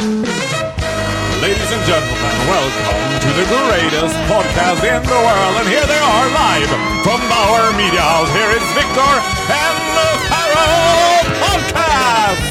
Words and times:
Ladies 0.00 1.72
and 1.72 1.84
gentlemen, 1.84 2.32
welcome 2.48 3.20
to 3.20 3.28
the 3.36 3.44
greatest 3.44 4.16
podcast 4.32 4.80
in 4.80 5.02
the 5.02 5.20
world. 5.26 5.56
And 5.60 5.68
here 5.68 5.86
they 5.86 5.98
are 5.98 6.26
live 6.32 6.68
from 7.04 7.20
Bauer 7.28 7.72
Media 7.76 8.00
House. 8.00 8.32
Here 8.32 8.50
is 8.56 8.64
Victor 8.80 9.12
and 9.52 9.76
the 9.96 10.08
Pharaoh 10.30 11.20
Podcast! 11.42 12.44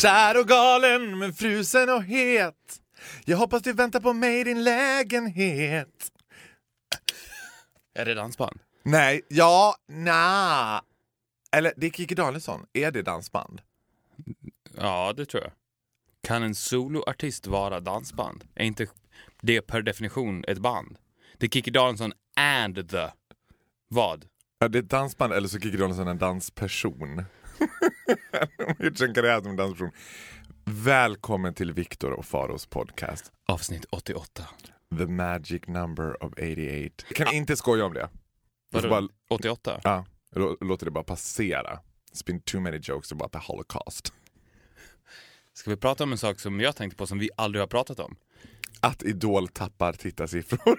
Kär 0.00 0.40
och 0.40 0.48
galen 0.48 1.18
men 1.18 1.32
frusen 1.32 1.90
och 1.90 2.02
het 2.04 2.80
Jag 3.24 3.36
hoppas 3.36 3.62
du 3.62 3.72
väntar 3.72 4.00
på 4.00 4.12
mig 4.12 4.40
i 4.40 4.44
din 4.44 4.64
lägenhet 4.64 6.12
Är 7.94 8.04
det 8.04 8.14
dansband? 8.14 8.60
Nej, 8.82 9.22
ja, 9.28 9.76
na. 9.88 10.82
Eller 11.52 11.72
det 11.76 11.86
är 11.86 11.90
Kikki 11.90 12.14
Danielsson. 12.14 12.66
Är 12.72 12.90
det 12.90 13.02
dansband? 13.02 13.60
Ja, 14.80 15.12
det 15.16 15.26
tror 15.26 15.42
jag. 15.42 15.52
Kan 16.22 16.42
en 16.42 16.54
soloartist 16.54 17.46
vara 17.46 17.80
dansband? 17.80 18.44
Är 18.54 18.64
inte 18.64 18.86
det 19.42 19.60
per 19.62 19.82
definition 19.82 20.44
ett 20.48 20.58
band? 20.58 20.98
Det 21.38 21.46
är 21.46 21.50
Kikki 21.50 21.70
Danielsson 21.70 22.12
and 22.36 22.90
the... 22.90 23.08
Vad? 23.88 24.24
Ja, 24.58 24.68
det 24.68 24.78
är 24.78 24.82
ett 24.82 24.90
dansband 24.90 25.32
eller 25.32 25.48
så 25.48 25.56
är 25.56 25.60
Kikki 25.60 25.76
Danielsson 25.76 26.08
en 26.08 26.18
dansperson. 26.18 27.24
Gjort 28.78 28.98
sin 28.98 29.14
karriär 29.14 29.40
som 29.40 29.56
dansperson. 29.56 29.90
Välkommen 30.64 31.54
till 31.54 31.72
Viktor 31.72 32.10
och 32.10 32.24
Faros 32.24 32.66
podcast. 32.66 33.32
Avsnitt 33.46 33.84
88. 33.90 34.42
The 34.98 35.06
magic 35.06 35.62
number 35.66 36.24
of 36.24 36.32
88. 36.32 37.04
Jag 37.08 37.16
kan 37.16 37.34
inte 37.34 37.56
skoja 37.56 37.84
om 37.84 37.94
det. 37.94 38.08
Vadå? 38.72 38.88
bara, 38.88 39.08
88? 39.30 39.80
ja, 39.84 40.04
lå- 40.30 40.56
låter 40.64 40.84
det 40.84 40.90
bara 40.90 41.04
passera. 41.04 41.78
It's 42.12 42.26
been 42.26 42.40
too 42.40 42.60
many 42.60 42.78
jokes 42.82 43.12
about 43.12 43.32
the 43.32 43.38
holocaust. 43.38 44.12
Ska 45.56 45.70
vi 45.70 45.76
prata 45.76 46.04
om 46.04 46.12
en 46.12 46.18
sak 46.18 46.40
som 46.40 46.60
jag 46.60 46.76
tänkte 46.76 46.96
på 46.96 47.06
som 47.06 47.18
vi 47.18 47.30
aldrig 47.36 47.62
har 47.62 47.66
pratat 47.66 48.00
om? 48.00 48.16
Att 48.80 49.02
Idol 49.02 49.48
tappar 49.48 49.92
tittarsiffror. 49.92 50.78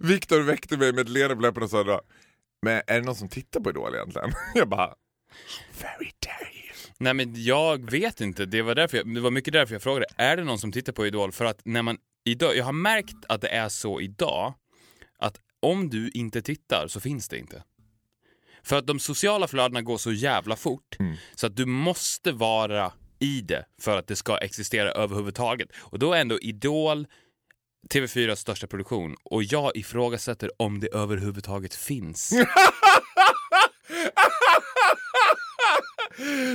Viktor 0.00 0.40
väckte 0.40 0.76
mig 0.76 0.92
med 0.92 1.00
ett 1.00 1.08
leende 1.08 1.36
på 1.36 1.42
läpparna 1.42 1.64
och 1.64 1.70
sa 1.70 2.00
men 2.62 2.82
är 2.86 3.00
det 3.00 3.06
någon 3.06 3.14
som 3.14 3.28
tittar 3.28 3.60
på 3.60 3.70
Idol 3.70 3.94
egentligen? 3.94 4.32
Jag 4.54 4.68
bara, 4.68 4.94
very 5.80 6.10
dare 6.18 6.54
you. 6.54 6.92
Nej 6.98 7.14
men 7.14 7.44
jag 7.44 7.90
vet 7.90 8.20
inte, 8.20 8.46
det 8.46 8.62
var, 8.62 8.74
därför 8.74 8.96
jag, 8.96 9.14
det 9.14 9.20
var 9.20 9.30
mycket 9.30 9.52
därför 9.52 9.74
jag 9.74 9.82
frågade, 9.82 10.06
är 10.16 10.36
det 10.36 10.44
någon 10.44 10.58
som 10.58 10.72
tittar 10.72 10.92
på 10.92 11.06
Idol? 11.06 11.32
För 11.32 11.44
att 11.44 11.60
när 11.64 11.82
man 11.82 11.98
idag, 12.24 12.56
jag 12.56 12.64
har 12.64 12.72
märkt 12.72 13.24
att 13.28 13.40
det 13.40 13.48
är 13.48 13.68
så 13.68 14.00
idag, 14.00 14.54
att 15.18 15.40
om 15.60 15.90
du 15.90 16.10
inte 16.10 16.42
tittar 16.42 16.88
så 16.88 17.00
finns 17.00 17.28
det 17.28 17.38
inte. 17.38 17.62
För 18.62 18.76
att 18.78 18.86
de 18.86 18.98
sociala 18.98 19.48
flödena 19.48 19.82
går 19.82 19.98
så 19.98 20.12
jävla 20.12 20.56
fort, 20.56 20.96
så 21.34 21.46
att 21.46 21.56
du 21.56 21.66
måste 21.66 22.32
vara 22.32 22.92
i 23.18 23.40
det 23.40 23.64
för 23.80 23.98
att 23.98 24.06
det 24.06 24.16
ska 24.16 24.38
existera 24.38 24.90
överhuvudtaget. 24.92 25.68
Och 25.76 25.98
då 25.98 26.12
är 26.12 26.20
ändå 26.20 26.38
Idol 26.38 27.06
TV4s 27.90 28.34
största 28.34 28.66
produktion 28.66 29.16
och 29.24 29.42
jag 29.42 29.76
ifrågasätter 29.76 30.50
om 30.56 30.80
det 30.80 30.88
överhuvudtaget 30.88 31.74
finns. 31.74 32.32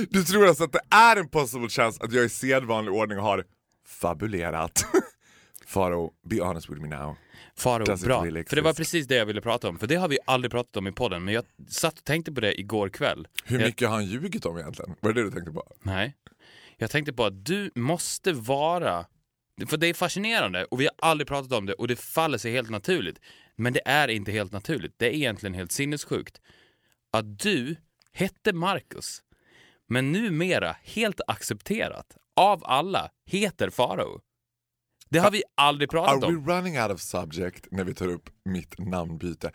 Du 0.08 0.24
tror 0.24 0.46
alltså 0.46 0.64
att 0.64 0.72
det 0.72 0.80
är 0.90 1.16
en 1.16 1.28
possible 1.28 1.68
chance 1.68 2.04
att 2.04 2.12
jag 2.12 2.24
i 2.24 2.28
sedvanlig 2.28 2.94
ordning 2.94 3.18
har 3.18 3.44
fabulerat? 3.86 4.84
Faro, 5.66 6.12
be 6.28 6.40
honest 6.42 6.70
with 6.70 6.80
me 6.82 6.88
now. 6.88 7.16
Faro, 7.56 7.84
Does 7.84 8.04
bra. 8.04 8.24
really 8.24 8.44
För 8.44 8.56
det 8.56 8.62
var 8.62 8.72
precis 8.72 9.06
det 9.06 9.14
jag 9.14 9.26
ville 9.26 9.40
prata 9.40 9.68
om. 9.68 9.78
För 9.78 9.86
det 9.86 9.94
har 9.94 10.08
vi 10.08 10.18
aldrig 10.26 10.50
pratat 10.50 10.76
om 10.76 10.86
i 10.86 10.92
podden, 10.92 11.24
men 11.24 11.34
jag 11.34 11.44
satt 11.68 11.98
och 11.98 12.04
tänkte 12.04 12.32
på 12.32 12.40
det 12.40 12.60
igår 12.60 12.88
kväll. 12.88 13.28
Hur 13.44 13.58
jag, 13.58 13.66
mycket 13.66 13.88
har 13.88 13.94
han 13.94 14.06
ljugit 14.06 14.46
om 14.46 14.58
egentligen? 14.58 14.94
Var 15.00 15.12
det 15.12 15.20
det 15.20 15.26
du 15.28 15.32
tänkte 15.32 15.52
på? 15.52 15.72
Nej. 15.82 16.14
Jag 16.80 16.90
tänkte 16.90 17.12
på 17.12 17.24
att 17.24 17.44
du 17.44 17.70
måste 17.74 18.32
vara... 18.32 19.06
För 19.66 19.76
det 19.76 19.86
är 19.86 19.94
fascinerande 19.94 20.64
och 20.64 20.80
vi 20.80 20.84
har 20.84 21.08
aldrig 21.08 21.28
pratat 21.28 21.52
om 21.52 21.66
det 21.66 21.72
och 21.72 21.88
det 21.88 21.96
faller 21.96 22.38
sig 22.38 22.52
helt 22.52 22.70
naturligt. 22.70 23.20
Men 23.56 23.72
det 23.72 23.82
är 23.84 24.08
inte 24.08 24.32
helt 24.32 24.52
naturligt. 24.52 24.94
Det 24.96 25.06
är 25.06 25.10
egentligen 25.10 25.54
helt 25.54 25.72
sinnessjukt. 25.72 26.40
Att 27.12 27.38
du 27.38 27.76
hette 28.12 28.52
Marcus, 28.52 29.22
men 29.88 30.12
numera 30.12 30.76
helt 30.82 31.20
accepterat 31.26 32.16
av 32.36 32.64
alla 32.64 33.10
heter 33.26 33.70
Farao. 33.70 34.20
Det 35.08 35.18
har 35.18 35.30
vi 35.30 35.42
aldrig 35.54 35.90
pratat 35.90 36.24
Are 36.24 36.26
om. 36.26 36.44
we 36.44 36.52
running 36.52 36.80
out 36.80 36.90
of 36.90 37.00
subject 37.00 37.66
när 37.70 37.84
vi 37.84 37.94
tar 37.94 38.08
upp 38.08 38.30
mitt 38.44 38.78
namnbyte? 38.78 39.52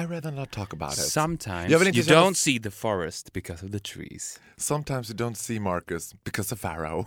I 0.00 0.04
rather 0.04 0.30
not 0.30 0.50
talk 0.50 0.72
about 0.72 0.92
it. 0.92 0.98
Sometimes 0.98 1.70
Jag 1.70 1.82
you 1.82 2.02
don't 2.04 2.34
see 2.34 2.58
the 2.58 2.70
forest 2.70 3.32
because 3.32 3.66
of 3.66 3.72
the 3.72 3.78
trees. 3.80 4.40
Sometimes 4.56 5.10
you 5.10 5.16
don't 5.16 5.34
see 5.34 5.58
Marcus 5.58 6.14
because 6.24 6.54
of 6.54 6.60
Pharaoh. 6.60 7.06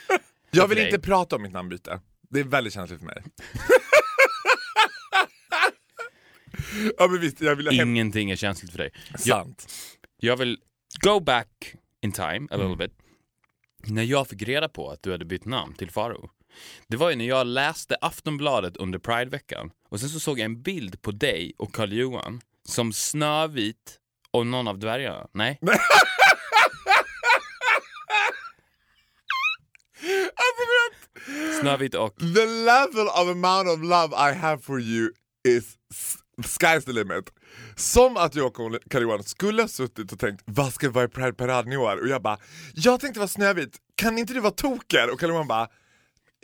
jag 0.50 0.68
vill 0.68 0.78
inte 0.78 0.98
prata 0.98 1.36
om 1.36 1.42
mitt 1.42 1.52
namnbyte. 1.52 2.00
Det 2.30 2.40
är 2.40 2.44
väldigt 2.44 2.72
känsligt 2.74 2.98
för 3.00 3.06
mig. 3.06 3.22
ja 6.98 7.08
men 7.08 7.20
visst, 7.20 7.40
jag 7.40 7.56
vill. 7.56 7.80
Ingenting 7.80 8.30
är 8.30 8.36
känsligt 8.36 8.70
för 8.70 8.78
dig. 8.78 8.90
Jag, 9.10 9.20
Sant. 9.20 9.72
jag 10.16 10.36
vill 10.36 10.58
go 11.00 11.20
back 11.20 11.74
in 12.00 12.12
time 12.12 12.48
a 12.50 12.54
Mm. 12.54 12.68
little 12.70 12.86
bit. 12.88 12.98
När 13.92 14.02
jag 14.02 14.28
fick 14.28 14.42
reda 14.42 14.68
på 14.68 14.90
att 14.90 15.02
du 15.02 15.10
hade 15.12 15.24
bytt 15.24 15.44
namn 15.44 15.74
till 15.74 15.90
Faro. 15.90 16.30
Det 16.88 16.96
var 16.96 17.10
ju 17.10 17.16
när 17.16 17.24
jag 17.24 17.46
läste 17.46 17.96
Aftonbladet 18.00 18.76
under 18.76 18.98
Prideveckan 18.98 19.70
och 19.92 20.00
sen 20.00 20.08
så 20.08 20.20
såg 20.20 20.38
jag 20.38 20.44
en 20.44 20.62
bild 20.62 21.02
på 21.02 21.10
dig 21.10 21.52
och 21.58 21.74
Karl 21.74 21.92
Johan 21.92 22.40
som 22.68 22.92
Snövit 22.92 23.98
och 24.30 24.46
någon 24.46 24.68
av 24.68 24.78
dvärgarna. 24.78 25.26
Nej? 25.32 25.58
Alltså, 30.34 31.60
Snövit 31.60 31.94
och... 31.94 32.16
the 32.16 32.46
level 32.46 33.06
of 33.06 33.28
amount 33.28 33.70
of 33.70 33.80
love 33.80 34.30
I 34.30 34.34
have 34.34 34.62
for 34.62 34.80
you 34.80 35.12
is 35.48 35.64
sky's 36.42 36.84
the 36.84 36.92
limit. 36.92 37.32
Som 37.76 38.16
att 38.16 38.34
jag 38.34 38.46
och 38.46 38.76
Karl-Johan 38.90 39.22
skulle 39.22 39.62
ha 39.62 39.68
suttit 39.68 40.12
och 40.12 40.18
tänkt 40.18 40.42
vad 40.46 40.72
ska 40.72 40.90
vara 40.90 41.04
i 41.04 41.08
Pride 41.08 41.32
Parade 41.32 41.74
i 41.74 41.76
år? 41.76 42.00
Och 42.00 42.08
jag 42.08 42.22
bara, 42.22 42.38
jag 42.74 43.00
tänkte 43.00 43.20
vara 43.20 43.28
Snövit, 43.28 43.76
kan 43.94 44.18
inte 44.18 44.34
du 44.34 44.40
vara 44.40 44.52
Toker? 44.52 45.10
Och 45.10 45.20
Karl-Johan 45.20 45.48
bara, 45.48 45.68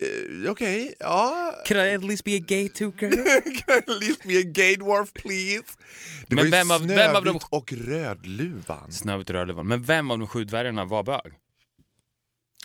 eh, 0.03 0.51
okej, 0.51 0.95
ja. 1.01 1.55
Can 1.67 1.77
I 1.77 1.95
at 1.95 2.05
least 2.05 2.25
be 2.25 2.37
a 2.37 2.41
gay 2.47 2.69
toker? 2.69 3.11
Can 3.67 3.75
I 3.75 3.79
at 3.79 3.89
least 4.03 4.23
be 4.23 4.39
a 4.39 4.43
gay 4.45 4.77
dwarf 4.77 5.13
please? 5.13 5.63
Det 6.27 6.35
Men 6.37 6.45
var 6.45 6.51
vem 6.51 6.71
av- 6.71 6.87
vem 6.87 7.17
av 7.17 7.25
de- 7.25 7.41
och 7.51 7.73
Rödluvan. 7.73 8.93
Snövit 8.93 9.31
och 9.31 9.35
Rödluvan. 9.37 9.67
Men 9.67 9.83
vem 9.83 10.11
av 10.11 10.19
de 10.19 10.29
sju 10.29 10.45
dvärgarna 10.45 10.85
var 10.85 11.03
bög? 11.03 11.33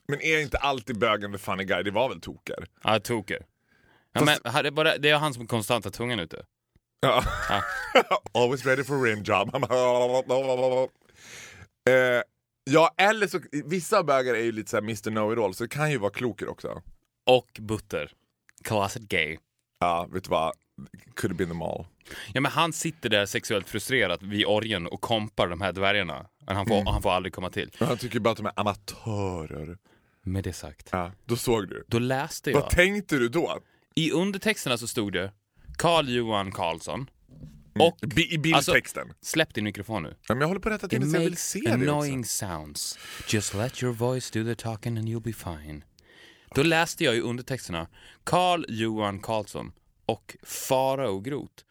Men 0.07 0.21
är 0.21 0.39
inte 0.41 0.57
alltid 0.57 0.99
bögen 0.99 1.31
the 1.31 1.37
funny 1.37 1.63
guy? 1.63 1.83
Det 1.83 1.91
var 1.91 2.09
väl 2.09 2.21
Toker? 2.21 2.65
Ja, 2.83 2.99
toker. 2.99 3.45
Ja, 4.13 4.23
men, 4.23 4.37
det, 4.63 4.67
är 4.67 4.71
bara, 4.71 4.97
det 4.97 5.09
är 5.09 5.15
han 5.17 5.33
som 5.33 5.47
konstant 5.47 5.85
har 5.85 5.91
tungan 5.91 6.19
ute. 6.19 6.45
Ja. 6.99 7.23
Ja. 7.49 7.63
Always 8.43 8.65
ready 8.65 8.83
for 8.83 9.01
rim 9.03 9.23
job. 9.23 9.55
eh, 11.89 12.21
ja, 12.63 12.93
eller 12.97 13.27
så, 13.27 13.39
vissa 13.65 14.03
bögar 14.03 14.33
är 14.35 14.43
ju 14.43 14.51
lite 14.51 14.69
såhär 14.69 14.81
Mr 14.83 15.09
Know-It-All, 15.09 15.53
så 15.53 15.63
det 15.63 15.69
kan 15.69 15.91
ju 15.91 15.97
vara 15.97 16.11
kloker 16.11 16.47
också. 16.49 16.81
Och 17.25 17.49
Butter. 17.59 18.11
Closet 18.63 19.01
gay. 19.03 19.37
Ja, 19.79 20.07
vet 20.11 20.23
du 20.23 20.29
vad? 20.29 20.53
Could 21.15 21.31
have 21.31 21.37
been 21.37 21.49
them 21.49 21.61
all. 21.61 21.85
Ja, 22.33 22.41
men 22.41 22.51
han 22.51 22.73
sitter 22.73 23.09
där 23.09 23.25
sexuellt 23.25 23.69
frustrerat 23.69 24.23
vid 24.23 24.45
orgen 24.45 24.87
och 24.87 25.01
kompar 25.01 25.47
de 25.47 25.61
här 25.61 25.71
dvärgarna. 25.71 26.25
Men 26.45 26.55
Han 26.55 26.65
får, 26.65 26.75
Mm. 26.75 26.87
han 26.87 27.01
får 27.01 27.11
aldrig 27.11 27.33
komma 27.33 27.49
till. 27.49 27.71
Men 27.79 27.87
han 27.87 27.97
tycker 27.97 28.19
bara 28.19 28.31
att 28.31 28.37
de 28.37 28.45
är 28.45 28.53
amatörer. 28.55 29.77
Med 30.25 30.43
det 30.43 30.53
sagt. 30.53 30.89
Ja, 30.91 31.11
då 31.25 31.35
såg 31.35 31.67
du. 31.69 31.83
Då 31.87 31.99
läste 31.99 32.51
jag. 32.51 32.61
Vad 32.61 32.69
tänkte 32.69 33.15
du 33.17 33.29
då? 33.29 33.59
I 33.95 34.11
undertexterna 34.11 34.77
så 34.77 34.87
stod 34.87 35.13
det 35.13 35.31
Carl 35.77 36.09
Johan 36.09 36.51
Karlsson. 36.51 37.09
Och 37.79 37.97
B- 38.15 38.21
I 38.29 38.37
bildtexten? 38.37 39.13
släpp 39.21 39.53
din 39.53 39.63
mikrofon 39.63 40.03
nu. 40.03 40.09
ja, 40.27 40.35
men 40.35 40.41
jag 40.41 40.47
håller 40.47 40.61
på 40.61 40.69
att 40.69 40.75
rätta 40.75 40.87
till 40.87 41.01
det 41.01 41.07
så 41.07 41.15
jag 41.15 41.21
vill 41.21 41.37
se 41.37 41.59
det 41.59 41.73
annoying 41.73 42.19
också. 42.19 42.45
sounds. 42.47 42.99
Just 43.27 43.53
let 43.53 43.83
your 43.83 43.93
voice 43.93 44.31
do 44.31 44.43
the 44.43 44.55
talking 44.55 44.97
and 44.97 45.07
you'll 45.09 45.19
be 45.23 45.33
fine. 45.33 45.83
Då 46.55 46.63
läste 46.63 47.03
jag 47.03 47.15
i 47.15 47.19
undertexterna 47.21 47.87
Carl 48.23 48.65
Johan 48.69 49.19
Karlsson 49.19 49.71
och 50.05 50.37
Farao 50.43 51.19
Groth. 51.19 51.63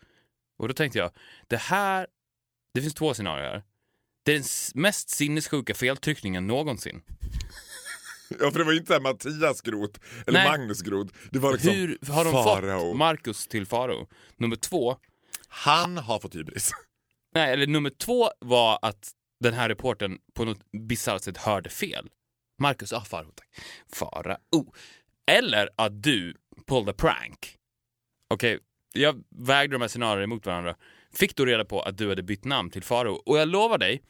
Och 0.59 0.69
då 0.69 0.75
tänkte 0.75 0.99
jag, 0.99 1.11
det 1.49 1.57
här, 1.57 2.07
det 2.75 2.81
finns 2.81 2.95
två 2.95 3.15
scenarier 3.15 3.51
här. 3.51 3.63
Det 4.25 4.33
är 4.33 4.37
den 4.39 4.45
mest 4.83 5.11
sinnessjuka 5.11 5.75
feltryckningen 5.75 6.47
någonsin. 6.47 7.03
Ja, 8.41 8.51
för 8.51 8.59
det 8.59 8.65
var 8.65 8.73
ju 8.73 8.79
inte 8.79 9.01
Mattias 9.01 9.61
Groth 9.61 10.01
eller 10.27 10.39
Nej. 10.39 10.49
Magnus 10.59 10.83
Groth. 10.83 11.15
Det 11.31 11.39
var 11.39 11.53
liksom 11.53 11.71
Hur 11.75 11.99
har 12.13 12.25
de 12.25 12.33
Farao. 12.33 12.81
fått 12.91 12.97
Marcus 12.97 13.47
till 13.49 13.67
Farao? 13.67 14.09
Nummer 14.37 14.57
två, 14.57 14.97
Han 15.49 15.99
har 15.99 16.19
fått 16.19 16.35
hybris. 16.35 16.71
nej, 17.35 17.53
eller 17.53 17.67
nummer 17.67 17.91
två 17.91 18.31
var 18.39 18.79
att 18.83 19.11
den 19.41 19.55
här 19.55 19.69
reporten 19.69 20.19
på 20.35 20.45
något 20.45 20.61
bisarrt 20.89 21.23
sätt 21.23 21.37
hörde 21.37 21.71
fel. 21.71 22.09
Marcus, 22.63 22.93
ah, 22.93 23.01
Farao, 23.05 23.31
tack. 23.35 23.49
Farao. 23.93 24.75
Eller 25.27 25.69
att 25.77 26.03
du 26.03 26.35
pulled 26.67 26.89
a 26.89 26.95
prank. 26.99 27.57
Okej, 28.31 28.59
jag 28.93 29.23
vägde 29.31 29.75
de 29.75 29.81
här 29.81 29.89
scenarierna 29.89 30.25
emot 30.25 30.47
varandra. 30.47 30.77
Fick 31.13 31.37
då 31.37 31.45
reda 31.45 31.65
på 31.65 31.81
att 31.83 31.99
du 31.99 32.09
hade 32.09 32.23
bytt 32.23 32.45
namn 32.45 32.71
till 32.71 32.83
Farao. 32.83 33.13
Och 33.27 33.39
jag 33.39 33.49
lovar 33.49 33.79
dig, 33.79 34.03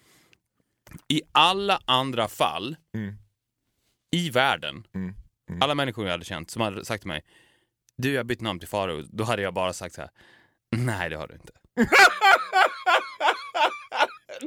I 1.08 1.22
alla 1.32 1.80
andra 1.84 2.28
fall 2.28 2.76
Mm. 2.94 3.14
i 4.10 4.30
världen, 4.30 4.86
Mm. 4.94 5.14
alla 5.60 5.74
människor 5.74 6.04
jag 6.04 6.12
hade 6.12 6.24
känt 6.24 6.50
som 6.50 6.62
hade 6.62 6.84
sagt 6.84 7.02
till 7.02 7.08
mig 7.08 7.24
du 7.96 8.12
jag 8.12 8.18
har 8.18 8.24
bytt 8.24 8.40
namn 8.40 8.58
till 8.58 8.68
Faro, 8.68 9.02
då 9.02 9.24
hade 9.24 9.42
jag 9.42 9.54
bara 9.54 9.72
sagt 9.72 9.94
så 9.94 10.00
här. 10.00 10.10
nej 10.76 11.10
det 11.10 11.16
har 11.16 11.28
du 11.28 11.34
inte. 11.34 11.52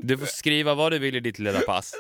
Du 0.02 0.18
får 0.18 0.26
skriva 0.26 0.74
vad 0.74 0.92
du 0.92 1.00
vill 1.00 1.16
i 1.16 1.20
ditt 1.20 1.40
lilla 1.40 1.60
pass. 1.60 1.96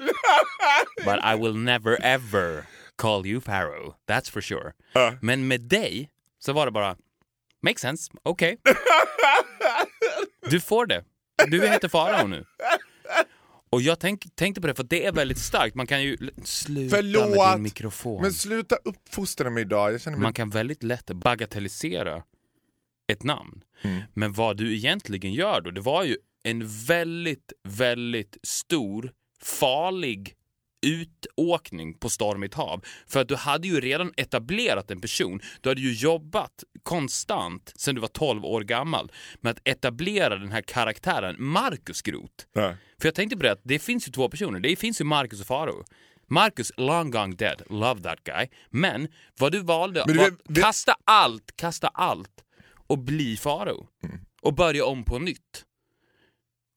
But 1.05 1.19
I 1.23 1.41
will 1.41 1.57
never 1.57 1.97
ever 2.01 2.65
call 2.95 3.25
you 3.27 3.41
Pharaoh, 3.41 3.95
that's 4.07 4.31
for 4.31 4.41
sure. 4.41 4.73
Ja. 4.93 5.17
Men 5.21 5.47
med 5.47 5.61
dig 5.61 6.09
så 6.39 6.53
var 6.53 6.65
det 6.65 6.71
bara, 6.71 6.95
make 7.61 7.79
sense, 7.79 8.11
okej. 8.23 8.57
Du 10.49 10.61
får 10.61 10.85
det. 10.85 11.03
Du 11.47 11.67
heter 11.67 11.87
Farao 11.87 12.27
nu. 12.27 12.45
Och 13.69 13.81
jag 13.81 13.99
tänk, 13.99 14.35
tänkte 14.35 14.61
på 14.61 14.67
det 14.67 14.75
för 14.75 14.83
det 14.83 15.05
är 15.05 15.11
väldigt 15.11 15.37
starkt. 15.37 15.75
Man 15.75 15.87
kan 15.87 16.03
ju... 16.03 16.17
Sluta 16.43 16.81
med 16.81 16.89
Förlåt, 16.91 17.53
din 17.53 17.63
mikrofon. 17.63 18.21
Men 18.21 18.33
sluta 18.33 18.75
uppfostra 18.75 19.49
mig 19.49 19.61
idag. 19.61 19.93
Jag 19.93 20.01
känner 20.01 20.17
mig... 20.17 20.23
Man 20.23 20.33
kan 20.33 20.49
väldigt 20.49 20.83
lätt 20.83 21.11
bagatellisera 21.11 22.23
ett 23.07 23.23
namn. 23.23 23.63
Mm. 23.81 24.01
Men 24.13 24.33
vad 24.33 24.57
du 24.57 24.75
egentligen 24.75 25.33
gör 25.33 25.61
då, 25.61 25.71
det 25.71 25.81
var 25.81 26.03
ju 26.03 26.17
en 26.45 26.67
väldigt, 26.67 27.53
väldigt 27.63 28.37
stor, 28.43 29.11
farlig 29.43 30.33
utåkning 30.85 31.93
på 31.93 32.09
stormigt 32.09 32.53
hav. 32.53 32.83
För 33.07 33.21
att 33.21 33.27
du 33.27 33.35
hade 33.35 33.67
ju 33.67 33.81
redan 33.81 34.13
etablerat 34.17 34.91
en 34.91 35.01
person. 35.01 35.39
Du 35.61 35.69
hade 35.69 35.81
ju 35.81 35.93
jobbat 35.93 36.63
konstant 36.83 37.73
sedan 37.75 37.95
du 37.95 38.01
var 38.01 38.07
12 38.07 38.45
år 38.45 38.61
gammal 38.61 39.11
med 39.41 39.51
att 39.51 39.67
etablera 39.67 40.37
den 40.37 40.51
här 40.51 40.61
karaktären 40.61 41.35
Marcus 41.39 42.01
Groth. 42.01 42.45
Ja. 42.53 42.75
För 43.01 43.07
jag 43.07 43.15
tänkte 43.15 43.37
på 43.37 43.43
det 43.43 43.51
att 43.51 43.61
det 43.63 43.79
finns 43.79 44.07
ju 44.07 44.11
två 44.11 44.29
personer. 44.29 44.59
Det 44.59 44.75
finns 44.75 45.01
ju 45.01 45.05
Marcus 45.05 45.41
och 45.41 45.47
Faro. 45.47 45.83
Marcus, 46.27 46.71
long 46.77 47.11
gone 47.11 47.35
dead, 47.35 47.61
love 47.69 48.01
that 48.01 48.23
guy. 48.23 48.47
Men 48.69 49.07
vad 49.39 49.51
du 49.51 49.59
valde 49.59 50.03
du 50.07 50.13
var 50.13 50.29
vet- 50.29 50.63
kasta 50.63 50.95
allt, 51.03 51.55
kasta 51.55 51.87
allt 51.87 52.43
och 52.87 52.97
bli 52.99 53.37
Faro. 53.37 53.87
Mm. 54.03 54.19
Och 54.41 54.53
börja 54.53 54.85
om 54.85 55.03
på 55.03 55.19
nytt. 55.19 55.64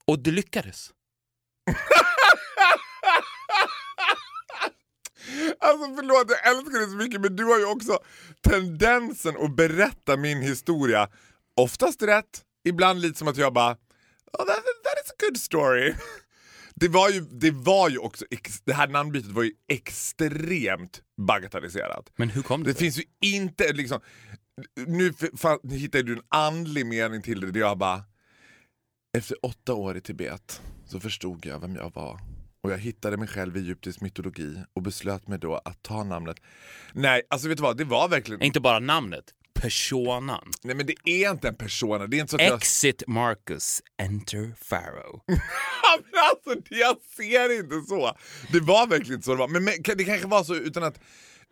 Och 0.09 0.19
det 0.19 0.31
lyckades. 0.31 0.91
Alltså 5.61 5.95
förlåt, 5.95 6.25
jag 6.29 6.51
älskar 6.51 6.79
dig 6.79 6.89
så 6.89 6.95
mycket 6.95 7.21
men 7.21 7.35
du 7.35 7.43
har 7.43 7.59
ju 7.59 7.65
också 7.65 7.99
tendensen 8.41 9.37
att 9.37 9.55
berätta 9.55 10.17
min 10.17 10.41
historia. 10.41 11.09
Oftast 11.55 12.01
rätt, 12.01 12.41
ibland 12.63 13.01
lite 13.01 13.19
som 13.19 13.27
att 13.27 13.37
jag 13.37 13.53
bara 13.53 13.71
oh, 13.71 14.45
that, 14.45 14.47
that 14.47 15.05
is 15.05 15.11
a 15.11 15.15
good 15.19 15.37
story. 15.37 15.93
Det 16.75 16.87
var 16.87 17.09
ju, 17.09 17.21
det 17.21 17.51
var 17.51 17.89
ju 17.89 17.97
också, 17.97 18.25
det 18.65 18.73
här 18.73 18.87
namnbytet 18.87 19.31
var 19.31 19.43
ju 19.43 19.51
extremt 19.67 21.01
bagatelliserat. 21.27 22.11
Men 22.15 22.29
hur 22.29 22.41
kom 22.41 22.63
det 22.63 22.71
Det 22.71 22.79
finns 22.79 22.97
ju 22.97 23.03
inte 23.21 23.73
liksom, 23.73 24.01
nu 24.87 25.13
fan, 25.37 25.59
hittar 25.71 26.03
du 26.03 26.13
en 26.13 26.23
andlig 26.29 26.85
mening 26.85 27.21
till 27.21 27.39
det 27.39 27.51
där 27.51 27.59
jag 27.59 27.77
bara, 27.77 28.03
efter 29.17 29.45
åtta 29.45 29.73
år 29.73 29.97
i 29.97 30.01
Tibet 30.01 30.61
så 30.85 30.99
förstod 30.99 31.45
jag 31.45 31.59
vem 31.59 31.75
jag 31.75 31.93
var. 31.93 32.19
Och 32.63 32.71
jag 32.71 32.77
hittade 32.77 33.17
mig 33.17 33.27
själv 33.27 33.57
i 33.57 33.59
egyptisk 33.59 34.01
mytologi 34.01 34.63
och 34.73 34.81
beslöt 34.81 35.27
mig 35.27 35.39
då 35.39 35.55
att 35.65 35.83
ta 35.83 36.03
namnet. 36.03 36.37
Nej, 36.93 37.21
alltså 37.29 37.47
vet 37.47 37.57
du 37.57 37.63
vad, 37.63 37.77
det 37.77 37.83
var 37.83 38.09
verkligen... 38.09 38.41
Inte 38.41 38.59
bara 38.59 38.79
namnet, 38.79 39.25
personan. 39.53 40.51
Nej 40.63 40.75
men 40.75 40.85
det 40.85 40.95
är 41.05 41.31
inte 41.31 41.47
en 41.47 41.55
persona, 41.55 42.07
det 42.07 42.17
är 42.17 42.21
inte 42.21 42.31
så 42.31 42.37
att 42.37 42.43
jag... 42.43 42.57
Exit 42.57 43.03
Marcus, 43.07 43.81
enter 43.97 44.53
Pharaoh. 44.69 45.21
Men 46.11 46.23
alltså, 46.31 46.73
jag 46.75 46.97
ser 47.17 47.59
inte 47.59 47.81
så. 47.89 48.17
Det 48.51 48.59
var 48.59 48.87
verkligen 48.87 49.13
inte 49.13 49.25
så 49.25 49.31
det 49.31 49.37
var. 49.37 49.47
Men, 49.47 49.63
men 49.63 49.73
det 49.83 50.03
kanske 50.03 50.27
var 50.27 50.43
så 50.43 50.55
utan 50.55 50.83
att 50.83 50.99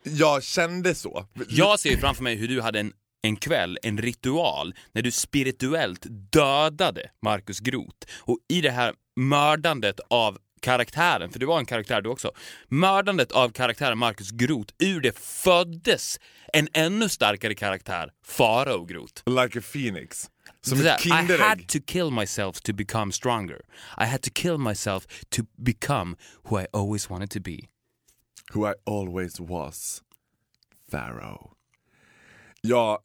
jag 0.03 0.43
kände 0.43 0.95
så. 0.95 1.25
Jag 1.49 1.79
ser 1.79 1.97
framför 1.97 2.23
mig 2.23 2.35
hur 2.35 2.47
du 2.47 2.61
hade 2.61 2.79
en, 2.79 2.93
en 3.27 3.35
kväll, 3.35 3.77
en 3.83 3.97
ritual, 3.97 4.75
när 4.91 5.01
du 5.01 5.11
spirituellt 5.11 6.05
dödade 6.09 7.09
Marcus 7.21 7.59
Groth. 7.59 8.07
Och 8.19 8.37
i 8.49 8.61
det 8.61 8.71
här 8.71 8.93
mördandet 9.15 9.99
av 10.09 10.37
karaktären, 10.61 11.29
för 11.29 11.39
det 11.39 11.45
var 11.45 11.59
en 11.59 11.65
karaktär 11.65 12.01
du 12.01 12.09
också, 12.09 12.31
mördandet 12.67 13.31
av 13.31 13.49
karaktären 13.49 13.97
Marcus 13.97 14.31
Groth, 14.31 14.73
ur 14.79 15.01
det 15.01 15.19
föddes 15.19 16.19
en 16.53 16.67
ännu 16.73 17.09
starkare 17.09 17.55
karaktär, 17.55 18.11
Farao 18.25 18.85
Groth. 18.85 19.21
Like 19.25 19.59
a 19.59 19.61
phoenix. 19.73 20.29
Som 20.61 20.77
ett 20.77 20.83
där, 20.83 20.95
I 20.95 21.01
kinderägg. 21.01 21.39
had 21.39 21.67
to 21.67 21.79
kill 21.87 22.11
myself 22.11 22.61
to 22.61 22.73
become 22.73 23.11
stronger. 23.11 23.61
I 23.97 24.05
had 24.05 24.21
to 24.21 24.29
kill 24.33 24.57
myself 24.57 25.07
to 25.29 25.41
become 25.57 26.15
who 26.43 26.61
I 26.61 26.65
always 26.73 27.09
wanted 27.09 27.31
to 27.31 27.39
be. 27.39 27.59
Who 28.53 28.71
I 28.71 28.73
always 28.85 29.39
was. 29.39 30.01
Pharaoh. 30.91 31.51
Ja, 32.61 32.99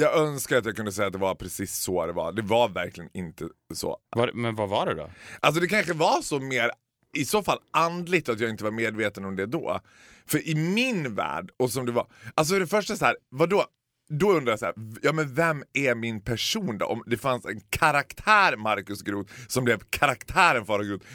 jag 0.00 0.16
önskar 0.16 0.56
att 0.56 0.64
jag 0.64 0.76
kunde 0.76 0.92
säga 0.92 1.06
att 1.06 1.12
det 1.12 1.18
var 1.18 1.34
precis 1.34 1.76
så 1.78 2.06
det 2.06 2.12
var. 2.12 2.32
Det 2.32 2.42
var 2.42 2.68
verkligen 2.68 3.10
inte 3.14 3.48
så. 3.74 3.98
Var, 4.16 4.30
men 4.34 4.54
vad 4.54 4.68
var 4.68 4.86
det 4.86 4.94
då? 4.94 5.10
Alltså 5.40 5.60
det 5.60 5.68
kanske 5.68 5.92
var 5.92 6.22
så 6.22 6.40
mer, 6.40 6.70
i 7.16 7.24
så 7.24 7.42
fall 7.42 7.58
andligt 7.70 8.28
att 8.28 8.40
jag 8.40 8.50
inte 8.50 8.64
var 8.64 8.70
medveten 8.70 9.24
om 9.24 9.36
det 9.36 9.46
då. 9.46 9.80
För 10.26 10.48
i 10.48 10.54
min 10.54 11.14
värld, 11.14 11.50
och 11.56 11.70
som 11.70 11.86
det 11.86 11.92
var, 11.92 12.06
alltså 12.34 12.58
det 12.58 12.66
första 12.66 12.96
så 12.96 13.04
här, 13.04 13.16
vadå? 13.30 13.64
Då 14.08 14.32
undrar 14.32 14.52
jag 14.52 14.58
så 14.58 14.66
här, 14.66 14.74
ja 15.02 15.12
men 15.12 15.34
vem 15.34 15.64
är 15.72 15.94
min 15.94 16.20
person 16.20 16.78
då? 16.78 16.86
Om 16.86 17.02
det 17.06 17.16
fanns 17.16 17.44
en 17.44 17.60
karaktär 17.70 18.56
Marcus 18.56 19.02
Groth 19.02 19.32
som 19.48 19.64
blev 19.64 19.80
karaktären 19.90 20.66
Farao 20.66 20.84
Groth. 20.84 21.06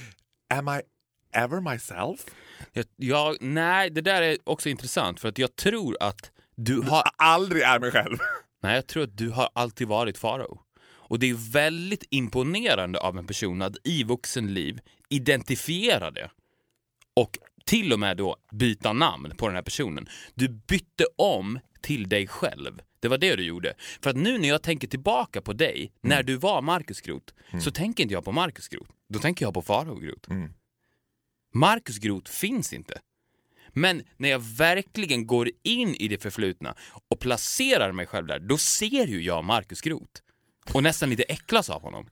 Am 0.54 0.68
I 0.68 0.82
ever 1.34 1.62
myself? 1.72 2.26
Jag, 2.74 2.86
jag, 2.96 3.38
nej, 3.42 3.90
det 3.90 4.02
där 4.02 4.22
är 4.22 4.38
också 4.44 4.70
intressant 4.70 5.20
för 5.20 5.30
att 5.30 5.38
jag 5.38 5.56
tror 5.56 5.98
att 6.00 6.32
du 6.56 6.82
har... 6.82 7.04
Aldrig 7.18 7.62
är 7.62 7.80
mig 7.80 7.92
själv. 7.92 8.18
Nej, 8.62 8.76
jag 8.76 8.88
tror 8.88 9.04
att 9.04 9.18
du 9.18 9.30
har 9.30 9.50
alltid 9.54 9.88
varit 9.88 10.18
farao. 10.18 10.60
Och 10.84 11.20
det 11.20 11.30
är 11.30 11.52
väldigt 11.52 12.04
imponerande 12.10 13.00
av 13.00 13.18
en 13.18 13.28
person 13.28 13.62
att 13.62 13.76
i 13.84 14.04
vuxenliv 14.04 14.80
identifiera 15.10 16.12
det 16.12 16.32
och 17.16 17.38
till 17.66 17.94
och 17.94 18.00
med 18.00 18.18
då 18.18 18.38
byta 18.52 18.94
namn 18.94 19.34
på 19.38 19.48
den 19.48 19.56
här 19.56 19.64
personen. 19.64 20.08
Du 20.34 20.50
bytte 20.50 21.06
om 21.16 21.60
till 21.82 22.10
dig 22.10 22.28
själv. 22.28 22.82
Det 23.00 23.08
var 23.08 23.18
det 23.18 23.36
du 23.36 23.44
gjorde. 23.44 23.74
För 24.02 24.10
att 24.10 24.16
nu 24.16 24.38
när 24.38 24.48
jag 24.50 24.64
tänker 24.64 24.88
tillbaka 24.88 25.42
på 25.42 25.54
dig, 25.54 25.92
när 26.02 26.24
du 26.24 26.36
var 26.36 26.62
Marcus 26.62 27.02
Groth, 27.02 27.34
så 27.64 27.72
tänker 27.72 28.04
inte 28.04 28.14
jag 28.14 28.26
på 28.26 28.32
Marcus 28.32 28.68
Groth. 28.68 28.92
Då 29.10 29.20
tänker 29.20 29.46
jag 29.46 29.54
på 29.54 29.62
Farao 29.62 29.96
Groth. 29.96 30.30
Marcus 31.54 31.98
Groth 31.98 32.32
finns 32.32 32.74
inte. 32.74 33.00
Men 33.74 34.04
när 34.18 34.30
jag 34.30 34.40
verkligen 34.40 35.28
går 35.28 35.50
in 35.64 35.96
i 35.96 36.08
det 36.08 36.18
förflutna 36.18 36.76
placerar 37.22 37.92
mig 37.92 38.06
själv 38.06 38.28
där, 38.28 38.40
då 38.40 38.58
ser 38.58 39.08
ju 39.08 39.22
jag 39.22 39.44
Marcus 39.44 39.82
Groth. 39.82 40.22
Och 40.74 40.84
nästan 40.84 41.10
lite 41.10 41.24
äcklas 41.24 41.70
av 41.70 41.82
honom. 41.82 42.08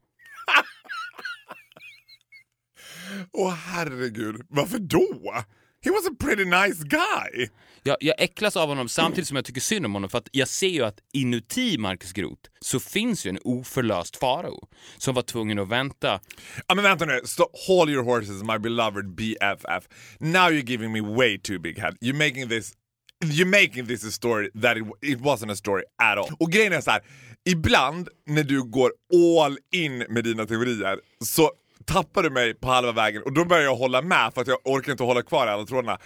Åh 3.33 3.53
herregud, 3.53 4.41
varför 4.49 4.79
då? 4.79 5.43
He 5.81 5.91
was 5.91 6.07
a 6.07 6.15
pretty 6.19 6.45
nice 6.45 6.83
guy. 6.83 7.49
Jag, 7.83 7.97
jag 7.99 8.15
äcklas 8.21 8.57
av 8.57 8.69
honom 8.69 8.89
samtidigt 8.89 9.27
som 9.27 9.35
jag 9.35 9.45
tycker 9.45 9.61
synd 9.61 9.85
om 9.85 9.93
honom 9.93 10.09
för 10.09 10.17
att 10.17 10.29
jag 10.31 10.47
ser 10.47 10.67
ju 10.67 10.83
att 10.83 10.99
inuti 11.13 11.77
Marcus 11.77 12.13
Groth 12.13 12.49
så 12.61 12.79
finns 12.79 13.25
ju 13.25 13.29
en 13.29 13.39
oförlöst 13.43 14.15
farao 14.17 14.67
som 14.97 15.15
var 15.15 15.21
tvungen 15.21 15.59
att 15.59 15.67
vänta. 15.69 16.19
Ja 16.67 16.75
men 16.75 16.83
vänta 16.83 17.05
nu, 17.05 17.21
Stop. 17.25 17.49
hold 17.67 17.89
your 17.89 18.03
horses 18.03 18.43
my 18.43 18.57
beloved 18.59 19.15
BFF. 19.15 19.87
Now 20.19 20.49
you're 20.49 20.65
giving 20.69 20.91
me 20.91 21.01
way 21.01 21.37
too 21.37 21.59
big 21.59 21.79
head. 21.79 21.95
You're 22.01 22.27
making 22.27 22.49
this 22.49 22.73
You're 23.25 23.61
making 23.61 23.85
this 23.87 24.05
a 24.05 24.11
story 24.11 24.49
that 24.61 24.77
it, 24.77 24.83
it 25.01 25.19
wasn't 25.19 25.51
a 25.51 25.55
story 25.55 25.83
at 26.01 26.17
all. 26.17 26.29
Och 26.39 26.51
grejen 26.51 26.73
är 26.73 26.81
så 26.81 26.91
här, 26.91 27.01
ibland 27.45 28.09
när 28.25 28.43
du 28.43 28.63
går 28.63 28.91
all 29.41 29.57
in 29.71 29.97
med 29.97 30.23
dina 30.23 30.45
teorier 30.45 30.99
så 31.25 31.51
tappar 31.85 32.23
du 32.23 32.29
mig 32.29 32.53
på 32.53 32.67
halva 32.67 32.91
vägen 32.91 33.23
och 33.23 33.33
då 33.33 33.45
börjar 33.45 33.63
jag 33.63 33.75
hålla 33.75 34.01
med 34.01 34.33
för 34.33 34.41
att 34.41 34.47
jag 34.47 34.57
orkar 34.63 34.91
inte 34.91 35.03
hålla 35.03 35.21
kvar 35.21 35.47
i 35.47 35.49
alla 35.49 35.65
trådarna. 35.65 35.97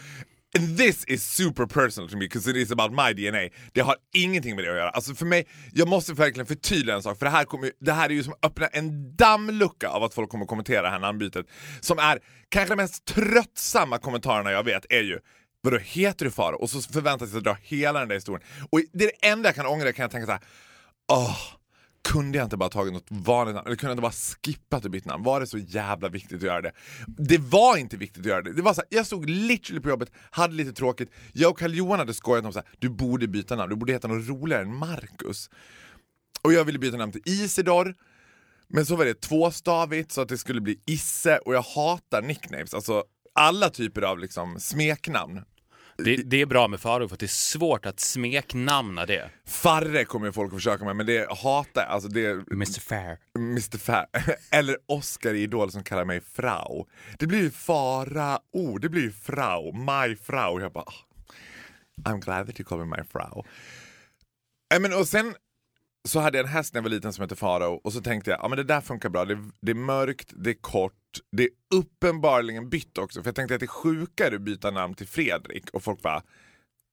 And 0.58 0.78
this 0.78 1.06
is 1.08 1.24
super 1.24 1.66
personal 1.66 2.10
to 2.10 2.18
me 2.18 2.26
because 2.26 2.50
it 2.50 2.56
is 2.56 2.72
about 2.72 2.92
my 2.92 3.14
DNA. 3.14 3.50
Det 3.72 3.82
har 3.82 3.96
ingenting 4.14 4.56
med 4.56 4.66
det 4.66 4.72
att 4.72 4.78
göra. 4.78 4.90
Alltså 4.90 5.16
för 5.16 5.26
mig, 5.26 5.48
jag 5.74 5.88
måste 5.88 6.14
verkligen 6.14 6.46
förtydliga 6.46 6.96
en 6.96 7.04
sak 7.04 7.18
för 7.20 7.26
det 7.26 7.32
här, 7.32 7.44
kommer, 7.44 7.72
det 7.80 7.92
här 7.92 8.10
är 8.10 8.14
ju 8.14 8.24
som 8.24 8.34
att 8.34 8.46
öppna 8.46 8.68
en 8.68 9.16
dammlucka 9.16 9.90
av 9.90 10.04
att 10.04 10.14
folk 10.14 10.30
kommer 10.30 10.46
kommentera 10.46 10.82
det 10.82 10.90
här 10.90 11.00
namnbytet. 11.00 11.46
Som 11.82 12.00
är 12.00 12.20
kanske 12.50 12.76
de 12.76 12.82
mest 12.82 13.06
tröttsamma 13.06 13.98
kommentarerna 13.98 14.52
jag 14.52 14.64
vet 14.64 14.86
är 14.90 15.02
ju 15.02 15.20
Vadå, 15.66 15.78
heter 15.78 16.26
du 16.26 16.32
Faro? 16.32 16.56
Och 16.56 16.70
så 16.70 16.82
förväntas 16.82 17.34
jag 17.34 17.44
dra 17.44 17.58
hela 17.62 18.00
den 18.00 18.08
där 18.08 18.16
historien. 18.16 18.48
Och 18.70 18.82
det 18.94 19.04
är 19.04 19.12
det 19.22 19.28
enda 19.28 19.50
jag 19.50 19.56
kan 19.56 19.66
ångra, 19.66 19.94
kan 19.94 20.04
jag 20.04 20.12
tänka 20.12 20.26
så 20.26 20.32
här. 20.32 20.42
Åh, 21.12 21.38
kunde 22.04 22.38
jag 22.38 22.46
inte 22.46 22.58
bara 22.58 22.70
tagit 22.70 22.94
något 22.94 23.08
vanligt 23.10 23.56
namn? 23.56 23.68
Eller 23.68 23.76
kunde 23.76 23.92
jag 23.92 23.94
inte 23.94 24.02
bara 24.02 24.12
skippat 24.44 24.86
och 24.86 24.92
bytt 24.92 25.06
namn? 25.06 25.24
Var 25.24 25.40
det 25.40 25.48
så 25.48 25.58
jävla 25.58 26.10
viktigt 26.10 26.38
att 26.38 26.44
göra 26.44 26.62
det? 26.62 26.72
Det 27.08 27.38
var 27.38 27.78
inte 27.78 27.98
viktigt 27.98 28.20
att 28.20 28.26
göra 28.26 28.42
det. 28.42 28.54
det 28.54 28.62
var 28.62 28.74
så 28.74 28.82
här, 28.82 28.88
jag 28.90 29.06
stod 29.06 29.30
literally 29.30 29.82
på 29.82 29.90
jobbet, 29.90 30.12
hade 30.32 30.54
lite 30.54 30.74
tråkigt. 30.74 31.12
Jag 31.34 31.52
och 31.52 31.60
Carl 31.60 31.74
Johan 31.74 32.00
hade 32.00 32.14
skojat 32.14 32.46
om 32.46 32.54
så 32.54 32.60
här, 32.60 32.68
du 32.80 32.90
borde 32.90 33.28
byta 33.28 33.56
namn, 33.56 33.70
du 33.70 33.76
borde 33.76 33.94
heta 33.94 34.08
något 34.08 34.28
roligare 34.28 34.62
än 34.62 34.76
Marcus. 34.76 35.50
Och 36.42 36.54
jag 36.54 36.66
ville 36.66 36.80
byta 36.80 36.98
namn 36.98 37.12
till 37.12 37.22
Isidor. 37.26 37.96
Men 38.68 38.86
så 38.86 38.96
var 38.96 39.06
det 39.06 39.22
tvåstavigt 39.22 40.12
så 40.12 40.22
att 40.22 40.30
det 40.30 40.38
skulle 40.38 40.62
bli 40.62 40.80
Isse 40.86 41.38
och 41.38 41.56
jag 41.56 41.62
hatar 41.62 42.22
nicknames. 42.22 42.74
Alltså 42.74 43.04
alla 43.34 43.70
typer 43.70 44.02
av 44.02 44.20
liksom 44.20 44.60
smeknamn. 44.60 45.42
Det, 45.98 46.16
det 46.16 46.42
är 46.42 46.46
bra 46.46 46.68
med 46.68 46.80
Faro 46.80 47.08
för 47.08 47.16
att 47.16 47.20
det 47.20 47.26
är 47.26 47.28
svårt 47.28 47.86
att 47.86 48.00
smeknamna 48.00 49.06
det. 49.06 49.30
Farre 49.46 50.06
kommer 50.06 50.32
folk 50.32 50.54
att 50.54 50.58
försöka 50.58 50.86
med 50.86 50.96
men 50.96 51.06
det 51.06 51.32
hatar 51.32 51.82
jag. 51.82 51.90
Alltså 51.92 52.10
det 52.10 52.30
Mr 52.52 52.80
Fair. 52.80 53.18
Mr 53.38 53.78
Fair. 53.78 54.06
Eller 54.52 54.78
Oscar 54.86 55.34
i 55.34 55.42
Idol 55.42 55.72
som 55.72 55.84
kallar 55.84 56.06
mig 56.06 56.22
Frau. 56.22 56.86
Det 57.20 57.28
blir 57.28 57.40
ju 57.42 57.52
Farao, 57.52 58.78
det 58.78 58.90
blir 58.90 59.02
ju 59.02 59.12
Frau, 59.12 59.72
my 59.74 60.16
Frau. 60.16 60.62
Jag 60.62 60.72
bara, 60.74 60.86
"Ah, 60.88 62.10
I'm 62.10 62.20
glad 62.22 62.48
that 62.48 62.60
you 62.60 62.68
call 62.68 62.86
me 62.86 62.98
my 62.98 63.04
Frau. 63.12 63.44
Äh, 64.74 64.80
men, 64.80 64.94
och 64.94 65.08
sen 65.08 65.36
så 66.08 66.20
hade 66.20 66.38
jag 66.38 66.46
en 66.46 66.52
häst 66.54 66.74
när 66.74 66.80
jag 66.80 66.84
var 66.84 66.90
liten 66.90 67.14
som 67.14 67.22
hette 67.22 67.36
Farao 67.36 67.82
och 67.84 67.94
så 67.94 68.02
tänkte 68.02 68.32
jag, 68.32 68.40
ja 68.40 68.48
men 68.48 68.58
det 68.58 68.64
där 68.64 68.82
funkar 68.82 69.10
bra. 69.10 69.26
Det, 69.26 69.38
det 69.62 69.72
är 69.72 69.76
mörkt, 69.76 70.34
det 70.36 70.50
är 70.50 70.54
kort, 70.62 70.94
det 71.32 71.44
är 71.44 71.50
uppenbarligen 71.76 72.70
bytt 72.70 72.98
också. 72.98 73.24
För 73.24 73.28
jag 73.28 73.36
tänkte 73.36 73.54
att 73.54 73.60
det 73.60 73.66
är 73.66 73.68
sjukare 73.68 74.36
att 74.36 74.42
byta 74.42 74.72
namn 74.72 74.94
till 74.94 75.08
Fredrik 75.08 75.70
och 75.70 75.84
folk 75.84 76.02
bara, 76.02 76.24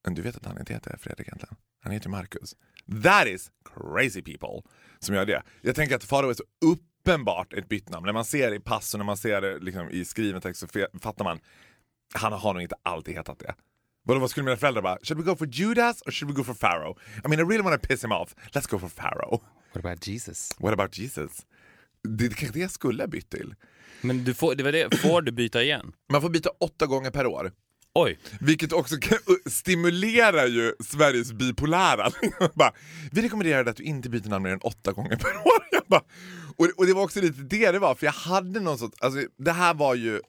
men 0.03 0.13
du 0.15 0.21
vet 0.21 0.35
att 0.35 0.45
han 0.45 0.59
inte 0.59 0.73
heter 0.73 0.97
Fredrik 0.97 1.27
egentligen? 1.27 1.55
Han 1.83 1.93
heter 1.93 2.09
Marcus. 2.09 2.55
That 3.03 3.27
is 3.27 3.51
crazy 3.75 4.21
people 4.21 4.71
som 4.99 5.15
gör 5.15 5.25
det. 5.25 5.43
Jag 5.61 5.75
tänker 5.75 5.95
att 5.95 6.03
Farao 6.03 6.29
är 6.29 6.33
så 6.33 6.43
uppenbart 6.65 7.53
ett 7.53 7.69
bytt 7.69 7.89
namn. 7.89 8.05
När 8.05 8.13
man 8.13 8.25
ser 8.25 8.49
det 8.49 8.55
i 8.55 8.59
pass 8.59 8.93
och 8.93 8.97
när 8.97 9.05
man 9.05 9.17
ser 9.17 9.41
det 9.41 9.59
liksom 9.59 9.89
i 9.89 10.05
skriven 10.05 10.41
text 10.41 10.59
så 10.59 10.67
fattar 11.01 11.23
man, 11.23 11.39
han 12.13 12.33
har 12.33 12.53
nog 12.53 12.63
inte 12.63 12.75
alltid 12.83 13.15
hetat 13.15 13.39
det. 13.39 13.55
Vadå, 14.03 14.19
vad 14.19 14.29
skulle 14.29 14.43
mina 14.43 14.57
föräldrar 14.57 14.81
bara, 14.81 14.97
should 15.03 15.17
we 15.17 15.31
go 15.31 15.35
for 15.35 15.47
Judas 15.47 16.01
or 16.01 16.11
should 16.11 16.31
we 16.31 16.37
go 16.37 16.43
for 16.43 16.53
Pharaoh? 16.53 16.97
I 17.25 17.27
mean 17.27 17.39
I 17.39 17.43
really 17.43 17.63
want 17.63 17.81
to 17.81 17.87
piss 17.87 18.03
him 18.03 18.11
off, 18.11 18.35
let's 18.51 18.69
go 18.69 18.79
for 18.79 18.89
Pharaoh. 18.89 19.41
What 19.73 19.85
about 19.85 20.07
Jesus? 20.07 20.49
What 20.59 20.73
about 20.73 20.99
Jesus? 20.99 21.45
Det 22.03 22.29
kanske 22.35 22.53
det 22.53 22.59
jag 22.59 22.71
skulle 22.71 23.03
ha 23.03 23.07
bytt 23.07 23.29
till. 23.29 23.55
Men 24.01 24.23
du 24.23 24.33
får, 24.33 24.55
det 24.55 24.63
var 24.63 24.71
det, 24.71 24.97
får 24.97 25.21
du 25.21 25.31
byta 25.31 25.63
igen? 25.63 25.93
Man 26.11 26.21
får 26.21 26.29
byta 26.29 26.49
åtta 26.59 26.85
gånger 26.85 27.11
per 27.11 27.25
år. 27.25 27.51
Oj, 27.93 28.19
Vilket 28.39 28.73
också 28.73 28.95
kan- 28.97 29.17
stimulerar 29.45 30.47
ju 30.47 30.73
Sveriges 30.83 31.33
bipolära. 31.33 32.09
bara, 32.53 32.73
vi 33.11 33.21
rekommenderar 33.21 33.65
att 33.65 33.75
du 33.75 33.83
inte 33.83 34.09
byter 34.09 34.29
namn 34.29 34.43
mer 34.43 34.51
än 34.51 34.59
åtta 34.59 34.91
gånger 34.91 35.15
per 35.15 35.35
år. 35.47 35.67
Jag 35.71 35.83
bara, 35.85 36.03
och, 36.55 36.67
och 36.77 36.85
det 36.85 36.93
var 36.93 37.03
också 37.03 37.21
lite 37.21 37.41
det 37.41 37.71
det 37.71 37.79
var, 37.79 37.95
för 37.95 38.05
jag 38.05 38.13
hade 38.13 38.59
någon 38.59 38.77
sorts, 38.77 39.01
alltså 39.01 39.21
det 39.37 39.51
här 39.51 39.73
var 39.73 39.95
ju, 39.95 40.15
eh, 40.15 40.21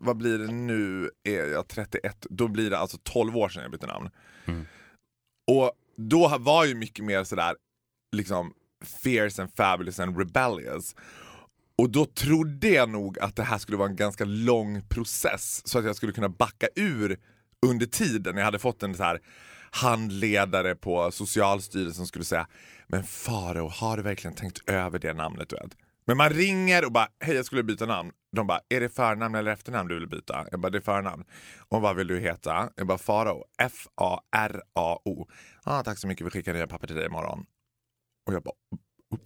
vad 0.00 0.16
blir 0.16 0.38
det 0.38 0.52
nu, 0.52 1.10
är 1.24 1.44
jag 1.46 1.68
31, 1.68 2.26
då 2.30 2.48
blir 2.48 2.70
det 2.70 2.78
alltså 2.78 2.98
12 3.02 3.36
år 3.36 3.48
sedan 3.48 3.62
jag 3.62 3.70
bytte 3.72 3.86
namn. 3.86 4.10
Och 5.50 5.72
då 5.96 6.38
var 6.38 6.64
ju 6.64 6.74
mycket 6.74 7.04
mer 7.04 7.24
sådär, 7.24 7.54
liksom 8.16 8.52
fierce 8.84 9.42
and 9.42 9.50
fabulous 9.56 10.00
and 10.00 10.18
rebellious. 10.18 10.94
Och 11.78 11.90
då 11.90 12.04
trodde 12.04 12.68
jag 12.68 12.88
nog 12.88 13.18
att 13.18 13.36
det 13.36 13.42
här 13.42 13.58
skulle 13.58 13.78
vara 13.78 13.88
en 13.88 13.96
ganska 13.96 14.24
lång 14.24 14.82
process 14.88 15.68
så 15.68 15.78
att 15.78 15.84
jag 15.84 15.96
skulle 15.96 16.12
kunna 16.12 16.28
backa 16.28 16.68
ur 16.76 17.18
under 17.66 17.86
tiden. 17.86 18.36
Jag 18.36 18.44
hade 18.44 18.58
fått 18.58 18.82
en 18.82 18.94
så 18.94 19.02
här 19.02 19.20
handledare 19.70 20.74
på 20.74 21.10
Socialstyrelsen 21.10 21.94
som 21.94 22.06
skulle 22.06 22.24
säga 22.24 22.46
Men 22.86 23.04
Farao, 23.04 23.68
har 23.68 23.96
du 23.96 24.02
verkligen 24.02 24.34
tänkt 24.34 24.70
över 24.70 24.98
det 24.98 25.12
namnet? 25.12 25.48
Du 25.48 25.56
vet? 25.56 25.76
Men 26.06 26.16
man 26.16 26.30
ringer 26.30 26.84
och 26.84 26.92
bara 26.92 27.08
hej 27.20 27.36
jag 27.36 27.44
skulle 27.44 27.62
byta 27.62 27.86
namn. 27.86 28.10
De 28.32 28.46
bara 28.46 28.60
är 28.68 28.80
det 28.80 28.88
förnamn 28.88 29.34
eller 29.34 29.52
efternamn 29.52 29.88
du 29.88 29.94
vill 29.98 30.08
byta? 30.08 30.46
Jag 30.50 30.60
bara 30.60 30.70
det 30.70 30.78
är 30.78 30.82
förnamn. 30.82 31.24
Och 31.68 31.80
vad 31.80 31.96
vill 31.96 32.06
du 32.06 32.20
heta? 32.20 32.70
Jag 32.76 32.86
bara 32.86 32.98
Farao, 32.98 33.44
F-A-R-A-O. 33.58 35.28
Ah, 35.64 35.82
tack 35.82 35.98
så 35.98 36.06
mycket, 36.06 36.26
vi 36.26 36.30
skickar 36.30 36.54
nya 36.54 36.66
papper 36.66 36.86
till 36.86 36.96
dig 36.96 37.06
imorgon. 37.06 37.46
Och 38.26 38.34
jag 38.34 38.42
bara 38.42 38.54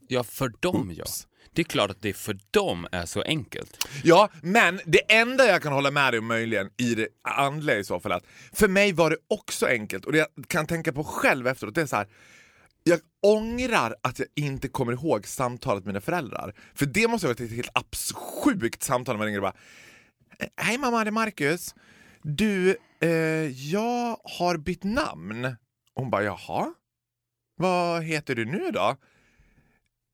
ja 0.08 0.22
för 0.24 0.52
dem 0.60 0.92
ja. 0.96 1.04
Det 1.52 1.62
är 1.62 1.64
klart 1.64 1.90
att 1.90 2.02
det 2.02 2.12
för 2.12 2.38
dem 2.50 2.86
är 2.92 3.06
så 3.06 3.22
enkelt. 3.22 3.88
Ja, 4.04 4.28
men 4.42 4.80
det 4.84 5.12
enda 5.12 5.46
jag 5.46 5.62
kan 5.62 5.72
hålla 5.72 5.90
med 5.90 6.12
dig 6.12 6.18
om 6.18 6.26
möjligen 6.26 6.70
i 6.76 6.94
det 6.94 7.08
andliga 7.22 7.78
i 7.78 7.84
så 7.84 8.00
fall 8.00 8.12
att 8.12 8.24
för 8.52 8.68
mig 8.68 8.92
var 8.92 9.10
det 9.10 9.16
också 9.28 9.66
enkelt 9.66 10.04
och 10.04 10.12
det 10.12 10.18
jag 10.18 10.28
kan 10.48 10.66
tänka 10.66 10.92
på 10.92 11.04
själv 11.04 11.46
efteråt 11.46 11.74
det 11.74 11.82
är 11.82 11.86
så 11.86 11.96
här. 11.96 12.08
Jag 12.82 13.00
ångrar 13.22 13.94
att 14.02 14.18
jag 14.18 14.28
inte 14.36 14.68
kommer 14.68 14.92
ihåg 14.92 15.26
samtalet 15.26 15.84
med 15.84 15.92
mina 15.94 16.00
föräldrar. 16.00 16.54
För 16.74 16.86
det 16.86 17.08
måste 17.08 17.26
ha 17.26 17.30
varit 17.30 17.40
ett 17.40 17.52
helt 17.52 18.14
sjukt 18.44 18.82
samtal 18.82 19.14
när 19.14 19.18
man 19.18 19.26
ringer 19.26 19.38
och 19.38 19.42
bara 19.42 19.56
Hej 20.56 20.78
mamma, 20.78 21.04
det 21.04 21.08
är 21.08 21.12
Marcus. 21.12 21.74
Du, 22.22 22.76
eh, 23.00 23.10
jag 23.70 24.16
har 24.24 24.56
bytt 24.56 24.84
namn. 24.84 25.56
Hon 25.94 26.10
bara 26.10 26.22
jaha? 26.22 26.74
Vad 27.60 28.02
heter 28.04 28.34
du 28.34 28.44
nu 28.44 28.70
då? 28.72 28.96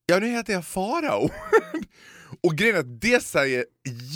Ja, 0.06 0.18
nu 0.18 0.26
heter 0.28 0.52
jag 0.52 0.64
Farao. 0.66 1.30
och 2.42 2.54
grejen 2.56 2.76
är 2.76 2.80
att 2.80 3.00
det 3.00 3.22
säger 3.22 3.64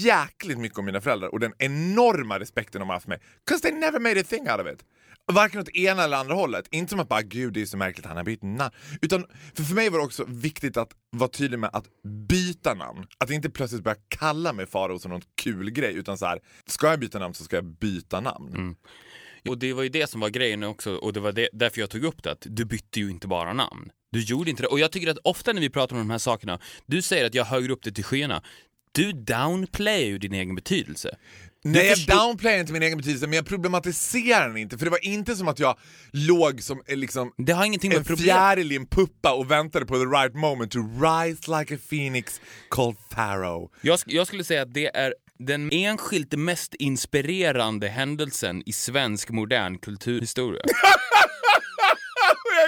jäkligt 0.05 0.59
mycket 0.59 0.79
om 0.79 0.85
mina 0.85 1.01
föräldrar 1.01 1.29
och 1.29 1.41
den 1.41 1.53
enorma 1.59 2.39
respekten 2.41 2.81
de 2.81 2.89
har 2.89 2.97
haft 2.97 3.05
för 3.05 3.09
mig. 3.11 3.21
'Cause 3.49 3.63
they 3.63 3.73
never 3.73 4.01
made 4.01 4.21
a 4.21 4.25
thing 4.29 4.41
out 4.51 4.61
of 4.61 4.67
it. 4.73 4.85
Varken 5.33 5.61
åt 5.61 5.69
ena 5.69 6.05
eller 6.05 6.17
andra 6.17 6.35
hållet. 6.35 6.67
Inte 6.71 6.91
som 6.91 7.01
att 7.01 7.09
bara 7.09 7.23
gud 7.23 7.53
det 7.55 7.63
är 7.63 7.67
så 7.67 7.77
märkligt 7.77 8.07
han 8.07 8.17
har 8.17 8.25
bytt 8.25 8.43
namn. 8.43 8.75
Utan 9.03 9.25
för, 9.55 9.63
för 9.63 9.75
mig 9.75 9.89
var 9.91 9.99
det 9.99 10.05
också 10.05 10.25
viktigt 10.29 10.77
att 10.77 10.93
vara 11.11 11.31
tydlig 11.31 11.59
med 11.59 11.71
att 11.73 11.85
byta 12.29 12.75
namn. 12.75 13.07
Att 13.19 13.31
inte 13.31 13.51
plötsligt 13.51 13.83
börja 13.85 13.97
kalla 14.09 14.53
mig 14.53 14.67
Farao 14.67 14.99
som 14.99 15.11
någon 15.11 15.23
kul 15.35 15.71
grej 15.71 15.95
utan 15.95 16.19
så 16.19 16.27
här, 16.27 16.41
ska 16.67 16.87
jag 16.91 17.01
byta 17.01 17.19
namn 17.19 17.35
så 17.35 17.45
ska 17.45 17.57
jag 17.57 17.65
byta 17.65 18.21
namn. 18.21 18.49
Mm. 18.55 18.75
Och 19.49 19.59
det 19.59 19.73
var 19.73 19.83
ju 19.83 19.89
det 19.89 20.11
som 20.11 20.21
var 20.21 20.29
grejen 20.29 20.63
också 20.63 20.95
och 20.95 21.13
det 21.13 21.21
var 21.21 21.33
det, 21.33 21.49
därför 21.53 21.81
jag 21.81 21.91
tog 21.91 22.05
upp 22.05 22.23
det 22.23 22.33
att 22.33 22.47
du 22.51 22.65
bytte 22.65 23.01
ju 23.01 23.11
inte 23.11 23.29
bara 23.29 23.53
namn. 23.53 23.91
Du 24.13 24.21
gjorde 24.21 24.51
inte 24.51 24.63
det. 24.63 24.69
Och 24.69 24.81
jag 24.81 24.93
tycker 24.93 25.11
att 25.11 25.19
ofta 25.25 25.53
när 25.53 25.61
vi 25.61 25.71
pratar 25.71 25.97
om 25.97 26.03
de 26.03 26.11
här 26.11 26.19
sakerna, 26.19 26.61
du 26.87 27.03
säger 27.03 27.27
att 27.27 27.35
jag 27.35 27.45
höjer 27.45 27.71
upp 27.71 27.83
det 27.83 27.93
till 27.93 28.05
skyarna. 28.05 28.43
Du 28.93 29.13
downplayar 29.13 30.07
ju 30.07 30.19
din 30.19 30.33
egen 30.33 30.55
betydelse. 30.55 31.17
Nej, 31.65 31.87
jag 31.87 32.19
downplayar 32.19 32.59
inte 32.59 32.73
min 32.73 32.83
egen 32.83 32.99
betydelse 32.99 33.27
men 33.27 33.37
jag 33.37 33.47
problematiserar 33.47 34.49
den 34.49 34.57
inte 34.57 34.79
för 34.79 34.85
det 34.85 34.91
var 34.91 35.07
inte 35.07 35.37
som 35.37 35.49
att 35.49 35.59
jag 35.59 35.79
låg 36.13 36.63
som 36.63 36.83
eh, 36.87 36.97
liksom 36.97 37.33
Det 37.37 37.53
har 37.53 37.65
ingenting 37.65 37.89
med 37.89 37.99
en 37.99 38.05
problem... 38.05 38.25
fjäril 38.25 38.73
i 38.73 38.77
en 38.77 38.87
puppa 38.87 39.33
och 39.33 39.51
väntade 39.51 39.87
på 39.87 39.95
the 39.95 40.05
right 40.05 40.35
moment 40.35 40.73
to 40.73 40.79
rise 40.79 41.59
like 41.59 41.75
a 41.75 41.79
phoenix 41.91 42.41
called 42.69 42.97
Pharaoh. 43.15 43.71
Jag, 43.81 43.99
jag 44.07 44.27
skulle 44.27 44.45
säga 44.45 44.63
att 44.63 44.75
det 44.75 44.97
är 44.97 45.15
den 45.47 45.69
enskilt 45.73 46.33
mest 46.33 46.75
inspirerande 46.75 47.89
händelsen 47.89 48.63
i 48.67 48.73
svensk 48.73 49.31
modern 49.31 49.79
kulturhistoria. 49.79 50.63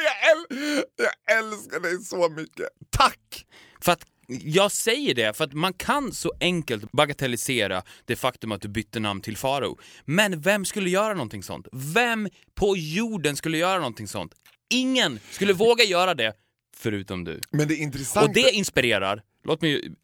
jag, 0.05 0.37
äl- 0.37 0.83
jag 0.97 1.39
älskar 1.39 1.81
dig 1.81 1.99
så 1.99 2.29
mycket. 2.29 2.69
Tack! 2.91 3.47
För 3.81 3.93
att 3.93 4.07
jag 4.27 4.73
säger 4.73 5.15
det 5.15 5.37
för 5.37 5.45
att 5.45 5.53
man 5.53 5.73
kan 5.73 6.13
så 6.13 6.33
enkelt 6.41 6.93
bagatellisera 6.93 7.83
det 8.05 8.17
faktum 8.17 8.53
att 8.53 8.61
du 8.63 8.69
bytte 8.69 9.01
namn 9.01 9.21
till 9.21 9.37
Farao. 9.37 9.79
Men 10.05 10.41
vem 10.41 10.65
skulle 10.65 10.91
göra 10.91 11.15
någonting 11.15 11.43
sånt? 11.43 11.67
Vem 11.73 12.29
på 12.55 12.77
jorden 12.77 13.37
skulle 13.37 13.59
göra 13.59 13.79
någonting 13.79 14.09
sånt? 14.09 14.33
Ingen 14.75 15.21
skulle 15.31 15.53
våga 15.53 15.85
göra 15.85 16.15
det 16.15 16.33
förutom 16.77 17.25
du. 17.25 17.41
Men 17.51 17.69
det 17.69 17.75
är 17.75 17.79
intressant. 17.83 18.29
Och 18.29 18.35
det 18.35 18.51
inspirerar, 18.51 19.23
låt 19.45 19.63
mig 19.63 19.95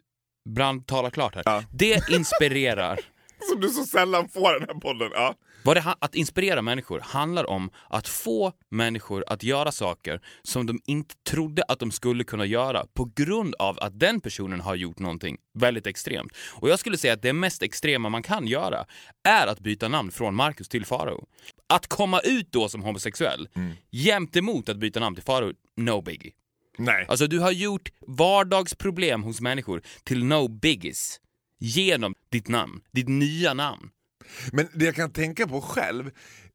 brand 0.48 0.86
tala 0.86 1.10
klart 1.10 1.34
här. 1.34 1.42
Ja. 1.46 1.62
Det 1.72 2.08
inspirerar. 2.10 3.00
Som 3.52 3.60
du 3.60 3.68
så 3.68 3.84
sällan 3.84 4.28
får 4.28 4.56
i 4.56 4.58
den 4.58 4.68
här 4.68 4.80
podden. 4.80 5.10
Ja. 5.14 5.34
Vad 5.64 5.76
det 5.76 5.80
att 5.98 6.14
inspirera 6.14 6.62
människor 6.62 7.00
handlar 7.00 7.50
om 7.50 7.70
att 7.90 8.08
få 8.08 8.52
människor 8.70 9.24
att 9.26 9.42
göra 9.42 9.72
saker 9.72 10.20
som 10.42 10.66
de 10.66 10.80
inte 10.86 11.14
trodde 11.30 11.62
att 11.68 11.78
de 11.80 11.90
skulle 11.90 12.24
kunna 12.24 12.46
göra 12.46 12.86
på 12.94 13.10
grund 13.16 13.54
av 13.58 13.78
att 13.80 14.00
den 14.00 14.20
personen 14.20 14.60
har 14.60 14.74
gjort 14.74 14.98
någonting 14.98 15.36
väldigt 15.54 15.86
extremt. 15.86 16.32
Och 16.54 16.68
jag 16.68 16.78
skulle 16.78 16.96
säga 16.98 17.12
att 17.12 17.22
det 17.22 17.32
mest 17.32 17.62
extrema 17.62 18.08
man 18.08 18.22
kan 18.22 18.46
göra 18.46 18.84
är 19.28 19.46
att 19.46 19.60
byta 19.60 19.88
namn 19.88 20.10
från 20.10 20.34
Marcus 20.34 20.68
till 20.68 20.86
Farao. 20.86 21.26
Att 21.68 21.86
komma 21.86 22.20
ut 22.20 22.52
då 22.52 22.68
som 22.68 22.82
homosexuell 22.82 23.48
Mm. 23.54 23.72
jämt 23.90 24.36
emot 24.36 24.68
att 24.68 24.76
byta 24.76 25.00
namn 25.00 25.16
till 25.16 25.24
Farao, 25.24 25.52
no 25.76 26.00
biggie. 26.00 26.32
Nej. 26.78 27.06
Alltså 27.08 27.26
du 27.26 27.38
har 27.38 27.50
gjort 27.50 27.88
vardagsproblem 28.06 29.22
hos 29.22 29.40
människor 29.40 29.82
till 30.04 30.24
no 30.24 30.48
biggies 30.48 31.20
genom 31.60 32.14
ditt 32.32 32.48
namn, 32.48 32.80
ditt 32.92 33.08
nya 33.08 33.54
namn. 33.54 33.90
Men 34.52 34.68
det 34.74 34.84
jag 34.84 34.94
kan 34.94 35.12
tänka 35.12 35.46
på 35.48 35.60
själv 35.60 36.10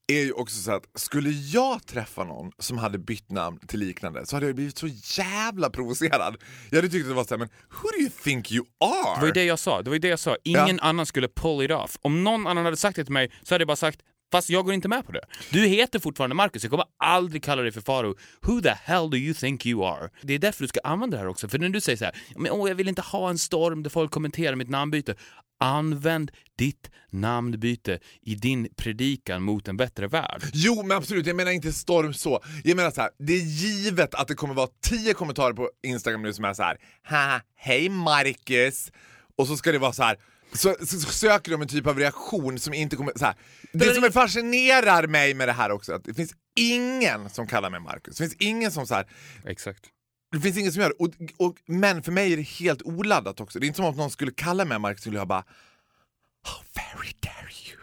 är 0.07 0.19
ju 0.19 0.31
också 0.31 0.55
så 0.55 0.71
att 0.71 0.83
skulle 0.95 1.29
jag 1.29 1.87
träffa 1.87 2.23
någon 2.23 2.51
som 2.59 2.77
hade 2.77 2.97
bytt 2.97 3.31
namn 3.31 3.59
till 3.67 3.79
liknande 3.79 4.25
så 4.25 4.35
hade 4.35 4.45
jag 4.45 4.55
blivit 4.55 4.77
så 4.77 4.87
jävla 5.21 5.69
provocerad. 5.69 6.35
Jag 6.69 6.77
hade 6.77 6.89
tyckt 6.89 7.03
att 7.03 7.09
det 7.09 7.15
var 7.15 7.23
såhär, 7.23 7.39
men 7.39 7.49
who 7.69 7.87
do 7.97 7.99
you 8.01 8.09
think 8.23 8.51
you 8.51 8.65
are? 8.79 9.15
Det 9.15 9.19
var 9.19 9.27
ju 9.27 9.31
det 9.33 9.43
jag 9.43 9.59
sa. 9.59 9.81
Det 9.81 9.89
var 9.89 9.97
det 9.99 10.07
jag 10.07 10.19
sa. 10.19 10.37
Ingen 10.43 10.67
Ja. 10.77 10.83
annan 10.83 11.05
skulle 11.05 11.27
pull 11.27 11.65
it 11.65 11.71
off. 11.71 11.97
Om 12.01 12.23
någon 12.23 12.47
annan 12.47 12.65
hade 12.65 12.77
sagt 12.77 12.95
det 12.95 13.03
till 13.03 13.13
mig 13.13 13.31
så 13.43 13.53
hade 13.53 13.61
jag 13.61 13.67
bara 13.67 13.75
sagt 13.75 13.99
Fast 14.33 14.49
jag 14.49 14.65
går 14.65 14.73
inte 14.73 14.87
med 14.87 15.05
på 15.05 15.11
det. 15.11 15.21
Du 15.49 15.67
heter 15.67 15.99
fortfarande 15.99 16.35
Marcus, 16.35 16.63
jag 16.63 16.71
kommer 16.71 16.85
aldrig 17.03 17.43
kalla 17.43 17.61
dig 17.61 17.71
för 17.71 17.81
Faro. 17.81 18.15
Who 18.41 18.61
the 18.61 18.69
hell 18.69 19.09
do 19.09 19.17
you 19.17 19.33
think 19.33 19.65
you 19.65 19.85
are? 19.85 20.09
Det 20.21 20.33
är 20.33 20.39
därför 20.39 20.63
du 20.63 20.67
ska 20.67 20.79
använda 20.83 21.17
det 21.17 21.21
här 21.21 21.29
också. 21.29 21.47
För 21.47 21.59
när 21.59 21.69
du 21.69 21.81
säger 21.81 21.97
så 21.97 22.05
här, 22.05 22.15
men 22.35 22.51
åh, 22.51 22.69
jag 22.69 22.75
vill 22.75 22.87
inte 22.87 23.01
ha 23.01 23.29
en 23.29 23.37
storm 23.37 23.83
där 23.83 23.89
folk 23.89 24.11
kommenterar 24.11 24.55
mitt 24.55 24.69
namnbyte. 24.69 25.15
Använd 25.59 26.31
ditt 26.57 26.89
namnbyte 27.09 27.99
i 28.21 28.35
din 28.35 28.67
predikan 28.75 29.43
mot 29.43 29.67
en 29.67 29.77
bättre 29.77 30.07
värld. 30.07 30.41
Jo 30.53 30.83
men 30.83 30.97
absolut, 30.97 31.27
jag 31.27 31.35
menar 31.35 31.51
inte 31.51 31.73
storm 31.73 32.13
så. 32.13 32.43
Jag 32.63 32.75
menar 32.75 32.91
så 32.91 33.01
här, 33.01 33.09
det 33.19 33.33
är 33.33 33.43
givet 33.43 34.15
att 34.15 34.27
det 34.27 34.35
kommer 34.35 34.53
vara 34.53 34.69
tio 34.81 35.13
kommentarer 35.13 35.53
på 35.53 35.69
Instagram 35.83 36.21
nu 36.21 36.33
som 36.33 36.45
är 36.45 36.53
så 36.53 36.63
här. 36.63 36.77
Haha, 37.03 37.41
hej 37.55 37.89
Marcus! 37.89 38.91
Och 39.37 39.47
så 39.47 39.57
ska 39.57 39.71
det 39.71 39.79
vara 39.79 39.93
så 39.93 40.03
här. 40.03 40.17
Så, 40.53 40.75
så, 40.79 40.99
så 40.99 41.11
söker 41.11 41.51
de 41.51 41.61
en 41.61 41.67
typ 41.67 41.87
av 41.87 41.99
reaktion 41.99 42.59
som 42.59 42.73
inte 42.73 42.95
kommer... 42.95 43.13
Så 43.15 43.25
här. 43.25 43.35
Det 43.71 43.93
som 43.93 44.11
fascinerar 44.11 45.07
mig 45.07 45.33
med 45.33 45.47
det 45.47 45.53
här 45.53 45.71
också, 45.71 45.93
att 45.93 46.03
det 46.03 46.13
finns 46.13 46.35
ingen 46.55 47.29
som 47.29 47.47
kallar 47.47 47.69
mig 47.69 47.79
Marcus. 47.79 48.17
Det 48.17 48.23
finns 48.23 48.35
ingen 48.39 48.71
som 48.71 48.87
så 48.87 48.93
här, 48.95 49.07
Exakt. 49.45 49.85
det 50.31 50.39
finns 50.39 50.57
ingen 50.57 50.71
som 50.71 50.81
gör 50.81 50.89
det. 50.89 50.95
Och, 50.95 51.11
och, 51.47 51.57
men 51.65 52.03
för 52.03 52.11
mig 52.11 52.33
är 52.33 52.37
det 52.37 52.43
helt 52.43 52.81
oladdat 52.81 53.39
också. 53.39 53.59
Det 53.59 53.65
är 53.65 53.67
inte 53.67 53.77
som 53.77 53.85
om 53.85 53.95
någon 53.95 54.11
skulle 54.11 54.31
kalla 54.31 54.65
mig 54.65 54.79
Marcus 54.79 55.01
skulle 55.01 55.17
jag 55.17 55.27
bara 55.27 55.43
How 56.43 56.63
very 56.75 57.13
dare 57.19 57.51
you! 57.69 57.79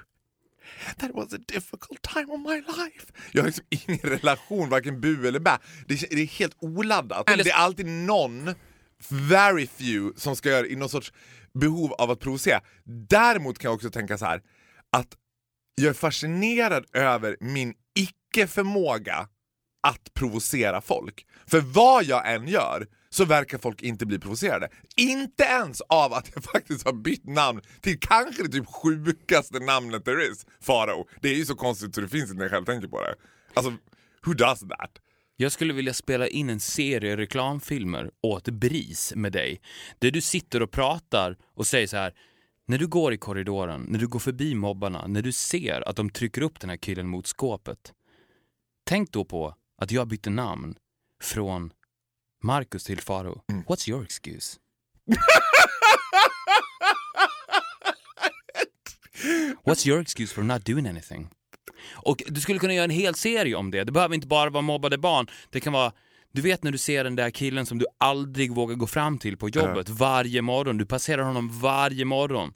That 0.98 1.10
was 1.14 1.32
a 1.32 1.38
difficult 1.46 2.02
time 2.02 2.26
of 2.32 2.40
my 2.40 2.56
life. 2.56 3.06
Jag 3.32 3.42
har 3.42 3.46
liksom 3.46 3.64
ingen 3.68 3.98
relation, 4.02 4.68
varken 4.68 5.00
bu 5.00 5.28
eller 5.28 5.40
bä. 5.40 5.58
Det 5.86 5.94
är, 5.94 6.14
det 6.16 6.22
är 6.22 6.26
helt 6.26 6.56
oladdat. 6.58 7.26
Det 7.26 7.50
är 7.50 7.54
alltid 7.54 7.86
någon, 7.86 8.54
very 9.08 9.66
few, 9.66 10.20
som 10.20 10.36
ska 10.36 10.48
göra 10.48 10.62
det 10.62 10.72
i 10.72 10.76
någon 10.76 10.88
sorts 10.88 11.12
behov 11.54 11.92
av 11.92 12.10
att 12.10 12.20
provocera. 12.20 12.60
Däremot 13.08 13.58
kan 13.58 13.68
jag 13.68 13.74
också 13.74 13.90
tänka 13.90 14.18
så 14.18 14.24
här 14.24 14.42
att 14.92 15.16
jag 15.74 15.88
är 15.88 15.94
fascinerad 15.94 16.84
över 16.92 17.36
min 17.40 17.74
icke-förmåga 17.94 19.28
att 19.82 20.14
provocera 20.14 20.80
folk. 20.80 21.26
För 21.46 21.60
vad 21.60 22.04
jag 22.04 22.34
än 22.34 22.48
gör 22.48 22.86
så 23.10 23.24
verkar 23.24 23.58
folk 23.58 23.82
inte 23.82 24.06
bli 24.06 24.18
provocerade. 24.18 24.68
Inte 24.96 25.44
ens 25.44 25.80
av 25.80 26.12
att 26.12 26.30
jag 26.34 26.44
faktiskt 26.52 26.84
har 26.84 26.92
bytt 26.92 27.26
namn 27.26 27.60
till 27.80 28.00
kanske 28.00 28.42
det 28.42 28.48
typ 28.48 28.66
sjukaste 28.66 29.58
namnet 29.58 30.04
there 30.04 30.26
is, 30.26 30.46
Farao. 30.60 31.08
Det 31.20 31.28
är 31.28 31.34
ju 31.34 31.44
så 31.44 31.54
konstigt 31.54 31.94
så 31.94 32.00
det 32.00 32.08
finns 32.08 32.22
inte 32.22 32.34
när 32.34 32.44
jag 32.44 32.50
själv 32.50 32.64
tänker 32.64 32.88
på 32.88 33.00
det. 33.00 33.14
Alltså, 33.54 33.70
who 34.26 34.34
does 34.34 34.60
that? 34.60 34.90
Jag 35.40 35.52
skulle 35.52 35.72
vilja 35.72 35.94
spela 35.94 36.28
in 36.28 36.50
en 36.50 36.60
serie 36.60 37.16
reklamfilmer 37.16 38.10
åt 38.20 38.48
BRIS 38.48 39.12
med 39.16 39.32
dig. 39.32 39.60
Där 39.98 40.10
du 40.10 40.20
sitter 40.20 40.62
och 40.62 40.70
pratar 40.70 41.36
och 41.54 41.66
säger 41.66 41.86
så 41.86 41.96
här. 41.96 42.14
När 42.66 42.78
du 42.78 42.86
går 42.86 43.12
i 43.12 43.18
korridoren, 43.18 43.86
när 43.88 43.98
du 43.98 44.08
går 44.08 44.18
förbi 44.18 44.54
mobbarna, 44.54 45.06
när 45.06 45.22
du 45.22 45.32
ser 45.32 45.88
att 45.88 45.96
de 45.96 46.10
trycker 46.10 46.42
upp 46.42 46.60
den 46.60 46.70
här 46.70 46.76
killen 46.76 47.08
mot 47.08 47.26
skåpet. 47.26 47.92
Tänk 48.84 49.12
då 49.12 49.24
på 49.24 49.54
att 49.78 49.90
jag 49.90 50.08
bytte 50.08 50.30
namn 50.30 50.74
från 51.22 51.72
Marcus 52.42 52.84
till 52.84 53.00
Faro. 53.00 53.42
What's 53.68 53.90
your 53.90 54.04
excuse? 54.04 54.58
What's 59.64 59.88
your 59.88 60.00
excuse 60.00 60.34
for 60.34 60.42
not 60.42 60.64
doing 60.64 60.86
anything? 60.86 61.28
Och 61.92 62.22
du 62.26 62.40
skulle 62.40 62.58
kunna 62.58 62.74
göra 62.74 62.84
en 62.84 62.90
hel 62.90 63.14
serie 63.14 63.54
om 63.54 63.70
det. 63.70 63.84
Det 63.84 63.92
behöver 63.92 64.14
inte 64.14 64.26
bara 64.26 64.50
vara 64.50 64.62
mobbade 64.62 64.98
barn. 64.98 65.26
Det 65.50 65.60
kan 65.60 65.72
vara, 65.72 65.92
du 66.32 66.42
vet 66.42 66.62
när 66.64 66.72
du 66.72 66.78
ser 66.78 67.04
den 67.04 67.16
där 67.16 67.30
killen 67.30 67.66
som 67.66 67.78
du 67.78 67.86
aldrig 67.98 68.54
vågar 68.54 68.76
gå 68.76 68.86
fram 68.86 69.18
till 69.18 69.36
på 69.36 69.48
jobbet 69.48 69.88
varje 69.88 70.42
morgon. 70.42 70.78
Du 70.78 70.86
passerar 70.86 71.22
honom 71.22 71.60
varje 71.60 72.04
morgon. 72.04 72.52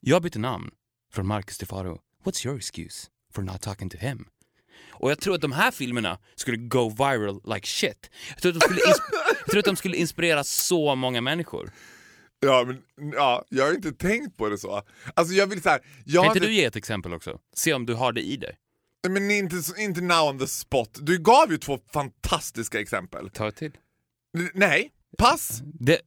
Jag 0.00 0.22
bytte 0.22 0.38
namn 0.38 0.70
från 1.12 1.26
Marcus 1.26 1.58
till 1.58 1.66
Faro. 1.66 1.98
What's 2.24 2.46
your 2.46 2.56
excuse 2.58 3.06
for 3.34 3.42
not 3.42 3.60
talking 3.62 3.90
to 3.90 3.96
him? 3.98 4.24
Och 4.90 5.10
jag 5.10 5.20
tror 5.20 5.34
att 5.34 5.40
de 5.40 5.52
här 5.52 5.70
filmerna 5.70 6.18
skulle 6.34 6.56
go 6.56 6.88
viral 6.88 7.40
like 7.54 7.66
shit. 7.66 8.10
Jag 8.28 8.42
tror 8.42 8.52
att 8.52 8.60
de 8.60 8.64
skulle, 8.64 8.80
ins- 8.80 9.02
jag 9.40 9.50
tror 9.50 9.58
att 9.58 9.64
de 9.64 9.76
skulle 9.76 9.96
inspirera 9.96 10.44
så 10.44 10.94
många 10.94 11.20
människor. 11.20 11.70
Ja, 12.40 12.64
men 12.66 12.82
ja, 13.12 13.44
jag 13.48 13.64
har 13.66 13.74
inte 13.74 13.92
tänkt 13.92 14.36
på 14.36 14.48
det 14.48 14.58
så. 14.58 14.82
Alltså 15.14 15.34
jag 15.34 15.46
vill 15.46 15.62
så 15.62 15.68
här, 15.68 15.80
jag 16.04 16.24
Kan 16.24 16.36
inte 16.36 16.46
du 16.46 16.52
ge 16.54 16.64
ett 16.64 16.76
exempel 16.76 17.14
också? 17.14 17.38
Se 17.54 17.74
om 17.74 17.86
du 17.86 17.94
har 17.94 18.12
det 18.12 18.20
i 18.22 18.36
dig. 18.36 18.56
Men 19.08 19.30
inte, 19.30 19.56
inte 19.78 20.00
now 20.00 20.28
on 20.28 20.38
the 20.38 20.46
spot. 20.46 20.98
Du 21.02 21.18
gav 21.18 21.50
ju 21.50 21.58
två 21.58 21.78
fantastiska 21.92 22.80
exempel. 22.80 23.30
Ta 23.30 23.48
ett 23.48 23.56
till. 23.56 23.72
N- 24.38 24.50
Nej, 24.54 24.90
pass! 25.18 25.60
Det 25.64 26.00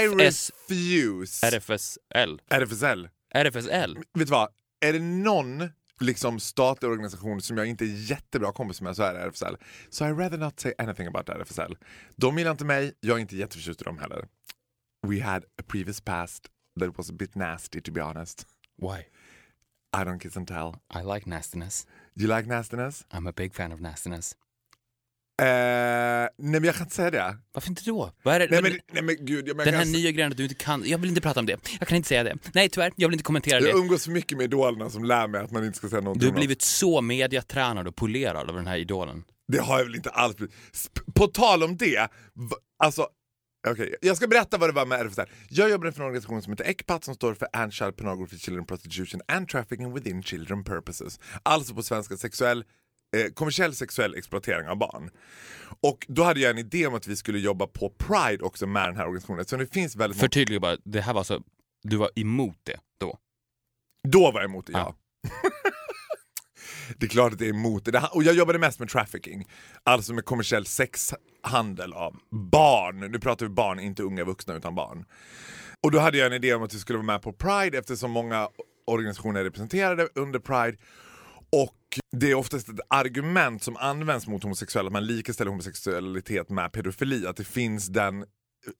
I 0.00 0.08
refuse. 0.08 1.46
RFSL. 1.46 2.40
RFSL. 2.50 3.08
RFSL. 3.34 3.94
Vet 3.96 4.06
du 4.12 4.24
vad? 4.24 4.48
Är 4.80 4.92
det 4.92 4.98
någon 4.98 5.70
liksom 6.00 6.40
statlig 6.40 6.90
organisation 6.90 7.40
som 7.42 7.56
jag 7.58 7.66
inte 7.66 7.84
är 7.84 8.10
jättebra 8.10 8.52
kompis 8.52 8.80
med 8.80 8.96
så 8.96 9.02
är 9.02 9.14
det 9.14 9.20
RFSL. 9.20 9.56
So 9.90 10.04
I 10.04 10.08
rather 10.08 10.38
not 10.38 10.60
say 10.60 10.72
anything 10.78 11.06
about 11.06 11.28
RFSL. 11.28 11.76
De 12.16 12.38
gillar 12.38 12.50
inte 12.50 12.64
mig, 12.64 12.92
jag 13.00 13.16
är 13.16 13.20
inte 13.20 13.36
jätteförtjust 13.36 13.80
i 13.80 13.84
dem 13.84 13.98
heller. 13.98 14.26
We 15.04 15.20
had 15.20 15.44
a 15.58 15.62
previous 15.62 16.00
past 16.00 16.48
that 16.80 16.96
was 16.96 17.10
a 17.10 17.12
bit 17.12 17.36
nasty 17.36 17.80
to 17.80 17.92
be 17.92 18.00
honest. 18.00 18.46
Why? 18.76 19.06
I 19.92 20.04
don't 20.04 20.18
kiss 20.18 20.36
and 20.36 20.48
tell. 20.48 20.80
I 20.90 21.02
like 21.02 21.26
nastiness. 21.26 21.86
You 22.16 22.36
like 22.36 22.48
nastiness? 22.48 23.04
I'm 23.10 23.28
a 23.28 23.32
big 23.32 23.54
fan 23.54 23.72
of 23.72 23.80
nastiness. 23.80 24.34
Eh, 25.42 25.46
nej 25.46 26.28
men 26.38 26.64
jag 26.64 26.74
kan 26.74 26.86
inte 26.86 26.96
säga 26.96 27.10
det. 27.10 27.36
Varför 27.52 27.70
inte 27.70 27.82
då? 27.84 28.12
Vad 28.22 28.34
är 28.34 28.40
det? 28.40 28.46
Nej 28.50 28.62
men, 28.62 28.72
nej, 28.92 29.02
men 29.02 29.16
gud. 29.26 29.48
Jag, 29.48 29.56
men 29.56 29.64
den 29.64 29.74
jag, 29.74 29.78
här 29.78 29.84
kan, 29.84 29.92
nya 29.92 30.10
grejen 30.10 30.30
att 30.30 30.36
du 30.36 30.42
inte 30.42 30.54
kan... 30.54 30.82
Jag 30.86 30.98
vill 30.98 31.08
inte 31.08 31.20
prata 31.20 31.40
om 31.40 31.46
det. 31.46 31.58
Jag 31.78 31.88
kan 31.88 31.96
inte 31.96 32.08
säga 32.08 32.24
det. 32.24 32.36
Nej, 32.54 32.68
tyvärr. 32.68 32.92
Jag 32.96 33.08
vill 33.08 33.14
inte 33.14 33.24
kommentera 33.24 33.60
jag 33.60 33.74
det. 33.74 33.78
umgås 33.78 34.04
för 34.04 34.10
mycket 34.10 34.38
med 34.38 34.44
idolerna 34.44 34.90
som 34.90 35.04
lär 35.04 35.28
mig 35.28 35.40
att 35.40 35.50
man 35.50 35.64
inte 35.64 35.78
ska 35.78 35.88
säga 35.88 36.00
någonting 36.00 36.20
Du 36.20 36.26
har 36.26 36.38
blivit 36.38 36.62
så 36.62 37.00
mediatränad 37.00 37.88
och 37.88 37.96
polerad 37.96 38.50
av 38.50 38.56
den 38.56 38.66
här 38.66 38.76
idolen. 38.76 39.24
Det 39.48 39.58
har 39.58 39.78
jag 39.78 39.84
väl 39.84 39.94
inte 39.94 40.10
alls 40.10 40.36
blivit. 40.36 40.54
På 41.14 41.26
tal 41.26 41.62
om 41.62 41.76
det, 41.76 42.08
alltså 42.78 43.08
Okej, 43.66 43.94
jag 44.00 44.16
ska 44.16 44.26
berätta 44.26 44.58
vad 44.58 44.68
det 44.68 44.72
var 44.72 44.86
med 44.86 45.00
RFSL. 45.00 45.26
Jag 45.48 45.70
jobbade 45.70 45.92
för 45.92 46.00
en 46.00 46.06
organisation 46.06 46.42
som 46.42 46.52
heter 46.52 46.64
ECPAT 46.64 47.04
som 47.04 47.14
står 47.14 47.34
för 47.34 47.48
Anti-Child 47.52 47.92
Pornography, 47.92 48.38
Children 48.38 48.66
Prostitution 48.66 49.20
and 49.28 49.48
Trafficking 49.48 49.94
Within 49.94 50.22
Children 50.22 50.64
Purposes. 50.64 51.20
Alltså 51.42 51.74
på 51.74 51.82
svenska 51.82 52.16
sexuell, 52.16 52.64
eh, 53.16 53.32
kommersiell 53.32 53.74
sexuell 53.74 54.14
exploatering 54.14 54.68
av 54.68 54.76
barn. 54.76 55.10
Och 55.80 56.06
då 56.08 56.22
hade 56.22 56.40
jag 56.40 56.50
en 56.50 56.58
idé 56.58 56.86
om 56.86 56.94
att 56.94 57.06
vi 57.06 57.16
skulle 57.16 57.38
jobba 57.38 57.66
på 57.66 57.90
Pride 57.90 58.44
också 58.44 58.66
med 58.66 58.88
den 58.88 58.96
här 58.96 59.04
organisationen. 59.04 59.44
Så 59.44 59.56
det 59.56 59.66
finns 59.66 59.96
väldigt. 59.96 60.20
Förtydliga 60.20 60.60
bara, 60.60 60.76
det 60.84 61.00
här 61.00 61.14
var 61.14 61.24
så... 61.24 61.42
Du 61.82 61.96
var 61.96 62.10
emot 62.16 62.58
det 62.62 62.80
då? 63.00 63.18
Då 64.08 64.30
var 64.30 64.40
jag 64.40 64.44
emot 64.44 64.66
det, 64.66 64.72
ja. 64.72 64.94
Det 66.98 67.06
är 67.06 67.10
klart 67.10 67.32
att 67.32 67.40
jag 67.40 67.48
är 67.48 67.54
emot 67.54 67.84
det. 67.84 67.90
det. 67.90 68.08
Och 68.12 68.22
jag 68.22 68.34
jobbade 68.34 68.58
mest 68.58 68.78
med 68.78 68.88
trafficking. 68.88 69.48
Alltså 69.82 70.14
med 70.14 70.24
kommersiell 70.24 70.66
sexhandel 70.66 71.92
av 71.92 72.16
barn. 72.30 73.00
Nu 73.00 73.18
pratar 73.18 73.46
vi 73.46 73.50
barn, 73.50 73.80
inte 73.80 74.02
unga 74.02 74.24
vuxna 74.24 74.54
utan 74.54 74.74
barn. 74.74 75.04
Och 75.80 75.90
då 75.90 75.98
hade 75.98 76.18
jag 76.18 76.26
en 76.26 76.32
idé 76.32 76.54
om 76.54 76.62
att 76.62 76.74
vi 76.74 76.78
skulle 76.78 76.96
vara 76.96 77.06
med 77.06 77.22
på 77.22 77.32
Pride 77.32 77.78
eftersom 77.78 78.10
många 78.10 78.48
organisationer 78.86 79.40
är 79.40 79.44
representerade 79.44 80.08
under 80.14 80.38
Pride. 80.38 80.78
Och 81.52 82.00
det 82.16 82.30
är 82.30 82.34
oftast 82.34 82.68
ett 82.68 82.80
argument 82.88 83.62
som 83.62 83.76
används 83.76 84.26
mot 84.26 84.42
homosexuella, 84.42 84.86
att 84.86 84.92
man 84.92 85.06
likställer 85.06 85.50
homosexualitet 85.50 86.50
med 86.50 86.72
pedofili. 86.72 87.26
Att 87.26 87.36
det 87.36 87.44
finns 87.44 87.88
den 87.88 88.22
eh, 88.22 88.26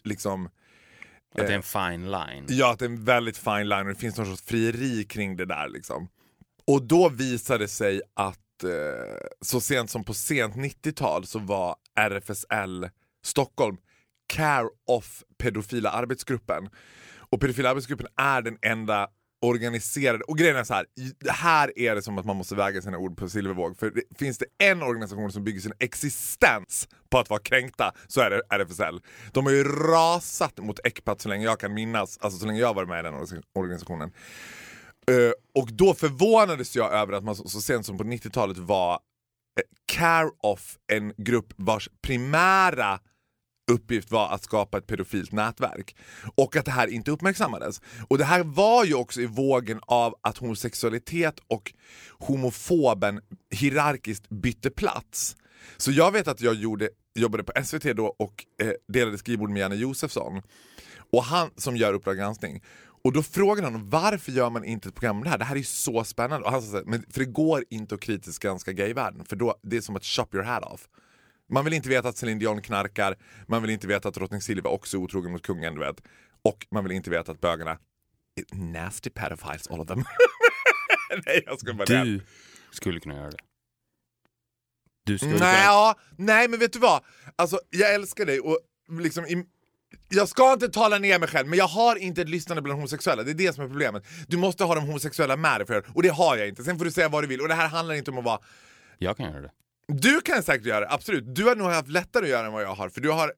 liksom 0.05 0.47
Att 0.47 1.47
det 1.47 1.53
är 1.53 1.57
en 1.57 1.63
fine 1.63 2.11
line? 2.11 2.45
Ja, 2.49 2.73
att 2.73 2.79
det 2.79 2.85
är 2.85 2.89
en 2.89 3.05
väldigt 3.05 3.37
fine 3.37 3.69
line 3.69 3.81
och 3.81 3.89
det 3.89 3.95
finns 3.95 4.17
någon 4.17 4.27
sorts 4.27 4.43
frieri 4.43 5.05
kring 5.05 5.37
det 5.37 5.45
där. 5.45 5.69
Liksom. 5.69 6.09
Och 6.67 6.83
då 6.83 7.09
visade 7.09 7.65
det 7.65 7.69
sig 7.69 8.03
att 8.15 8.65
eh, 8.65 8.71
så 9.41 9.61
sent 9.61 9.91
som 9.91 10.05
på 10.05 10.15
sent 10.15 10.55
90-tal 10.55 11.27
så 11.27 11.39
var 11.39 11.77
RFSL 11.97 12.89
Stockholm 13.25 13.77
care 14.27 14.69
of 14.87 15.23
pedofila 15.39 15.91
arbetsgruppen. 15.91 16.69
Och 17.31 17.41
pedofila 17.41 17.71
arbetsgruppen 17.71 18.07
är 18.17 18.43
den 18.43 18.59
enda 18.63 19.09
organiserade, 19.45 20.25
och 20.25 20.39
grejen 20.39 20.57
är 20.57 20.65
så 20.65 20.75
här, 20.75 20.87
här 21.31 21.79
är 21.79 21.95
det 21.95 22.03
som 22.03 22.19
att 22.19 22.25
man 22.25 22.37
måste 22.37 22.55
väga 22.55 22.83
sina 22.83 22.99
ord 22.99 23.17
på 23.17 23.29
silvervåg. 23.29 23.79
För 23.79 23.91
det, 23.91 24.03
finns 24.19 24.39
det 24.39 24.47
en 24.59 24.83
organisation 24.83 25.33
som 25.33 25.45
bygger 25.45 25.61
sin 25.61 25.73
existens 25.79 26.89
på 27.11 27.19
att 27.19 27.31
vara 27.31 27.41
kränkta 27.41 27.93
så 28.09 28.21
är 28.21 28.31
det 28.31 28.43
RFSL. 28.51 29.01
De 29.33 29.47
har 29.47 29.53
ju 29.53 29.65
rasat 29.65 30.59
mot 30.59 30.81
ECPAT 30.85 31.21
så 31.21 31.29
länge 31.29 31.45
jag 31.45 31.61
kan 31.61 31.75
minnas, 31.75 32.19
alltså 32.21 32.39
så 32.39 32.47
länge 32.47 32.61
jag 32.61 32.75
var 32.75 32.87
med 32.87 33.01
i 33.01 33.03
den 33.03 33.43
organisationen. 33.55 34.13
Eh, 35.11 35.61
och 35.63 35.73
då 35.73 35.95
förvånades 35.95 36.77
jag 36.77 36.93
över 36.93 37.13
att 37.13 37.25
man 37.25 37.37
så, 37.37 37.49
så 37.49 37.61
sent 37.61 37.87
som 37.87 37.99
på 37.99 38.05
90-talet 38.05 38.59
var 38.59 38.93
eh, 38.93 38.99
care 39.87 40.31
of 40.43 40.79
en 40.93 41.13
grupp 41.17 41.53
vars 41.57 41.89
primära 42.03 43.01
uppgift 43.71 44.11
var 44.11 44.29
att 44.29 44.45
skapa 44.45 44.79
ett 44.79 44.87
pedofilt 44.87 45.33
nätverk. 45.33 45.97
Och 46.35 46.57
att 46.57 46.65
det 46.65 46.71
här 46.71 46.89
inte 46.89 47.11
uppmärksammades. 47.11 47.81
Och 48.09 48.19
det 48.19 48.25
här 48.25 48.43
var 48.43 48.85
ju 48.85 48.95
också 48.95 49.21
i 49.21 49.27
vågen 49.27 49.81
av 49.87 50.15
att 50.21 50.39
homosexualitet 50.39 51.41
och 51.47 51.73
homofoben 52.19 53.21
hierarkiskt 53.51 54.29
bytte 54.29 54.71
plats. 54.71 55.37
Så 55.77 55.91
jag 55.93 56.13
vet 56.13 56.29
att 56.29 56.41
jag 56.41 56.55
gjorde, 56.55 56.89
jobbade 57.15 57.45
på 57.45 57.65
SVT 57.65 57.83
då 57.83 58.07
och 58.19 58.45
eh, 58.63 58.73
delade 58.89 59.19
skrivbord 59.19 59.51
med 59.51 59.61
Janne 59.61 59.75
Josefsson. 59.75 60.43
Och 61.13 61.25
han 61.25 61.51
som 61.57 61.77
gör 61.77 61.93
Uppdrag 61.93 62.17
granskning. 62.17 62.63
Och 63.05 63.13
då 63.13 63.23
frågade 63.23 63.69
han 63.69 63.91
varför 63.91 64.33
gör 64.33 64.51
man 64.51 64.65
inte 64.65 64.89
ett 64.89 64.95
program 64.95 65.17
om 65.17 65.25
det 65.25 65.31
här? 65.31 65.39
Det 65.39 65.45
här 65.45 65.55
är 65.55 65.59
ju 65.59 65.65
så 65.65 66.05
spännande. 66.05 66.47
Och 66.47 66.53
han 66.53 66.63
här, 66.63 66.83
men 66.87 67.05
för 67.11 67.21
det 67.21 67.27
går 67.27 67.65
inte 67.71 67.95
att 67.95 68.01
kritiskt 68.01 68.43
granska 68.43 68.73
gayvärlden 68.73 69.25
för 69.25 69.37
då, 69.37 69.55
det 69.63 69.77
är 69.77 69.81
som 69.81 69.97
att 69.97 70.05
shop 70.05 70.27
your 70.33 70.45
hat 70.45 70.65
off. 70.65 70.89
Man 71.49 71.65
vill 71.65 71.75
inte 71.75 71.89
veta 71.89 72.09
att 72.09 72.17
Celine 72.17 72.39
Dion 72.39 72.63
knarkar, 72.63 73.17
man 73.49 73.63
vill 73.63 73.71
inte 73.71 73.87
veta 73.87 74.09
att 74.09 74.15
drottning 74.15 74.41
Silvia 74.41 74.71
också 74.71 74.97
är 74.97 75.01
otrogen 75.01 75.33
mot 75.33 75.43
kungen, 75.43 75.75
du 75.75 75.81
vet. 75.81 76.03
Och 76.43 76.67
man 76.71 76.85
vill 76.85 76.93
inte 76.93 77.11
veta 77.11 77.33
att 77.33 77.41
bögarna 77.41 77.79
nasty 78.53 79.11
pedophiles 79.11 79.69
all 79.69 79.81
of 79.81 79.89
them. 79.89 79.99
Nej, 81.27 81.43
jag 81.47 81.61
ska 81.61 81.75
bara 81.75 82.05
Du 82.05 82.21
skulle 82.71 83.01
kunna 83.01 83.15
göra 83.15 83.31
det. 83.31 83.37
Du 85.05 85.19
skulle 85.19 85.33
Nej, 85.33 85.41
kunna... 85.41 85.65
ja, 85.65 85.95
nej, 86.19 86.49
men 86.49 86.59
vet 86.59 86.73
du 86.73 86.79
vad? 86.79 87.05
Alltså, 87.37 87.61
jag 87.71 87.95
älskar 87.95 88.27
dig 88.27 88.41
och 88.41 88.59
liksom 88.89 89.25
i, 89.27 89.45
jag 90.09 90.29
ska 90.29 90.53
inte 90.53 90.69
tala 90.69 90.99
ner 90.99 91.19
mig 91.19 91.29
själv, 91.29 91.49
men 91.49 91.59
jag 91.59 91.69
har 91.69 91.97
inte 91.97 92.23
ett 92.23 92.29
lyssnande 92.29 92.63
bland 92.63 92.79
homosexuella. 92.79 93.23
Det 93.23 93.31
är 93.31 93.35
det 93.35 93.53
som 93.53 93.65
är 93.65 93.69
problemet. 93.69 94.05
Du 94.29 94.37
måste 94.37 94.65
ha 94.65 94.75
de 94.75 94.85
homosexuella 94.85 95.37
med 95.37 95.61
dig 95.61 95.67
för 95.67 95.75
det, 95.75 95.83
och 95.95 96.03
det 96.03 96.09
har 96.09 96.37
jag 96.37 96.49
inte. 96.49 96.65
Sen 96.65 96.79
får 96.79 96.85
du 96.85 96.91
säga 96.91 97.09
vad 97.09 97.23
du 97.23 97.27
vill. 97.27 97.41
Och 97.41 97.49
det 97.49 97.55
här 97.55 97.69
handlar 97.69 97.95
inte 97.95 98.11
om 98.11 98.19
att 98.19 98.25
vara... 98.25 98.41
Jag 98.99 99.17
kan 99.17 99.33
göra 99.33 99.41
det. 99.41 99.51
Du 99.89 100.21
kan 100.21 100.43
säkert 100.43 100.67
göra 100.67 100.81
det, 100.81 100.91
absolut. 100.91 101.35
Du 101.35 101.45
har 101.45 101.57
nog 101.57 101.67
haft 101.67 101.89
lättare 101.89 102.25
att 102.25 102.31
göra 102.31 102.47
än 102.47 102.53
vad 102.53 102.63
jag 102.63 102.75
har, 102.75 102.89
för 102.89 103.01
du 103.01 103.11
har 103.11 103.33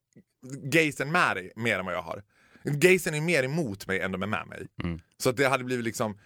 gaysen 0.62 1.12
med 1.12 1.36
dig 1.36 1.52
mer 1.56 1.78
än 1.78 1.84
vad 1.84 1.94
jag 1.94 2.02
har. 2.02 2.22
Gaysen 2.64 3.14
är 3.14 3.20
mer 3.20 3.42
emot 3.42 3.86
mig 3.86 4.00
än 4.00 4.12
de 4.12 4.22
är 4.22 4.26
med 4.26 4.46
mig. 4.46 4.66
Mm. 4.82 5.00
Så 5.18 5.30
att 5.30 5.36
det 5.36 5.48
hade 5.48 5.64
blivit 5.64 5.84
liksom 5.84 6.18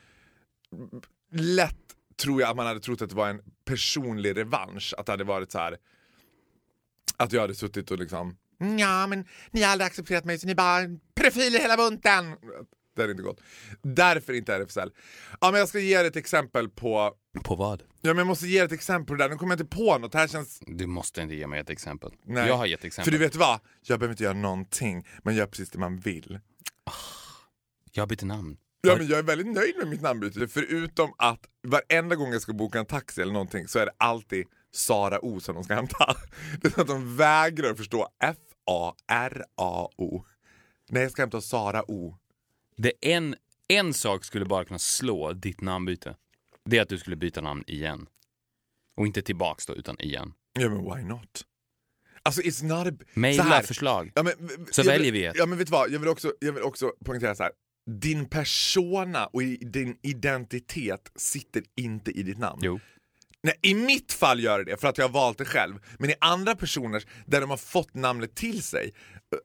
lätt 1.33 1.77
tror 2.16 2.40
jag 2.40 2.51
att 2.51 2.57
man 2.57 2.66
hade 2.66 2.81
trott 2.81 3.03
att 3.03 3.09
det 3.09 3.16
var 3.16 3.29
en 3.29 3.40
personlig 3.64 4.37
revansch. 4.37 4.95
Att 4.99 5.07
det 5.07 5.12
hade 5.12 5.25
varit 5.25 5.53
så 5.53 5.59
här 5.59 5.77
att 7.16 7.33
jag 7.33 7.40
hade 7.40 7.55
suttit 7.55 7.90
och 7.90 7.99
liksom 7.99 8.37
ja 8.79 9.07
men 9.07 9.25
ni 9.51 9.62
har 9.62 9.73
aldrig 9.73 9.87
accepterat 9.87 10.25
mig 10.25 10.38
så 10.38 10.46
ni 10.46 10.55
bara 10.55 10.81
profiler 11.14 11.59
hela 11.59 11.77
bunten. 11.77 12.37
Det 12.96 13.03
hade 13.03 13.11
inte 13.11 13.23
gått. 13.23 13.40
Därför 13.83 14.33
inte 14.33 14.55
RFSL. 14.55 14.90
Ja 15.40 15.51
men 15.51 15.61
jag 15.61 15.68
ska 15.68 15.79
ge 15.79 16.01
er 16.01 16.05
ett 16.05 16.16
exempel 16.16 16.68
på 16.68 17.12
På 17.44 17.55
vad? 17.55 17.83
Ja 18.01 18.09
men 18.11 18.18
jag 18.18 18.27
måste 18.27 18.46
ge 18.46 18.61
er 18.61 18.64
ett 18.64 18.73
exempel 18.73 19.07
på 19.07 19.14
det 19.14 19.25
där. 19.25 19.29
Nu 19.31 19.37
kommer 19.37 19.53
jag 19.53 19.61
inte 19.61 19.77
på 19.77 19.99
något. 19.99 20.12
Det 20.12 20.18
här 20.18 20.29
känns... 20.29 20.61
Du 20.66 20.87
måste 20.87 21.23
inte 21.23 21.35
ge 21.35 21.46
mig 21.46 21.61
ett 21.61 21.70
exempel. 21.70 22.12
Nej. 22.25 22.49
Jag 22.49 22.57
har 22.57 22.66
gett 22.66 22.81
För 22.81 22.87
exempel. 22.87 23.12
du 23.12 23.18
vet 23.18 23.37
vad? 23.37 23.61
Jag 23.83 23.99
behöver 23.99 24.12
inte 24.12 24.25
göra 24.25 24.35
någonting. 24.35 25.07
Man 25.23 25.35
gör 25.35 25.46
precis 25.46 25.70
det 25.70 25.79
man 25.79 25.99
vill. 25.99 26.40
Jag 27.92 28.03
har 28.03 28.07
bytt 28.07 28.23
namn. 28.23 28.57
Ja, 28.83 28.96
men 28.96 29.07
jag 29.07 29.18
är 29.18 29.23
väldigt 29.23 29.46
nöjd 29.46 29.75
med 29.79 29.88
mitt 29.88 30.03
namnbyte. 30.03 30.49
Förutom 30.49 31.12
att 31.18 31.40
varenda 31.62 32.16
gång 32.16 32.33
jag 32.33 32.42
ska 32.42 32.53
boka 32.53 32.79
en 32.79 32.87
taxi 32.87 33.23
eller 33.23 33.33
någonting 33.33 33.68
så 33.68 33.79
är 33.79 33.87
det 33.87 33.92
alltid 33.99 34.46
Sara 34.73 35.25
O 35.25 35.40
som 35.40 35.55
de 35.55 35.64
ska 35.64 35.75
hämta. 35.75 36.16
Det 36.62 36.77
är 36.77 36.81
att 36.81 36.87
de 36.88 37.16
vägrar 37.16 37.75
förstå 37.75 38.09
F-A-R-A-O. 38.66 40.25
Nej, 40.88 41.03
jag 41.03 41.12
ska 41.12 41.23
hämta 41.23 41.40
Sara 41.40 41.90
O. 41.90 42.16
Det 42.77 42.92
en, 43.01 43.35
en 43.68 43.94
sak 43.94 44.25
skulle 44.25 44.44
bara 44.44 44.64
kunna 44.64 44.79
slå 44.79 45.33
ditt 45.33 45.61
namnbyte. 45.61 46.16
Det 46.64 46.79
är 46.79 46.83
att 46.83 46.88
du 46.88 46.99
skulle 46.99 47.16
byta 47.16 47.40
namn 47.40 47.64
igen. 47.66 48.07
Och 48.96 49.07
inte 49.07 49.23
tillbaks 49.23 49.66
då, 49.66 49.75
utan 49.75 50.01
igen. 50.01 50.33
Ja, 50.53 50.68
men 50.68 50.85
why 50.85 51.03
not? 51.03 51.46
Alltså, 52.23 52.42
it's 52.42 52.64
not 52.64 52.87
a... 52.87 53.05
Maila 53.14 53.62
förslag. 53.62 54.12
Ja, 54.14 54.23
men, 54.23 54.33
Så 54.70 54.83
väljer 54.83 55.05
vill, 55.05 55.12
vi 55.12 55.25
ett. 55.25 55.37
Ja, 55.37 55.46
men 55.46 55.59
vet 55.59 55.66
du 55.66 55.70
vad? 55.70 55.90
Jag 55.90 56.01
vill 56.01 56.09
också, 56.09 56.35
jag 56.40 56.53
vill 56.53 56.62
också 56.62 56.92
poängtera 57.05 57.35
så 57.35 57.42
här. 57.42 57.53
Din 58.01 58.29
persona 58.29 59.27
och 59.27 59.42
din 59.42 59.99
identitet 60.03 61.12
sitter 61.16 61.62
inte 61.77 62.11
i 62.11 62.23
ditt 62.23 62.38
namn. 62.38 62.61
Jo. 62.62 62.81
Nej, 63.42 63.55
I 63.62 63.74
mitt 63.74 64.12
fall 64.12 64.40
gör 64.40 64.59
det 64.59 64.64
det, 64.70 64.76
för 64.81 64.88
att 64.88 64.98
jag 64.98 65.05
har 65.05 65.12
valt 65.12 65.38
det 65.38 65.44
själv. 65.44 65.74
Men 65.98 66.11
i 66.11 66.14
andra 66.20 66.57
personers, 66.57 67.07
där 67.26 67.40
de 67.40 67.50
har 67.50 67.57
fått 67.57 67.94
namnet 67.94 68.35
till 68.35 68.62
sig, 68.62 68.92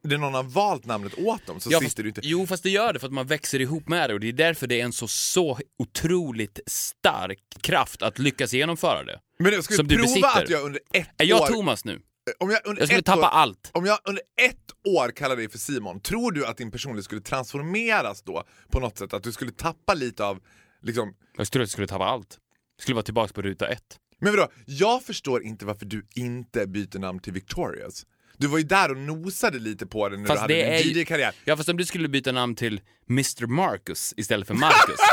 där 0.02 0.18
någon 0.18 0.34
har 0.34 0.42
valt 0.42 0.84
namnet 0.84 1.14
åt 1.18 1.46
dem, 1.46 1.60
så 1.60 1.70
Ja, 1.72 1.78
sitter 1.78 1.86
fast, 1.86 1.96
du 1.96 2.08
inte... 2.08 2.20
Jo, 2.24 2.46
fast 2.46 2.62
det 2.62 2.70
gör 2.70 2.92
det 2.92 2.98
för 2.98 3.06
att 3.06 3.12
man 3.12 3.26
växer 3.26 3.60
ihop 3.60 3.88
med 3.88 4.10
det 4.10 4.14
och 4.14 4.20
det 4.20 4.28
är 4.28 4.32
därför 4.32 4.66
det 4.66 4.80
är 4.80 4.84
en 4.84 4.92
så, 4.92 5.08
så 5.08 5.58
otroligt 5.78 6.60
stark 6.66 7.38
kraft 7.60 8.02
att 8.02 8.18
lyckas 8.18 8.52
genomföra 8.52 9.04
det. 9.04 9.20
Men 9.38 9.52
jag 9.52 9.64
skulle 9.64 9.76
som 9.76 9.88
du 9.88 9.94
prova 9.96 10.08
besitter. 10.08 10.42
att 10.42 10.50
jag 10.50 10.62
under 10.64 10.80
ett 10.92 11.08
Är 11.18 11.24
jag 11.24 11.40
år... 11.40 11.46
Thomas 11.46 11.84
nu? 11.84 12.00
Om 12.38 12.50
jag, 12.50 12.60
under 12.64 12.82
Jag 12.82 12.88
skulle 12.88 12.98
ett 12.98 13.04
tappa 13.06 13.20
år, 13.20 13.32
allt. 13.32 13.70
Om 13.74 13.86
jag 13.86 13.98
under 14.04 14.22
ett 14.42 14.96
år 14.96 15.10
kallar 15.10 15.36
dig 15.36 15.48
för 15.48 15.58
Simon, 15.58 16.00
tror 16.00 16.32
du 16.32 16.46
att 16.46 16.56
din 16.56 16.70
personlighet 16.70 17.04
skulle 17.04 17.20
transformeras 17.20 18.22
då 18.22 18.44
på 18.70 18.80
något 18.80 18.98
sätt? 18.98 19.12
Att 19.12 19.22
du 19.22 19.32
skulle 19.32 19.50
tappa 19.52 19.94
lite 19.94 20.24
av 20.24 20.40
liksom, 20.82 21.14
Jag 21.36 21.50
tror 21.50 21.62
att 21.62 21.66
jag 21.66 21.72
skulle 21.72 21.86
tappa 21.86 22.04
allt. 22.04 22.38
Skulle 22.80 22.94
vara 22.94 23.04
tillbaka 23.04 23.32
på 23.32 23.42
ruta 23.42 23.68
ett. 23.68 23.98
Men 24.20 24.36
vadå, 24.36 24.48
jag 24.66 25.02
förstår 25.02 25.42
inte 25.42 25.64
varför 25.64 25.86
du 25.86 26.06
inte 26.14 26.66
byter 26.66 26.98
namn 26.98 27.20
till 27.20 27.32
Victorious. 27.32 28.06
Du 28.38 28.46
var 28.46 28.58
ju 28.58 28.64
där 28.64 28.90
och 28.90 28.96
nosade 28.96 29.58
lite 29.58 29.86
på 29.86 30.08
det 30.08 30.16
när 30.16 30.26
Fast 30.26 30.36
du 30.36 30.40
hade 30.40 30.78
din 30.78 30.92
ju- 30.94 31.00
DJ-karriär. 31.00 31.34
Ja, 31.44 31.56
fast 31.56 31.68
om 31.68 31.76
du 31.76 31.84
skulle 31.84 32.08
byta 32.08 32.32
namn 32.32 32.54
till 32.54 32.80
Mr 33.10 33.46
Marcus 33.46 34.14
istället 34.16 34.46
för 34.46 34.54
Marcus. 34.54 34.96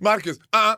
Marcus, 0.00 0.38
uh, 0.38 0.76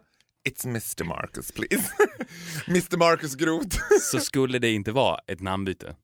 it's 0.49 0.67
Mr 0.67 1.05
Marcus 1.05 1.53
please. 1.53 1.93
Mr 2.67 2.97
Marcus 2.97 3.35
Groth. 3.35 3.79
så 4.01 4.21
skulle 4.21 4.59
det 4.59 4.71
inte 4.71 4.93
vara 4.93 5.19
ett 5.27 5.41
namnbyte. 5.41 5.97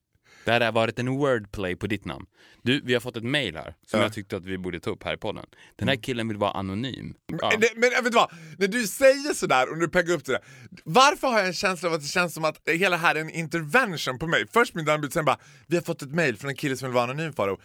Det 0.45 0.51
hade 0.51 0.71
varit 0.71 0.99
en 0.99 1.09
wordplay 1.17 1.75
på 1.75 1.87
ditt 1.87 2.05
namn. 2.05 2.25
Du, 2.61 2.81
vi 2.83 2.93
har 2.93 3.01
fått 3.01 3.17
ett 3.17 3.23
mail 3.23 3.55
här 3.55 3.75
som 3.87 3.99
Ja. 3.99 4.05
jag 4.05 4.13
tyckte 4.13 4.37
att 4.37 4.45
vi 4.45 4.57
borde 4.57 4.79
ta 4.79 4.89
upp 4.89 5.03
här 5.03 5.13
i 5.13 5.17
podden. 5.17 5.45
Den 5.75 5.87
här 5.87 5.95
killen 5.95 6.27
vill 6.27 6.37
vara 6.37 6.51
anonym. 6.51 7.13
Ja. 7.41 7.51
Men, 7.59 7.69
men 7.75 7.89
vet 7.89 8.03
du 8.03 8.09
vad, 8.09 8.31
när 8.57 8.67
du 8.67 8.87
säger 8.87 9.33
sådär 9.33 9.71
och 9.71 9.77
du 9.79 9.87
peggar 9.89 10.13
upp 10.13 10.25
det 10.25 10.31
där, 10.31 10.41
varför 10.83 11.27
har 11.27 11.37
jag 11.37 11.47
en 11.47 11.53
känsla 11.53 11.89
av 11.89 11.95
att 11.95 12.01
det 12.01 12.07
känns 12.07 12.33
som 12.33 12.45
att 12.45 12.61
hela 12.65 12.97
här 12.97 13.15
är 13.15 13.21
en 13.21 13.29
intervention 13.29 14.19
på 14.19 14.27
mig? 14.27 14.45
Först 14.53 14.73
min 14.75 14.85
namnbyte, 14.85 15.13
sen 15.13 15.25
bara, 15.25 15.37
vi 15.67 15.75
har 15.75 15.83
fått 15.83 16.01
ett 16.01 16.11
mail 16.15 16.37
från 16.37 16.49
en 16.49 16.55
kille 16.55 16.77
som 16.77 16.87
vill 16.87 16.93
vara 16.95 17.03
anonym 17.03 17.33
Faro. 17.33 17.59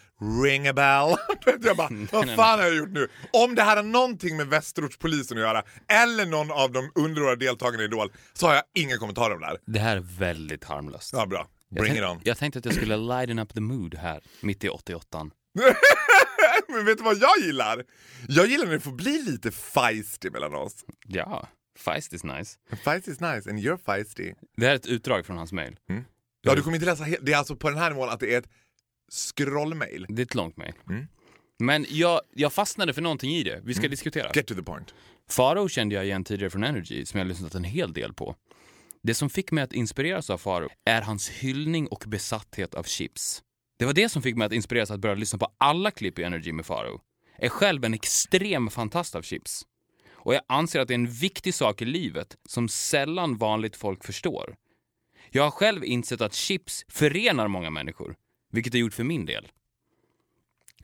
Ring 0.45 0.69
a 0.69 0.73
bell. 0.73 1.17
jag 1.67 1.77
bara, 1.77 1.89
vad 2.13 2.31
fan 2.37 2.59
har 2.59 2.67
jag 2.67 2.77
gjort 2.77 2.91
nu? 2.91 3.09
Om 3.33 3.55
det 3.55 3.63
här 3.63 3.77
har 3.77 3.83
någonting 3.83 4.37
med 4.37 4.47
Västerortspolisen 4.47 5.37
att 5.39 5.43
göra, 5.43 5.63
eller 5.89 6.27
någon 6.27 6.51
av 6.51 6.73
de 6.73 6.91
underåriga 6.95 7.37
deltagarna 7.37 7.83
i 7.83 7.87
Idol, 7.87 8.13
så 8.33 8.47
har 8.47 8.55
jag 8.55 8.65
inga 8.75 8.97
kommentarer 8.97 9.35
om 9.35 9.41
det 9.41 9.47
här. 9.47 9.59
Det 9.67 9.79
här 9.79 9.97
är 9.97 10.01
väldigt 10.19 10.65
harmlöst. 10.65 11.11
Ja, 11.13 11.27
bra. 11.27 11.47
Jag, 11.69 11.81
Bring 11.83 11.93
tänk- 11.95 12.05
it 12.05 12.11
on. 12.11 12.21
jag 12.25 12.39
tänkte 12.39 12.59
att 12.59 12.65
jag 12.65 12.75
skulle 12.75 12.97
lighten 12.97 13.39
up 13.39 13.55
the 13.55 13.61
mood 13.61 13.95
här, 13.95 14.21
mitt 14.41 14.65
i 14.65 14.69
88 14.69 15.31
Men 16.69 16.85
vet 16.85 16.99
du 16.99 17.05
vad 17.05 17.17
jag 17.17 17.39
gillar? 17.47 17.85
Jag 18.29 18.47
gillar 18.47 18.65
när 18.67 18.73
det 18.73 18.81
får 18.81 18.93
bli 18.93 19.23
lite 19.23 19.51
feisty 19.51 20.31
mellan 20.31 20.55
oss. 20.55 20.85
Ja, 21.07 21.49
Feist 21.79 22.13
is 22.13 22.25
nice. 22.25 22.59
Feisty 22.85 23.11
is 23.11 23.21
nice 23.21 23.51
and 23.51 23.59
you're 23.59 23.79
feisty. 23.79 24.33
Det 24.57 24.65
här 24.67 24.73
är 24.73 24.77
ett 24.77 24.87
utdrag 24.87 25.27
från 25.27 25.37
hans 25.37 25.53
mail. 25.53 25.77
Ja, 26.43 26.55
du 26.55 26.63
kommer 26.63 26.77
inte 26.77 26.87
läsa 26.87 27.05
he- 27.05 27.19
Det 27.23 27.33
är 27.33 27.37
alltså 27.37 27.57
på 27.57 27.69
den 27.71 27.79
här 27.79 27.91
nivån 27.91 28.09
att 28.09 28.21
det 28.21 28.35
är 28.35 28.39
ett 28.39 28.49
scrollmail. 29.13 30.07
Det 30.09 30.23
är 30.23 30.27
ett 30.27 30.35
långt 30.35 30.57
mail. 30.57 30.73
Mm. 30.89 31.07
Men 31.59 31.87
jag, 31.89 32.21
jag 32.35 32.53
fastnade 32.53 32.93
för 32.93 33.03
någonting 33.03 33.31
i 33.31 33.43
det. 33.43 33.61
Vi 33.65 33.75
ska 33.75 33.89
diskutera. 33.89 34.31
Get 34.35 34.47
to 34.47 34.55
the 34.55 34.63
point. 34.63 34.95
Faro 35.31 35.69
kände 35.69 35.95
jag 35.95 36.05
igen 36.05 36.25
tidigare 36.25 36.51
från 36.51 36.65
Energy, 36.65 37.05
som 37.05 37.19
jag 37.19 37.27
lyssnat 37.27 37.55
en 37.55 37.65
hel 37.65 37.93
del 37.93 38.15
på. 38.15 38.37
Det 39.03 39.15
som 39.15 39.31
fick 39.31 39.53
mig 39.53 39.65
att 39.65 39.73
inspireras 39.73 40.31
av 40.31 40.39
Faro 40.39 40.69
är 40.85 41.03
hans 41.03 41.29
hyllning 41.29 41.87
och 41.87 42.05
besatthet 42.07 42.75
av 42.75 42.83
chips. 42.83 43.43
Det 43.79 43.85
var 43.85 43.93
det 43.93 44.09
som 44.09 44.23
fick 44.23 44.37
mig 44.37 44.47
att 44.47 44.53
inspireras 44.53 44.91
att 44.91 45.01
börja 45.01 45.15
lyssna 45.15 45.39
på 45.39 45.49
alla 45.59 45.91
klipp 45.91 46.19
i 46.19 46.23
Energy 46.23 46.53
med 46.53 46.67
Faro. 46.67 47.01
Jag 47.37 47.45
är 47.45 47.49
själv 47.49 47.85
en 47.85 47.95
extrem 47.95 48.71
fantast 48.71 49.15
av 49.15 49.23
chips. 49.23 49.67
Och 50.11 50.35
jag 50.35 50.43
anser 50.49 50.81
att 50.81 50.89
det 50.89 50.95
är 50.95 50.99
en 50.99 51.11
viktig 51.11 51.55
sak 51.55 51.83
i 51.83 51.85
livet 51.85 52.37
som 52.49 52.69
sällan 52.69 53.37
vanligt 53.37 53.77
folk 53.77 54.05
förstår. 54.05 54.57
Jag 55.31 55.43
har 55.43 55.51
själv 55.51 55.85
insett 55.85 56.21
att 56.21 56.35
chips 56.35 56.85
förenar 56.89 57.49
många 57.49 57.71
människor, 57.71 58.17
vilket 58.53 58.73
det 58.73 58.79
gjort 58.79 58.95
för 58.95 59.05
min 59.05 59.27
del. 59.27 59.49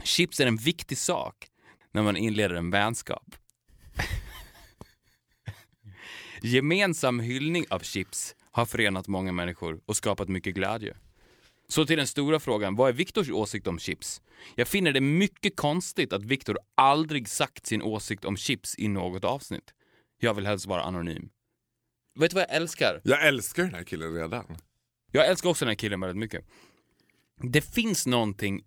Chips 0.05 0.41
är 0.41 0.47
en 0.47 0.57
viktig 0.57 0.99
sak 0.99 1.47
när 1.93 2.03
man 2.03 2.17
inleder 2.17 2.55
en 2.55 2.71
vänskap. 2.71 3.35
Gemensam 6.47 7.21
hyllning 7.21 7.65
av 7.71 7.81
chips 7.81 8.35
har 8.51 8.67
förenat 8.67 9.09
många 9.09 9.33
människor 9.33 9.81
och 9.87 9.97
skapat 9.97 10.29
mycket 10.29 10.55
glädje. 10.55 10.97
Så 11.69 11.87
till 11.87 11.97
den 11.97 12.07
stora 12.07 12.41
frågan, 12.41 12.77
vad 12.77 12.89
är 12.89 12.93
Viktors 12.93 13.31
åsikt 13.31 13.67
om 13.67 13.79
chips? 13.79 14.23
Jag 14.55 14.69
finner 14.69 14.93
det 14.93 15.01
mycket 15.01 15.57
konstigt 15.57 16.13
att 16.13 16.25
Viktor 16.25 16.59
aldrig 16.75 17.29
sagt 17.29 17.67
sin 17.67 17.83
åsikt 17.83 18.25
om 18.25 18.37
chips 18.37 18.75
i 18.79 18.89
något 18.89 19.25
avsnitt. 19.25 19.75
Jag 20.21 20.35
vill 20.35 20.47
helst 20.47 20.67
vara 20.67 20.83
anonym. 20.83 21.29
Vet 22.19 22.31
du 22.31 22.35
vad 22.35 22.43
jag 22.43 22.57
älskar? 22.57 23.01
Jag 23.05 23.27
älskar 23.27 23.63
den 23.63 23.75
här 23.75 23.85
killen 23.85 24.15
redan. 24.15 24.57
Jag 25.11 25.27
älskar 25.27 25.51
också 25.51 25.65
den 25.65 25.71
här 25.71 25.77
killen 25.77 26.01
väldigt 26.01 26.19
mycket. 26.19 26.45
Det 27.43 27.75
finns 27.75 28.07
någonting 28.07 28.65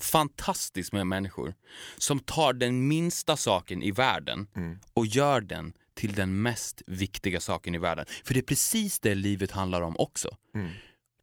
fantastiskt 0.00 0.92
med 0.92 1.06
människor 1.06 1.54
som 1.98 2.20
tar 2.20 2.52
den 2.52 2.88
minsta 2.88 3.36
saken 3.36 3.82
i 3.82 3.90
världen 3.90 4.48
och 4.94 5.06
gör 5.06 5.40
den 5.40 5.72
till 5.98 6.12
den 6.12 6.42
mest 6.42 6.82
viktiga 6.86 7.40
saken 7.40 7.74
i 7.74 7.78
världen. 7.78 8.06
För 8.24 8.34
det 8.34 8.40
är 8.40 8.42
precis 8.42 9.00
det 9.00 9.14
livet 9.14 9.50
handlar 9.50 9.82
om 9.82 9.96
också. 9.98 10.36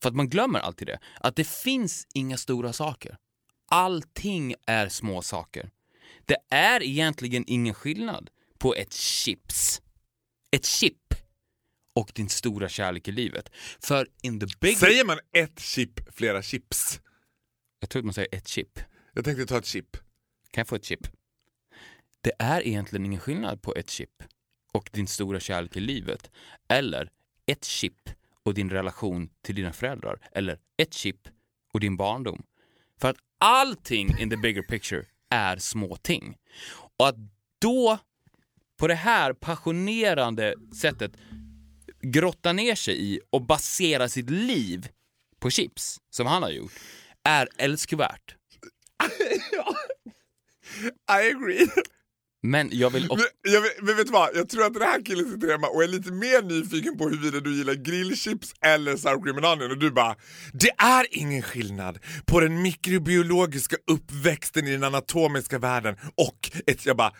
För 0.01 0.09
att 0.09 0.15
man 0.15 0.29
glömmer 0.29 0.59
alltid 0.59 0.87
det, 0.87 0.99
att 1.19 1.35
det 1.35 1.47
finns 1.47 2.07
inga 2.13 2.37
stora 2.37 2.73
saker. 2.73 3.17
Allting 3.67 4.55
är 4.67 4.89
små 4.89 5.21
saker. 5.21 5.69
Det 6.25 6.37
är 6.49 6.83
egentligen 6.83 7.43
ingen 7.47 7.73
skillnad 7.73 8.29
på 8.57 8.75
ett 8.75 8.93
chips, 8.93 9.81
ett 10.51 10.65
chip 10.65 11.13
och 11.95 12.11
din 12.13 12.29
stora 12.29 12.69
kärlek 12.69 13.07
i 13.07 13.11
livet. 13.11 13.49
För 13.79 14.07
in 14.21 14.39
the 14.39 14.47
big... 14.59 14.77
Säger 14.77 15.05
man 15.05 15.19
ett 15.31 15.59
chip, 15.59 16.13
flera 16.15 16.41
chips? 16.41 17.01
Jag 17.79 17.89
tror 17.89 17.99
att 17.99 18.05
man 18.05 18.13
säger 18.13 18.35
ett 18.35 18.47
chip. 18.47 18.79
Jag 19.13 19.25
tänkte 19.25 19.45
ta 19.45 19.57
ett 19.57 19.65
chip. 19.65 19.97
Kan 20.51 20.61
jag 20.61 20.67
få 20.67 20.75
ett 20.75 20.85
chip? 20.85 21.07
Det 22.21 22.31
är 22.39 22.67
egentligen 22.67 23.05
ingen 23.05 23.19
skillnad 23.19 23.61
på 23.61 23.75
ett 23.75 23.89
chip 23.89 24.23
och 24.75 24.89
din 24.93 25.07
stora 25.07 25.39
kärlek 25.39 25.77
i 25.77 25.79
livet. 25.79 26.31
Eller 26.67 27.09
ett 27.45 27.65
chip 27.65 28.09
och 28.43 28.53
din 28.53 28.69
relation 28.69 29.29
till 29.41 29.55
dina 29.55 29.73
föräldrar. 29.73 30.19
Eller 30.31 30.59
ett 30.77 30.93
chip 30.93 31.27
och 31.73 31.79
din 31.79 31.97
barndom. 31.97 32.43
För 32.99 33.09
att 33.09 33.17
allting 33.37 34.19
in 34.19 34.29
the 34.29 34.37
bigger 34.37 34.61
picture 34.61 35.05
är 35.29 35.57
små 35.57 35.95
ting. 35.95 36.37
Och 36.97 37.07
att 37.07 37.15
då, 37.59 37.97
på 38.77 38.87
det 38.87 38.95
här 38.95 39.33
passionerande 39.33 40.55
sättet, 40.81 41.11
grotta 42.01 42.53
ner 42.53 42.75
sig 42.75 43.13
i 43.13 43.19
och 43.29 43.41
basera 43.41 44.09
sitt 44.09 44.29
liv 44.29 44.87
på 45.39 45.49
chips, 45.49 46.01
som 46.09 46.27
han 46.27 46.43
har 46.43 46.49
gjort, 46.49 46.73
är 47.23 47.49
älskvärt. 47.57 48.35
I 51.11 51.29
agree. 51.31 51.67
Men 52.45 52.69
jag 52.71 52.89
vill 52.89 53.11
också... 53.11 53.25
Men, 53.43 53.53
jag, 53.53 53.63
men 53.81 53.97
vet 53.97 54.05
du 54.05 54.11
vad? 54.11 54.29
Jag 54.35 54.49
tror 54.49 54.65
att 54.65 54.73
den 54.73 54.81
här 54.81 55.05
killen 55.05 55.31
sitter 55.31 55.51
hemma 55.51 55.67
och 55.67 55.83
är 55.83 55.87
lite 55.87 56.11
mer 56.11 56.41
nyfiken 56.41 56.97
på 56.97 57.09
huruvida 57.09 57.39
du 57.39 57.55
gillar 57.55 57.73
grillchips 57.73 58.53
eller 58.61 58.97
sour 58.97 59.23
cream 59.23 59.37
and 59.37 59.45
onion 59.45 59.71
och 59.71 59.77
du 59.77 59.91
bara 59.91 60.15
Det 60.53 60.69
är 60.77 61.07
ingen 61.11 61.41
skillnad 61.41 61.99
på 62.25 62.39
den 62.39 62.61
mikrobiologiska 62.61 63.75
uppväxten 63.91 64.67
i 64.67 64.71
den 64.71 64.83
anatomiska 64.83 65.59
världen 65.59 65.95
och 66.15 66.51
ett... 66.67 66.85
Jag 66.85 66.97
bara 66.97 67.13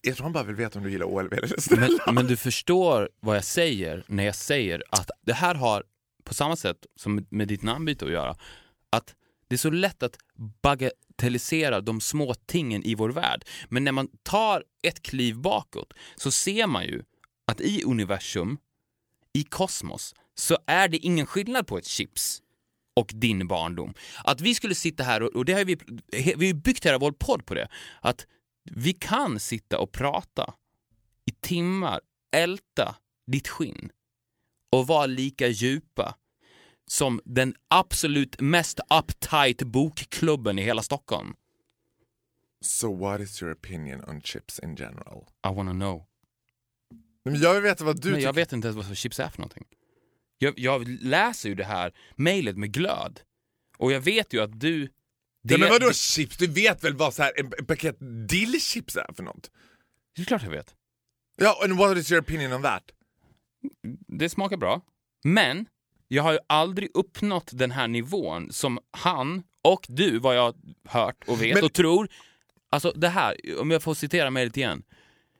jag 0.00 0.16
tror 0.16 0.24
han 0.24 0.32
bara 0.32 0.44
vill 0.44 0.56
veta 0.56 0.78
om 0.78 0.84
du 0.84 0.90
gillar 0.90 1.06
OLV 1.06 1.32
eller 1.32 1.60
Stella. 1.60 2.02
Men, 2.06 2.14
men 2.14 2.26
du 2.26 2.36
förstår 2.36 3.08
vad 3.20 3.36
jag 3.36 3.44
säger 3.44 4.04
när 4.06 4.24
jag 4.24 4.34
säger 4.34 4.82
att 4.90 5.10
det 5.26 5.32
här 5.32 5.54
har, 5.54 5.84
på 6.24 6.34
samma 6.34 6.56
sätt 6.56 6.76
som 6.96 7.26
med 7.30 7.48
ditt 7.48 7.62
namnbyte 7.62 8.04
att 8.04 8.10
göra, 8.10 8.36
att 8.90 9.14
det 9.48 9.54
är 9.54 9.58
så 9.58 9.70
lätt 9.70 10.02
att 10.02 10.16
bagatelliserar 11.16 11.80
de 11.80 12.00
små 12.00 12.34
tingen 12.46 12.82
i 12.82 12.94
vår 12.94 13.10
värld. 13.10 13.44
Men 13.68 13.84
när 13.84 13.92
man 13.92 14.08
tar 14.22 14.64
ett 14.82 15.02
kliv 15.02 15.36
bakåt 15.36 15.92
så 16.16 16.30
ser 16.30 16.66
man 16.66 16.84
ju 16.84 17.02
att 17.46 17.60
i 17.60 17.82
universum, 17.84 18.58
i 19.32 19.44
kosmos, 19.44 20.14
så 20.34 20.58
är 20.66 20.88
det 20.88 20.96
ingen 20.96 21.26
skillnad 21.26 21.66
på 21.66 21.78
ett 21.78 21.86
chips 21.86 22.42
och 22.96 23.12
din 23.14 23.48
barndom. 23.48 23.94
Att 24.24 24.40
vi 24.40 24.54
skulle 24.54 24.74
sitta 24.74 25.04
här, 25.04 25.22
och, 25.22 25.36
och 25.36 25.44
det 25.44 25.52
har 25.52 25.64
vi, 25.64 25.76
vi 26.36 26.46
har 26.46 26.54
byggt 26.54 26.86
hela 26.86 26.98
vår 26.98 27.12
podd 27.12 27.46
på 27.46 27.54
det, 27.54 27.68
att 28.02 28.26
vi 28.70 28.92
kan 28.92 29.40
sitta 29.40 29.78
och 29.78 29.92
prata 29.92 30.54
i 31.26 31.32
timmar, 31.40 32.00
älta 32.36 32.96
ditt 33.26 33.48
skinn 33.48 33.90
och 34.72 34.86
vara 34.86 35.06
lika 35.06 35.48
djupa 35.48 36.14
som 36.86 37.20
den 37.24 37.54
absolut 37.68 38.40
mest 38.40 38.80
uptight 39.00 39.62
bokklubben 39.62 40.58
i 40.58 40.62
hela 40.62 40.82
Stockholm. 40.82 41.34
So 42.64 42.96
what 42.96 43.20
is 43.20 43.42
your 43.42 43.54
opinion 43.54 44.04
on 44.08 44.20
chips 44.20 44.58
in 44.58 44.74
general? 44.74 45.28
I 45.46 45.54
wanna 45.54 45.72
know. 45.72 46.06
Men 47.24 47.40
jag 47.40 47.54
vill 47.54 47.62
veta 47.62 47.84
vad 47.84 48.00
du 48.00 48.08
jag 48.08 48.18
tycker. 48.18 48.32
vet 48.32 48.52
inte 48.52 48.68
ens 48.68 48.86
vad 48.88 48.96
chips 48.96 49.20
är 49.20 49.28
för 49.28 49.38
någonting. 49.38 49.64
Jag, 50.38 50.58
jag 50.58 50.88
läser 50.88 51.48
ju 51.48 51.54
det 51.54 51.64
här 51.64 51.92
mejlet 52.16 52.56
med 52.56 52.72
glöd. 52.72 53.20
Och 53.78 53.92
jag 53.92 54.00
vet 54.00 54.32
ju 54.32 54.42
att 54.42 54.60
du... 54.60 54.86
Det, 55.42 55.54
ja, 55.54 55.58
men 55.58 55.68
vadå 55.68 55.88
det, 55.88 55.94
chips? 55.94 56.36
Du 56.36 56.46
vet 56.46 56.84
väl 56.84 56.96
vad 56.96 57.14
så 57.14 57.22
här, 57.22 57.40
en, 57.40 57.52
en 57.58 57.66
paket 57.66 57.96
dillchips 58.28 58.96
är 58.96 59.12
för 59.14 59.22
något? 59.22 59.50
det 60.16 60.22
är 60.22 60.26
klart 60.26 60.42
jag 60.42 60.50
vet. 60.50 60.74
Ja, 61.36 61.60
and 61.64 61.78
what 61.78 61.96
is 61.96 62.12
your 62.12 62.22
opinion 62.22 62.52
on 62.52 62.62
that? 62.62 62.82
Det 64.08 64.28
smakar 64.28 64.56
bra. 64.56 64.80
Men 65.24 65.66
jag 66.08 66.22
har 66.22 66.32
ju 66.32 66.38
aldrig 66.46 66.90
uppnått 66.94 67.50
den 67.52 67.70
här 67.70 67.88
nivån 67.88 68.52
som 68.52 68.78
han 68.90 69.42
och 69.62 69.86
du, 69.88 70.18
vad 70.18 70.36
jag 70.36 70.42
har 70.42 70.54
hört 70.84 71.24
och 71.26 71.42
vet 71.42 71.54
Men- 71.54 71.64
och 71.64 71.72
tror. 71.72 72.08
Alltså 72.70 72.92
det 72.96 73.08
här, 73.08 73.36
om 73.60 73.70
jag 73.70 73.82
får 73.82 73.94
citera 73.94 74.30
mejlet 74.30 74.56
igen. 74.56 74.82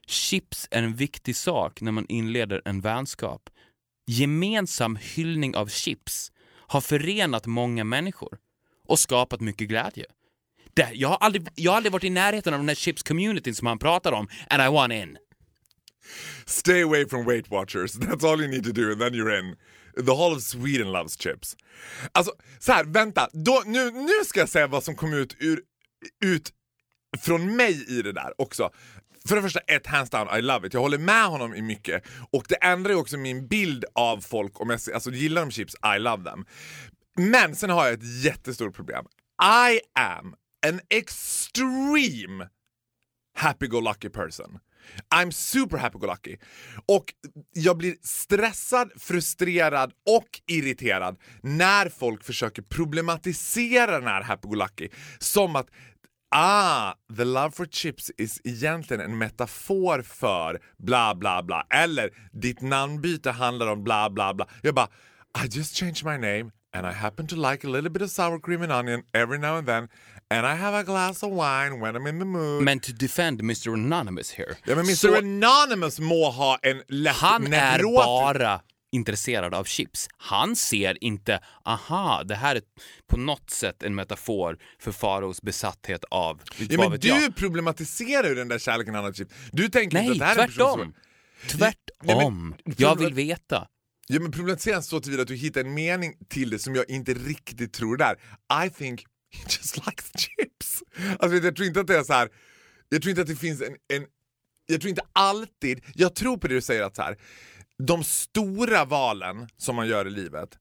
Chips 0.07 0.69
är 0.71 0.83
en 0.83 0.95
viktig 0.95 1.37
sak 1.37 1.81
när 1.81 1.93
man 1.93 2.07
inleder 2.09 2.63
en 2.65 2.81
vänskap. 2.81 3.51
Gemensam 4.07 4.97
hyllning 4.97 5.57
av 5.57 5.67
chips 5.67 6.33
har 6.67 6.81
förenat 6.81 7.47
många 7.47 7.85
människor 7.85 8.39
och 8.89 8.99
skapat 8.99 9.41
mycket 9.41 9.69
glädje. 9.69 10.05
Det, 10.75 10.91
jag, 10.95 11.09
har 11.09 11.17
aldrig, 11.17 11.49
jag 11.55 11.73
har 11.73 11.77
aldrig 11.77 11.93
varit 11.93 12.05
i 12.05 12.11
närheten 12.11 12.55
av 12.55 12.61
den 12.61 12.69
här 12.69 12.75
chips-communityn 12.75 13.55
som 13.55 13.67
han 13.67 13.79
pratar 13.79 14.13
om, 14.13 14.29
and 14.51 14.63
I 14.63 14.69
want 14.69 14.93
in. 14.93 15.17
Stay 16.47 16.83
away 16.83 17.07
from 17.07 17.25
Weight 17.25 17.51
Watchers, 17.51 17.97
that's 17.97 18.27
all 18.33 18.41
you 18.41 18.51
need 18.51 18.65
to 18.65 18.73
do 18.73 18.93
and 18.93 19.01
then 19.01 19.15
you're 19.15 19.39
in. 19.39 19.57
The 19.97 20.13
whole 20.13 20.37
of 20.37 20.43
Sweden 20.43 20.93
loves 20.93 21.17
chips. 21.17 21.57
Alltså, 22.13 22.33
så 22.59 22.73
här, 22.73 22.85
vänta. 22.85 23.29
Då, 23.33 23.63
nu, 23.67 23.91
nu 23.91 24.25
ska 24.25 24.41
jag 24.41 24.49
säga 24.49 24.67
vad 24.67 24.85
som 24.85 24.95
kom 24.97 25.13
ut, 25.13 25.37
ur, 25.39 25.61
ut 26.25 26.53
från 27.19 27.57
mig 27.57 27.99
i 27.99 28.03
det 28.03 28.13
där 28.13 28.33
också. 28.39 28.71
För 29.29 29.37
det 29.37 29.43
första, 29.43 29.61
ett 29.61 29.87
hands 29.87 30.11
down, 30.11 30.39
I 30.39 30.43
love 30.43 30.67
it. 30.67 30.75
Jag 30.75 30.81
håller 30.81 30.99
med 30.99 31.27
honom 31.27 31.55
i 31.55 31.63
mycket. 31.63 32.05
Och 32.33 32.45
det 32.49 32.55
ändrar 32.55 32.93
ju 32.93 32.99
också 32.99 33.17
min 33.17 33.47
bild 33.47 33.85
av 33.95 34.21
folk. 34.21 34.61
Om 34.61 34.71
jag 34.71 34.81
alltså, 34.95 35.11
gillar 35.11 35.43
de 35.43 35.51
chips, 35.51 35.75
I 35.97 35.99
love 35.99 36.25
them. 36.25 36.45
Men 37.17 37.57
sen 37.57 37.71
har 37.71 37.85
jag 37.85 37.95
ett 37.95 38.25
jättestort 38.25 38.75
problem. 38.75 39.05
I 39.69 39.81
am 40.01 40.35
an 40.67 40.81
extreme 40.91 42.49
happy-go-lucky 43.39 44.11
person. 44.11 44.59
I'm 45.15 45.31
super 45.31 45.77
happy-go-lucky. 45.77 46.37
Och 46.87 47.15
jag 47.53 47.77
blir 47.79 47.95
stressad, 48.03 48.91
frustrerad 48.97 49.93
och 50.07 50.29
irriterad 50.47 51.17
när 51.43 51.89
folk 51.89 52.25
försöker 52.25 52.63
problematisera 52.63 53.91
den 53.91 54.09
här 54.09 54.23
happy-go-lucky 54.23 54.89
som 55.19 55.57
att 55.57 55.67
Ah, 56.37 56.95
the 57.17 57.25
love 57.25 57.51
for 57.51 57.67
chips 57.67 58.11
is 58.19 58.41
egentligen 58.45 59.01
en 59.01 59.19
metafor 59.19 60.03
för 60.03 60.61
bla 60.79 61.15
bla 61.15 61.43
bla. 61.43 61.67
Eller 61.71 62.11
ditt 62.33 62.61
namnbyte 62.61 63.31
handlar 63.31 63.67
om 63.67 63.85
bla 63.85 64.11
bla 64.11 64.35
bla. 64.35 64.49
Jag 64.63 64.75
bara, 64.75 64.89
I 65.45 65.47
just 65.51 65.77
changed 65.77 66.05
my 66.05 66.17
name 66.17 66.51
and 66.73 66.87
I 66.87 66.93
happen 66.93 67.27
to 67.27 67.37
like 67.37 67.67
a 67.67 67.71
little 67.71 67.91
bit 67.91 68.03
of 68.03 68.11
sour 68.11 68.41
cream 68.41 68.63
and 68.63 68.73
onion 68.73 69.03
every 69.13 69.39
now 69.39 69.57
and 69.57 69.67
then 69.67 69.89
and 70.31 70.47
I 70.47 70.51
have 70.63 70.77
a 70.79 70.83
glass 70.83 71.23
of 71.23 71.31
wine 71.33 71.81
when 71.81 71.97
I'm 71.97 72.09
in 72.09 72.19
the 72.19 72.25
mood. 72.25 72.63
Men 72.63 72.81
to 72.81 72.93
defend 72.93 73.41
Mr 73.43 73.73
Anonymous 73.75 74.31
here. 74.33 74.57
ja, 74.67 74.75
men 74.75 74.85
Mr 74.85 74.95
så- 74.95 75.17
Anonymous 75.17 75.99
må 76.01 76.31
ha 76.31 76.59
en 76.63 76.83
lätt 76.89 77.17
Han 77.17 77.53
är 77.53 77.79
neurotisk- 77.79 77.95
bara 77.95 78.61
intresserad 78.93 79.55
av 79.55 79.65
chips. 79.65 80.09
Han 80.17 80.57
ser 80.57 81.05
inte, 81.05 81.41
aha, 81.65 82.23
det 82.25 82.35
här 82.35 82.57
är 82.57 82.63
på 83.11 83.17
något 83.17 83.51
sätt 83.51 83.83
en 83.83 83.95
metafor 83.95 84.59
för 84.81 84.93
Faraos 84.93 85.43
besatthet 85.43 86.05
av, 86.11 86.41
Ja, 86.59 86.67
vad 86.71 86.79
men 86.79 86.91
vet 86.93 87.03
du 87.03 87.09
jag. 87.09 87.37
problematiserar 87.37 88.29
ju 88.29 88.35
den 88.35 88.49
där 88.49 88.59
kärleken 88.59 88.95
han 88.95 89.05
har 89.05 89.13
chips. 89.13 89.35
Du 89.53 89.69
tänker 89.69 89.99
inte 89.99 90.03
Nej, 90.03 90.11
att 90.13 90.19
det 90.19 90.25
här 90.25 90.37
är 90.39 90.43
en 90.43 90.47
person 90.49 90.79
som... 90.79 90.95
tvärtom. 91.59 91.59
Tvärtom. 91.59 92.49
Nej, 92.57 92.65
men- 92.65 92.75
Jag 92.79 92.99
vill 92.99 93.15
veta. 93.15 93.67
Ja 94.09 94.21
men 94.21 94.33
problematisera 94.33 94.83
så 94.83 95.01
tillvida 95.01 95.23
att 95.23 95.29
du 95.29 95.35
hittar 95.37 95.61
en 95.61 95.75
mening 95.75 96.15
till 96.29 96.51
det 96.51 96.59
som 96.59 96.75
jag 96.75 96.91
inte 96.91 97.15
riktigt 97.15 97.73
tror 97.73 97.97
där. 97.97 98.17
I 98.67 98.71
think 98.71 99.05
he 99.35 99.45
just 99.49 99.87
likes 99.87 100.11
chips. 100.17 100.83
Alltså 101.19 101.39
jag 101.39 101.57
tror 101.57 101.69
inte 101.69 101.81
att 101.81 101.87
det 101.87 101.99
är 101.99 102.03
så 102.05 102.13
här. 102.13 102.29
jag 102.89 103.03
tror 103.03 103.11
inte 103.11 103.23
att 103.23 103.29
det 103.29 103.37
finns 103.37 103.63
en, 103.63 103.77
en 103.95 104.07
jag 104.67 104.81
tror 104.81 104.89
inte 104.89 105.03
alltid, 105.13 105.85
jag 105.95 106.15
tror 106.15 106.37
på 106.37 106.49
det 106.49 106.55
du 106.55 106.61
säger 106.61 106.83
att 106.83 106.97
så 106.97 107.03
här. 107.03 107.17
de 107.79 108.05
stora 108.05 108.85
valen 108.85 109.49
som 109.57 109.77
man 109.77 109.89
gör 109.89 110.07
i 110.07 110.11
livet 110.11 110.59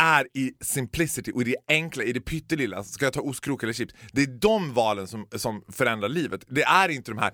är 0.00 0.26
i 0.34 0.52
simplicity 0.60 1.32
och 1.32 1.42
i 1.42 1.44
det 1.44 1.56
enkla, 1.68 2.04
i 2.04 2.12
det 2.12 2.20
pyttelilla. 2.20 2.84
Ska 2.84 3.06
jag 3.06 3.12
ta 3.12 3.20
ostkrok 3.20 3.62
eller 3.62 3.72
chips? 3.72 3.94
Det 4.12 4.22
är 4.22 4.26
de 4.26 4.74
valen 4.74 5.06
som, 5.06 5.28
som 5.36 5.64
förändrar 5.68 6.08
livet. 6.08 6.44
Det 6.48 6.62
är 6.62 6.88
inte 6.88 7.10
de 7.10 7.18
här, 7.18 7.32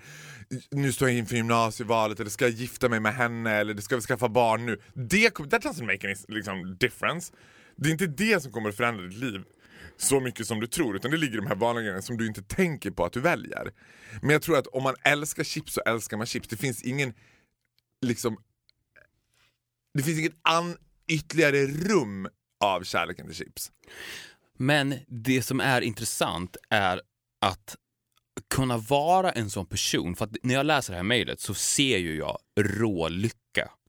nu 0.71 0.93
står 0.93 1.09
jag 1.09 1.19
inför 1.19 1.37
gymnasievalet 1.37 2.21
eller 2.21 2.31
ska 2.31 2.45
jag 2.45 2.55
gifta 2.55 2.89
mig 2.89 3.01
med 3.01 3.15
henne 3.15 3.51
eller 3.51 3.77
ska 3.77 3.97
vi 3.97 4.03
skaffa 4.03 4.29
barn 4.29 4.67
nu? 4.67 4.81
Det 4.95 5.31
that 5.31 5.65
doesn't 5.65 5.87
make 5.87 6.07
any 6.07 6.17
liksom, 6.29 6.77
difference. 6.81 7.33
Det 7.77 7.89
är 7.89 7.93
inte 7.93 8.07
det 8.07 8.43
som 8.43 8.53
kommer 8.53 8.69
att 8.69 8.77
förändra 8.77 9.03
ditt 9.03 9.19
liv 9.19 9.43
så 9.97 10.21
mycket 10.21 10.47
som 10.47 10.61
du 10.61 10.67
tror, 10.67 10.97
utan 10.97 11.11
det 11.11 11.17
ligger 11.17 11.35
i 11.35 11.37
de 11.37 11.47
här 11.47 11.55
vanliga 11.55 11.83
grejerna 11.83 12.03
som 12.03 12.17
du 12.17 12.27
inte 12.27 12.43
tänker 12.43 12.91
på 12.91 13.05
att 13.05 13.13
du 13.13 13.21
väljer. 13.21 13.73
Men 14.21 14.31
jag 14.31 14.43
tror 14.43 14.59
att 14.59 14.67
om 14.67 14.83
man 14.83 14.95
älskar 15.05 15.45
chips 15.45 15.73
så 15.73 15.81
älskar 15.81 16.17
man 16.17 16.27
chips. 16.27 16.49
Det 16.49 16.57
finns 16.57 16.83
ingen 16.83 17.15
liksom 18.03 18.37
det 19.95 20.03
finns 20.03 20.19
inget 20.19 20.37
an, 20.43 20.77
ytterligare 21.09 21.67
rum 21.67 22.29
av 22.61 22.83
kärleken 22.83 23.27
till 23.27 23.35
chips. 23.35 23.73
Men 24.57 24.95
det 25.09 25.43
som 25.43 25.61
är 25.61 25.81
intressant 25.81 26.57
är 26.71 27.01
att 27.41 27.77
kunna 28.55 28.77
vara 28.77 29.31
en 29.31 29.51
sån 29.51 29.67
person, 29.67 30.17
för 30.17 30.25
att 30.25 30.37
när 30.43 30.55
jag 30.55 30.67
läser 30.67 30.93
det 30.93 30.97
här 30.97 31.05
mejlet 31.05 31.41
så 31.41 31.55
ser 31.55 31.99
ju 31.99 32.17
jag 32.17 32.39
rå 32.61 33.09
lycka. 33.09 33.40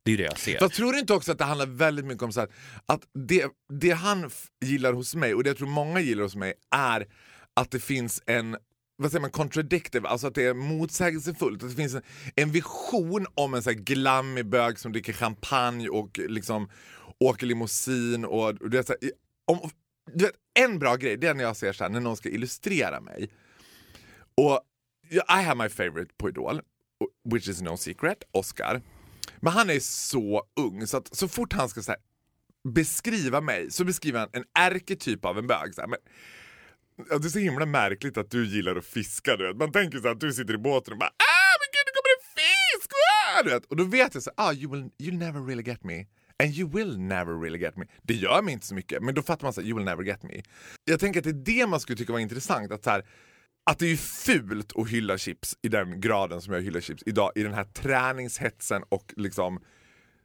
Det 0.04 0.12
är 0.12 0.18
det 0.18 0.24
jag 0.24 0.40
ser. 0.40 0.58
Jag 0.62 0.72
tror 0.72 0.96
inte 0.96 1.14
också 1.14 1.32
att 1.32 1.38
det 1.38 1.44
handlar 1.44 1.66
väldigt 1.66 2.06
mycket 2.06 2.24
om 2.24 2.32
så 2.32 2.40
här, 2.40 2.50
att 2.86 3.02
det, 3.14 3.46
det 3.74 3.92
han 3.92 4.30
gillar 4.66 4.94
hos 4.94 5.16
mig 5.16 5.34
och 5.34 5.44
det 5.44 5.50
jag 5.50 5.58
tror 5.58 5.68
många 5.68 6.00
gillar 6.00 6.24
hos 6.24 6.36
mig 6.36 6.54
är 6.76 7.08
att 7.54 7.72
det 7.72 7.80
finns 7.80 8.24
en 8.26 8.58
vad 8.98 9.12
säger 9.12 9.22
man, 9.22 9.32
contradictive, 9.32 10.08
alltså 10.08 10.28
att 10.28 10.36
det 10.36 10.44
är 10.44 10.54
motsägelsefullt. 10.54 11.64
Att 11.64 11.70
det 11.70 11.76
finns 11.76 11.96
en, 11.96 12.02
en 12.36 12.52
vision 12.52 13.26
om 13.36 13.54
en 13.54 13.64
så 13.64 13.70
här 13.70 13.78
glammig 13.78 14.46
bög 14.46 14.80
som 14.80 14.92
dricker 14.92 15.14
champagne 15.14 15.90
och 15.90 16.20
liksom 16.20 16.70
åker 17.20 17.46
limousin 17.46 18.26
och, 18.26 18.48
och 18.62 18.70
det 18.70 18.78
är 18.78 18.84
så 18.84 18.96
här, 19.02 19.12
om, 19.46 19.70
du 20.14 20.26
vet, 20.26 20.36
En 20.54 20.80
bra 20.80 20.96
grej 20.96 21.18
det 21.18 21.28
är 21.28 21.34
när 21.34 21.44
jag 21.44 21.58
ser 21.58 21.74
så 21.74 21.84
här, 21.84 21.92
när 21.92 22.00
någon 22.00 22.18
ska 22.18 22.30
illustrera 22.30 23.02
mig. 23.02 23.30
Och 24.36 24.62
I 25.12 25.44
have 25.44 25.64
my 25.64 25.70
favorite 25.70 26.14
på 26.18 26.30
Idol, 26.30 26.62
which 27.30 27.48
is 27.48 27.62
no 27.62 27.78
secret, 27.78 28.24
Oscar. 28.32 28.82
Men 29.42 29.54
han 29.54 29.70
är 29.70 29.80
så 29.80 30.44
ung 30.60 30.88
så 30.88 30.98
att 30.98 31.16
så 31.16 31.28
fort 31.28 31.54
han 31.54 31.70
ska 31.70 31.82
så 31.82 31.92
här, 31.92 32.00
beskriva 32.74 33.42
mig 33.42 33.72
så 33.72 33.86
beskriver 33.86 34.20
han 34.20 34.30
en 34.34 34.44
ärketyp 34.60 35.26
av 35.26 35.38
en 35.38 35.48
bög. 35.48 35.76
Så 35.76 35.82
här, 35.82 35.88
men, 35.88 36.00
ja, 37.10 37.18
det 37.18 37.28
är 37.28 37.30
så 37.30 37.40
himla 37.40 37.66
märkligt 37.66 38.18
att 38.18 38.32
du 38.32 38.48
gillar 38.48 38.76
att 38.76 38.86
fiska. 38.86 39.38
Du 39.38 39.48
vet. 39.48 39.58
Man 39.58 39.72
tänker 39.72 39.98
så 39.98 40.04
här, 40.04 40.12
att 40.12 40.20
du 40.20 40.34
sitter 40.34 40.54
i 40.54 40.58
båten 40.58 40.94
och 40.94 41.00
bara 41.00 41.10
ah 41.10 41.54
men 41.60 41.68
gud 41.74 41.84
nu 41.86 41.92
kommer 41.98 42.12
det 42.16 42.24
fisk! 42.42 42.92
Ah! 42.94 43.44
Du 43.44 43.50
vet. 43.50 43.66
Och 43.66 43.76
då 43.76 43.84
vet 43.84 44.14
jag 44.14 44.24
så 44.24 44.32
ah 44.38 44.54
you 44.54 44.72
will 44.72 44.90
you'll 45.00 45.18
never 45.18 45.42
really 45.48 45.64
get 45.64 45.84
me. 45.84 46.06
And 46.44 46.54
you 46.54 46.70
will 46.70 47.00
never 47.00 47.42
really 47.42 47.60
get 47.60 47.78
me. 47.78 47.86
Det 48.02 48.14
gör 48.14 48.42
mig 48.42 48.54
inte 48.54 48.66
så 48.66 48.76
mycket, 48.76 49.04
men 49.04 49.16
då 49.16 49.22
fattar 49.22 49.44
man 49.44 49.54
så 49.54 49.62
här, 49.62 49.68
you 49.68 49.78
will 49.78 49.86
never 49.86 50.04
get 50.04 50.24
me. 50.24 50.42
Jag 50.86 51.00
tänker 51.00 51.20
att 51.20 51.24
det 51.24 51.30
är 51.30 51.58
det 51.60 51.68
man 51.68 51.80
skulle 51.80 51.98
tycka 51.98 52.14
var 52.14 52.20
intressant. 52.20 52.72
Att, 52.72 52.84
så 52.84 52.90
här, 52.90 53.06
att 53.64 53.80
det 53.80 53.88
är 53.88 53.98
fult 53.98 54.74
att 54.76 54.90
hylla 54.90 55.18
chips 55.18 55.58
i 55.62 55.68
den 55.68 56.02
graden 56.02 56.42
som 56.42 56.54
jag 56.54 56.62
hyllar 56.62 56.82
chips 56.82 57.04
idag. 57.06 57.32
I 57.36 57.44
den 57.44 57.54
här 57.54 57.64
träningshetsen 57.64 58.84
och 58.90 59.14
liksom 59.18 59.64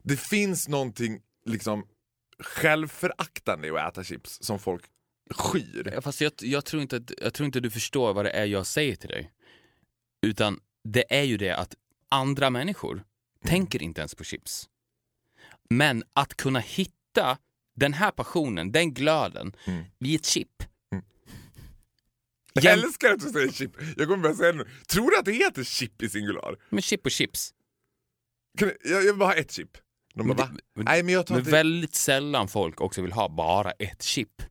det 0.02 0.16
finns 0.16 0.68
någonting 0.68 1.20
liksom 1.44 1.86
självföraktande 2.38 3.68
i 3.68 3.70
att 3.70 3.92
äta 3.92 4.04
chips 4.04 4.38
som 4.40 4.58
folk 4.58 4.84
skyr. 5.30 6.00
Fast 6.00 6.20
jag, 6.20 6.32
jag, 6.40 6.64
tror 6.64 6.82
inte 6.82 6.96
att, 6.96 7.12
jag 7.22 7.34
tror 7.34 7.46
inte 7.46 7.60
du 7.60 7.70
förstår 7.70 8.14
vad 8.14 8.24
det 8.24 8.30
är 8.30 8.44
jag 8.44 8.66
säger 8.66 8.96
till 8.96 9.08
dig. 9.08 9.32
Utan 10.22 10.60
det 10.84 11.04
är 11.18 11.22
ju 11.22 11.36
det 11.36 11.56
att 11.56 11.74
andra 12.08 12.50
människor 12.50 13.04
tänker 13.44 13.82
inte 13.82 14.00
ens 14.00 14.14
på 14.14 14.24
chips. 14.24 14.68
Men 15.70 16.04
att 16.12 16.36
kunna 16.36 16.58
hitta 16.58 17.38
den 17.74 17.92
här 17.92 18.10
passionen, 18.10 18.72
den 18.72 18.94
glöden, 18.94 19.52
i 19.98 20.14
ett 20.14 20.26
chip. 20.26 20.62
Jag 22.62 22.76
Jäm- 22.78 22.84
älskar 22.84 23.12
att 23.12 23.20
du 23.20 23.30
säger 23.30 23.52
chip. 23.52 23.70
Jag 23.96 24.08
kommer 24.08 24.22
börja 24.22 24.34
säga 24.34 24.52
det 24.52 24.58
nu. 24.58 24.66
Tror 24.86 25.10
du 25.10 25.18
att 25.18 25.24
det 25.24 25.32
heter 25.32 25.64
chip 25.64 26.02
i 26.02 26.08
singular? 26.08 26.56
Men 26.70 26.82
chip 26.82 27.04
och 27.06 27.10
chips. 27.10 27.54
Kan 28.58 28.68
jag, 28.84 28.92
jag 28.92 29.02
vill 29.02 29.14
bara 29.16 29.28
ha 29.28 29.34
ett 29.34 29.52
chip. 29.52 29.70
De 30.14 30.28
bara, 30.28 30.34
Men 30.46 30.56
det- 30.56 30.62
men- 30.74 30.84
Nej 30.84 31.02
men 31.02 31.14
jag 31.14 31.30
Men 31.30 31.38
inte... 31.38 31.50
väldigt 31.50 31.94
sällan 31.94 32.48
folk 32.48 32.80
också 32.80 33.02
vill 33.02 33.12
ha 33.12 33.28
bara 33.28 33.70
ett 33.70 34.02
chip. 34.02 34.42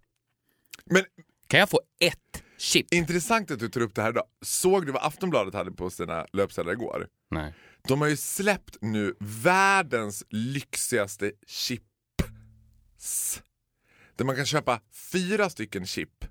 Men 0.86 1.04
Kan 1.48 1.60
jag 1.60 1.70
få 1.70 1.82
ett 2.00 2.44
chip? 2.58 2.94
intressant 2.94 3.52
att 3.52 3.60
du 3.60 3.70
tar 3.70 3.82
upp 3.82 3.96
det 3.96 4.02
här 4.02 4.10
idag. 4.10 4.26
Såg 4.42 4.86
du 4.86 4.92
vad 4.92 5.04
Aftonbladet 5.04 5.54
hade 5.54 5.72
på 5.72 5.90
sina 5.90 6.26
löpsedlar 6.34 6.74
igår? 6.74 7.08
Nej. 7.32 7.54
De 7.88 8.02
har 8.02 8.08
ju 8.08 8.18
släppt 8.18 8.78
nu 8.82 9.16
världens 9.20 10.24
lyxigaste 10.30 11.32
chips. 11.48 11.84
Där 14.16 14.26
man 14.26 14.36
kan 14.36 14.46
köpa 14.46 14.82
fyra 15.12 15.50
stycken 15.50 15.86
chip 15.86 16.26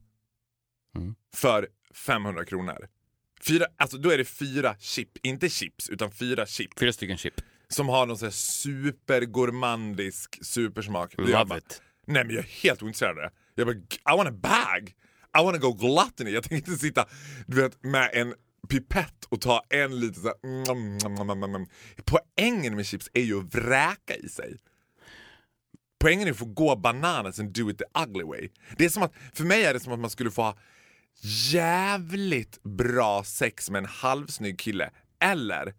Mm. 0.95 1.15
för 1.35 1.69
500 1.95 2.45
kronor. 2.45 2.89
Fyra, 3.47 3.67
alltså 3.77 3.99
då 3.99 4.11
är 4.11 4.19
det 4.19 4.25
fyra 4.25 4.77
chip, 4.79 5.09
inte 5.23 5.49
chips 5.49 5.91
utan 5.91 6.11
fyra 6.11 6.47
chip. 6.47 6.79
Fyra 6.79 6.93
stycken 6.93 7.17
chip. 7.17 7.35
Som 7.69 7.89
har 7.89 8.07
någon 8.07 8.19
sån 8.19 8.27
här 8.27 8.33
supergourmandisk 8.33 10.39
supersmak. 10.43 11.15
Jag 11.17 11.29
Love 11.29 11.45
bara, 11.45 11.59
it. 11.59 11.83
Nej 12.07 12.25
men 12.25 12.37
jag 12.37 12.45
är 12.45 12.49
helt 12.49 12.83
ointresserad 12.83 13.11
av 13.11 13.17
det. 13.17 13.31
Jag 13.55 13.67
bara, 13.67 13.77
I 14.15 14.17
want 14.17 14.29
a 14.29 14.33
bag! 14.33 14.95
I 15.39 15.45
want 15.45 15.63
to 15.63 15.71
go 15.71 15.73
gluttony. 15.73 16.31
Jag 16.31 16.45
tänker 16.45 16.71
inte 16.71 16.81
sitta 16.81 17.07
du 17.47 17.63
vet, 17.63 17.85
med 17.85 18.11
en 18.13 18.35
pipett 18.69 19.25
och 19.29 19.41
ta 19.41 19.63
en 19.69 20.01
liten 20.01 20.23
så 20.23 20.29
här, 20.29 20.37
mm, 20.45 20.63
mm, 21.07 21.21
mm, 21.21 21.31
mm, 21.31 21.55
mm. 21.55 21.67
Poängen 22.05 22.77
med 22.77 22.87
chips 22.87 23.11
är 23.13 23.23
ju 23.23 23.39
att 23.39 23.55
vräka 23.55 24.17
i 24.17 24.29
sig. 24.29 24.57
Poängen 26.01 26.29
är 26.29 26.31
att 26.31 26.39
få 26.39 26.45
gå 26.45 26.77
bananas 26.77 27.41
and 27.41 27.53
do 27.53 27.71
it 27.71 27.79
the 27.79 27.85
ugly 28.07 28.25
way. 28.25 28.49
Det 28.77 28.85
är 28.85 28.89
som 28.89 29.03
att, 29.03 29.13
för 29.33 29.45
mig 29.45 29.65
är 29.65 29.75
det 29.75 29.81
som 29.81 29.93
att 29.93 29.99
man 29.99 30.11
skulle 30.11 30.31
få 30.31 30.43
ha 30.43 30.57
jävligt 31.23 32.63
bra 32.63 33.25
sex 33.25 33.71
med 33.71 33.79
en 33.79 33.87
halvsnygg 33.89 34.59
kille. 34.59 34.91
Eller 35.21 35.75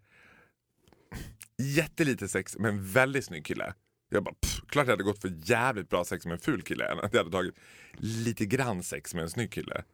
jättelite 1.58 2.28
sex 2.28 2.58
med 2.58 2.68
en 2.68 2.86
väldigt 2.92 3.24
snygg 3.24 3.46
kille. 3.46 3.74
Jag 4.08 4.24
bara, 4.24 4.34
pff, 4.34 4.60
klart 4.68 4.86
jag 4.86 4.92
hade 4.92 5.02
gått 5.04 5.20
för 5.20 5.32
jävligt 5.44 5.88
bra 5.88 6.04
sex 6.04 6.26
med 6.26 6.32
en 6.32 6.38
ful 6.38 6.62
kille 6.62 6.86
än 6.92 6.98
att 6.98 7.12
jag 7.12 7.20
hade 7.20 7.30
tagit 7.30 7.54
lite 7.96 8.46
grann 8.46 8.82
sex 8.82 9.14
med 9.14 9.22
en 9.22 9.30
snygg 9.30 9.52
kille. 9.52 9.84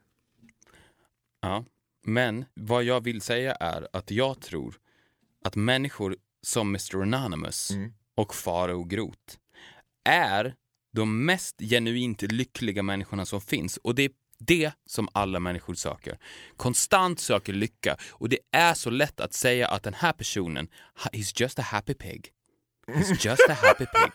Ja. 1.40 1.64
Men 2.04 2.44
vad 2.54 2.84
jag 2.84 3.04
vill 3.04 3.20
säga 3.20 3.54
är 3.54 3.88
att 3.92 4.10
jag 4.10 4.40
tror 4.40 4.74
att 5.44 5.56
människor 5.56 6.16
som 6.42 6.68
Mr 6.68 7.02
Anonymous 7.02 7.70
Mm. 7.70 7.92
och 8.14 8.34
Farao 8.34 8.84
Groth 8.84 9.36
är 10.04 10.54
de 10.92 11.24
mest 11.26 11.60
genuint 11.60 12.22
lyckliga 12.22 12.82
människorna 12.82 13.26
som 13.26 13.40
finns. 13.40 13.76
Och 13.76 13.94
det 13.94 14.02
är 14.02 14.10
det 14.46 14.72
som 14.86 15.08
alla 15.12 15.40
människor 15.40 15.74
söker. 15.74 16.18
Konstant 16.56 17.20
söker 17.20 17.52
lycka. 17.52 17.96
Och 18.10 18.28
det 18.28 18.38
är 18.52 18.74
så 18.74 18.90
lätt 18.90 19.20
att 19.20 19.32
säga 19.32 19.68
att 19.68 19.82
den 19.82 19.94
här 19.94 20.12
personen, 20.12 20.68
he's 21.12 21.40
just 21.40 21.58
a 21.58 21.62
happy 21.62 21.94
pig. 21.94 22.28
He's 22.86 23.26
just 23.28 23.48
a 23.48 23.56
happy 23.62 23.84
pig. 23.86 24.12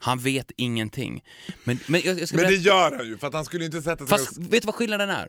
Han 0.00 0.18
vet 0.18 0.50
ingenting. 0.56 1.24
Men, 1.64 1.78
men 1.86 2.00
jag, 2.04 2.20
jag 2.20 2.34
Men 2.34 2.44
det 2.44 2.54
gör 2.54 2.96
han 2.96 3.06
ju 3.06 3.18
för 3.18 3.26
att 3.26 3.34
han 3.34 3.44
skulle 3.44 3.64
inte 3.64 3.82
sätta 3.82 4.06
sig 4.06 4.18
Fast 4.18 4.38
och... 4.38 4.52
vet 4.52 4.62
du 4.62 4.66
vad 4.66 4.74
skillnaden 4.74 5.10
är? 5.10 5.28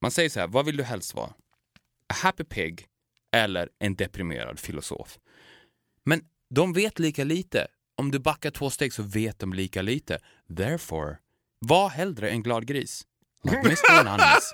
Man 0.00 0.10
säger 0.10 0.28
så 0.28 0.40
här, 0.40 0.46
vad 0.46 0.66
vill 0.66 0.76
du 0.76 0.82
helst 0.82 1.14
vara? 1.14 1.28
A 2.08 2.14
happy 2.14 2.44
pig 2.44 2.86
eller 3.32 3.68
en 3.78 3.94
deprimerad 3.94 4.58
filosof? 4.58 5.18
Men 6.04 6.20
de 6.54 6.72
vet 6.72 6.98
lika 6.98 7.24
lite. 7.24 7.66
Om 7.96 8.10
du 8.10 8.18
backar 8.18 8.50
två 8.50 8.70
steg 8.70 8.92
så 8.92 9.02
vet 9.02 9.38
de 9.38 9.52
lika 9.52 9.82
lite. 9.82 10.18
Therefore, 10.56 11.16
var 11.58 11.88
hellre 11.88 12.30
en 12.30 12.42
glad 12.42 12.66
gris. 12.66 13.06
Like 13.44 13.56
Mr 13.58 13.90
Anonymous. 13.90 14.52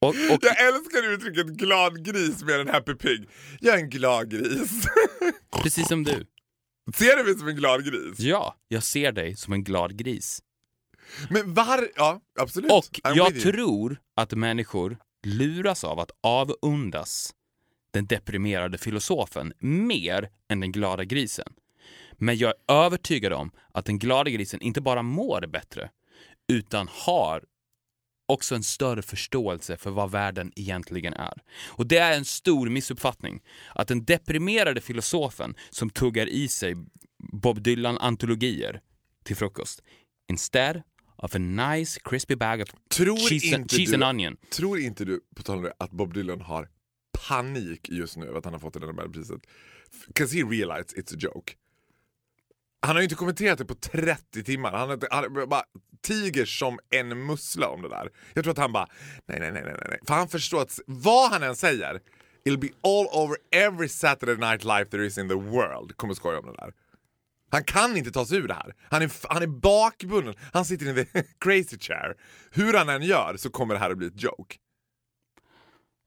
Och, 0.00 0.08
och, 0.08 0.38
Jag 0.42 0.66
älskar 0.68 1.12
uttrycket 1.12 1.46
glad 1.46 2.04
gris 2.04 2.42
mer 2.42 2.58
än 2.58 2.68
happy 2.68 2.94
pig. 2.94 3.28
Jag 3.60 3.74
är 3.74 3.78
en 3.78 3.90
glad 3.90 4.30
gris. 4.30 4.86
precis 5.62 5.88
som 5.88 6.04
du. 6.04 6.26
Ser 6.94 7.16
du 7.16 7.24
mig 7.24 7.38
som 7.38 7.48
en 7.48 7.56
glad 7.56 7.84
gris? 7.84 8.18
Ja, 8.18 8.56
jag 8.68 8.82
ser 8.82 9.12
dig 9.12 9.36
som 9.36 9.52
en 9.52 9.64
glad 9.64 9.96
gris. 9.96 10.42
Men 11.30 11.54
var... 11.54 11.88
Ja, 11.96 12.20
absolut. 12.40 12.70
Och 12.70 13.00
I'm 13.04 13.16
jag 13.16 13.40
tror 13.40 13.96
att 14.16 14.32
människor 14.32 14.96
luras 15.26 15.84
av 15.84 16.00
att 16.00 16.10
avundas 16.20 17.34
den 17.90 18.06
deprimerade 18.06 18.78
filosofen 18.78 19.52
mer 19.58 20.28
än 20.48 20.60
den 20.60 20.72
glada 20.72 21.04
grisen. 21.04 21.52
Men 22.12 22.36
jag 22.36 22.48
är 22.68 22.74
övertygad 22.74 23.32
om 23.32 23.50
att 23.72 23.84
den 23.84 23.98
glada 23.98 24.30
grisen 24.30 24.60
inte 24.60 24.80
bara 24.80 25.02
mår 25.02 25.46
bättre, 25.46 25.90
utan 26.52 26.88
har 26.90 27.44
också 28.28 28.54
en 28.54 28.62
större 28.62 29.02
förståelse 29.02 29.76
för 29.76 29.90
vad 29.90 30.10
världen 30.10 30.52
egentligen 30.56 31.14
är. 31.14 31.42
Och 31.68 31.86
det 31.86 31.98
är 31.98 32.16
en 32.16 32.24
stor 32.24 32.68
missuppfattning 32.68 33.40
att 33.74 33.88
den 33.88 34.04
deprimerade 34.04 34.80
filosofen 34.80 35.54
som 35.70 35.90
tuggar 35.90 36.26
i 36.26 36.48
sig 36.48 36.76
Bob 37.32 37.62
Dylan-antologier 37.62 38.80
till 39.24 39.36
frukost, 39.36 39.82
instead 40.30 40.82
of 41.16 41.34
a 41.34 41.38
nice 41.38 42.00
crispy 42.04 42.36
bag 42.36 42.60
of 42.60 42.68
Tror 42.90 43.16
cheese, 43.16 43.46
inte 43.46 43.76
cheese 43.76 43.96
du- 43.96 44.04
and 44.04 44.04
onion. 44.04 44.36
Tror 44.50 44.78
inte 44.78 45.04
du, 45.04 45.20
på 45.36 45.42
tal 45.42 45.56
om 45.56 45.62
det, 45.62 45.72
att 45.78 45.90
Bob 45.90 46.14
Dylan 46.14 46.40
har 46.40 46.68
panik 47.28 47.88
just 47.88 48.16
nu 48.16 48.26
över 48.26 48.38
att 48.38 48.44
han 48.44 48.54
har 48.54 48.60
fått 48.60 48.74
det 48.74 48.80
där 48.80 48.86
Nobelpriset? 48.86 49.40
Because 50.06 50.36
he 50.36 50.42
realized 50.42 50.96
it's 50.96 51.14
a 51.14 51.18
joke. 51.18 51.52
Han 52.86 52.96
har 52.96 53.00
ju 53.00 53.04
inte 53.04 53.14
kommenterat 53.14 53.58
det 53.58 53.64
på 53.64 53.74
30 53.74 54.44
timmar. 54.44 54.72
Han 54.72 54.90
inte, 54.90 55.08
han 55.10 55.48
bara 55.48 55.64
tiger 56.02 56.44
som 56.44 56.78
en 56.90 57.26
mussla 57.26 57.68
om 57.68 57.82
det 57.82 57.88
där. 57.88 58.08
Jag 58.34 58.44
tror 58.44 58.52
att 58.52 58.58
han 58.58 58.72
bara, 58.72 58.88
nej, 59.26 59.40
nej, 59.40 59.52
nej, 59.52 59.62
nej, 59.64 59.74
nej. 59.88 59.98
För 60.06 60.14
han 60.14 60.28
förstår 60.28 60.62
att 60.62 60.80
vad 60.86 61.30
han 61.30 61.42
än 61.42 61.56
säger, 61.56 62.00
it'll 62.44 62.60
be 62.60 62.68
all 62.82 63.06
over 63.06 63.36
every 63.50 63.88
Saturday 63.88 64.36
night 64.36 64.64
life 64.64 64.84
there 64.90 65.06
is 65.06 65.18
in 65.18 65.28
the 65.28 65.34
world. 65.34 65.96
Kommer 65.96 66.14
skoja 66.14 66.38
om 66.38 66.46
det 66.46 66.52
där. 66.52 66.72
Han 67.50 67.64
kan 67.64 67.96
inte 67.96 68.10
ta 68.10 68.26
sig 68.26 68.38
ur 68.38 68.48
det 68.48 68.54
här. 68.54 68.74
Han 68.90 69.02
är, 69.02 69.12
han 69.28 69.42
är 69.42 69.46
bakbunden. 69.46 70.34
Han 70.52 70.64
sitter 70.64 70.98
i 70.98 71.04
the 71.04 71.22
crazy 71.38 71.78
chair. 71.78 72.14
Hur 72.50 72.74
han 72.74 72.88
än 72.88 73.02
gör 73.02 73.36
så 73.36 73.50
kommer 73.50 73.74
det 73.74 73.80
här 73.80 73.90
att 73.90 73.98
bli 73.98 74.06
ett 74.06 74.22
joke. 74.22 74.56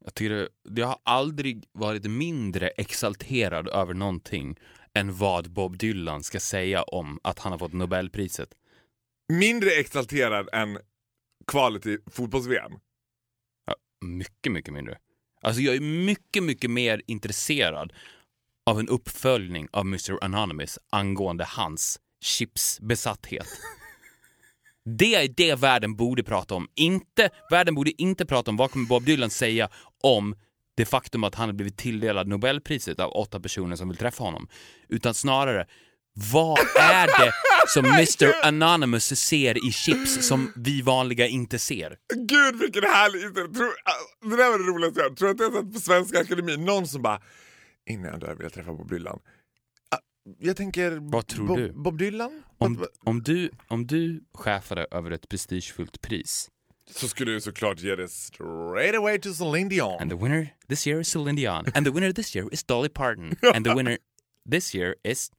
Jag, 0.06 0.14
tycker 0.14 0.36
det, 0.70 0.82
jag 0.82 0.88
har 0.88 1.00
aldrig 1.04 1.66
varit 1.72 2.06
mindre 2.06 2.68
exalterad 2.68 3.68
över 3.68 3.94
någonting 3.94 4.60
än 4.96 5.18
vad 5.18 5.52
Bob 5.52 5.78
Dylan 5.78 6.24
ska 6.24 6.40
säga 6.40 6.84
om 6.84 7.20
att 7.24 7.40
han 7.40 7.52
har 7.52 7.60
fått 7.60 7.74
Nobelpriset. 7.74 8.50
Mindre 9.34 9.72
exalterad 9.72 10.50
än 10.54 10.78
kvalet 11.48 11.82
till 11.82 12.00
fotbolls-VM. 12.12 12.72
Ja, 13.66 13.76
mycket, 14.06 14.52
mycket 14.52 14.74
mindre. 14.74 14.98
Alltså 15.42 15.62
jag 15.62 15.76
är 15.76 16.06
mycket, 16.06 16.44
mycket 16.44 16.72
mer 16.72 17.02
intresserad 17.08 17.94
av 18.66 18.80
en 18.80 18.90
uppföljning 18.90 19.68
av 19.72 19.82
Mr 19.82 20.24
Anonymous 20.24 20.80
angående 20.90 21.46
hans 21.46 22.00
chipsbesatthet. 22.22 23.48
Det 25.00 25.16
är 25.16 25.28
det 25.28 25.56
världen 25.56 25.96
borde 25.96 26.24
prata 26.24 26.56
om. 26.56 26.68
Inte, 26.76 27.30
världen 27.52 27.76
borde 27.76 28.02
inte 28.02 28.26
prata 28.26 28.52
om 28.52 28.58
vad 28.58 28.72
kommer 28.72 28.88
Bob 28.88 29.06
Dylan 29.06 29.30
säga 29.30 29.70
om 30.04 30.36
det 30.76 30.86
faktum 30.86 31.24
att 31.24 31.36
han 31.36 31.50
har 31.50 31.54
blivit 31.54 31.78
tilldelad 31.78 32.28
Nobelpriset 32.28 33.00
av 33.00 33.12
åtta 33.12 33.40
personer 33.40 33.76
som 33.76 33.88
vill 33.90 33.98
träffa 33.98 34.24
honom. 34.24 34.48
Utan 34.90 35.14
snarare, 35.14 35.66
vad 36.32 36.60
är 36.80 37.08
det 37.08 37.32
som 37.68 37.86
Mr 37.96 38.46
Anonymous 38.46 39.20
ser 39.20 39.68
i 39.68 39.72
chips 39.72 40.28
som 40.28 40.52
vi 40.56 40.82
vanliga 40.82 41.28
inte 41.28 41.60
ser? 41.60 41.98
Gud 42.16 42.60
vilken 42.60 42.84
härlig. 42.84 43.36
Tror, 43.56 43.68
ah, 43.68 44.30
det 44.30 44.36
där 44.36 44.52
var 44.52 44.60
det 44.60 44.66
roligaste 44.72 45.00
jag. 45.00 45.18
Tror 45.18 45.30
att 45.30 45.40
jag 45.40 45.54
satt 45.54 45.74
på 45.74 45.80
Svenska 45.80 46.20
Akademin, 46.20 46.66
någon 46.66 46.88
som 46.88 47.02
bara 47.02 47.22
innan 47.90 48.06
jag 48.12 48.20
dör 48.20 48.36
vill 48.36 48.44
jag 48.44 48.54
träffa 48.54 48.74
Bob 48.74 48.90
Dylan. 48.90 49.20
Ah, 49.92 49.98
Jag 50.40 50.58
tänker... 50.58 50.98
Vad 51.12 51.28
tror 51.28 51.48
Bob, 51.48 51.58
du? 51.58 51.72
Bob 51.74 51.98
Dylan? 51.98 52.44
Om, 52.58 52.86
om, 53.06 53.22
du, 53.24 53.50
om 53.68 53.88
du 53.88 54.24
chefade 54.34 54.88
över 54.92 55.12
ett 55.12 55.30
prestigefullt 55.30 56.02
pris 56.02 56.50
så 56.92 57.08
skulle 57.08 57.32
du 57.32 57.42
såklart 57.42 57.80
ge 57.80 57.96
det 57.96 58.12
straight 58.12 58.96
away 58.96 59.18
to 59.20 59.34
Celine 59.34 59.70
Dion. 59.70 60.02
And 60.02 60.12
the 60.12 60.18
winner 60.18 60.48
this 60.70 60.88
year 60.88 61.00
is 61.00 61.08
Celine 61.08 61.36
Dion. 61.36 61.66
And 61.76 61.86
the 61.86 61.92
winner 61.92 62.14
this 62.14 62.36
year 62.36 62.48
is 62.52 62.64
Dolly 62.64 62.90
Parton. 62.90 63.36
And 63.54 63.66
the 63.66 63.74
winner 63.76 63.98
this 64.52 64.76
year 64.76 64.96
is 65.04 65.32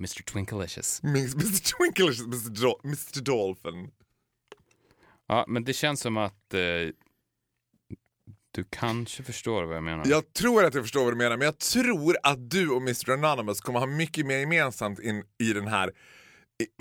Mr. 0.00 0.22
Twinkalicious. 0.24 1.00
Mr 1.02 1.62
Twinkle, 1.62 2.10
Mr, 2.26 2.50
Do- 2.50 2.80
Mr 2.84 3.20
Dolphin. 3.22 3.90
Ja, 5.28 5.44
men 5.48 5.64
det 5.64 5.72
känns 5.72 6.00
som 6.00 6.16
att 6.16 6.54
eh, 6.54 6.60
du 8.52 8.64
kanske 8.70 9.22
förstår 9.22 9.64
vad 9.64 9.76
jag 9.76 9.82
menar. 9.84 10.04
Jag 10.06 10.32
tror 10.32 10.64
att 10.64 10.74
jag 10.74 10.84
förstår 10.84 11.04
vad 11.04 11.12
du 11.12 11.16
menar, 11.16 11.36
men 11.36 11.44
jag 11.44 11.58
tror 11.58 12.16
att 12.22 12.50
du 12.50 12.70
och 12.70 12.82
Mr 12.82 13.10
Anonymous 13.10 13.60
kommer 13.60 13.78
ha 13.80 13.86
mycket 13.86 14.26
mer 14.26 14.38
gemensamt 14.38 14.98
in, 15.00 15.24
i 15.38 15.52
den 15.52 15.66
här 15.66 15.92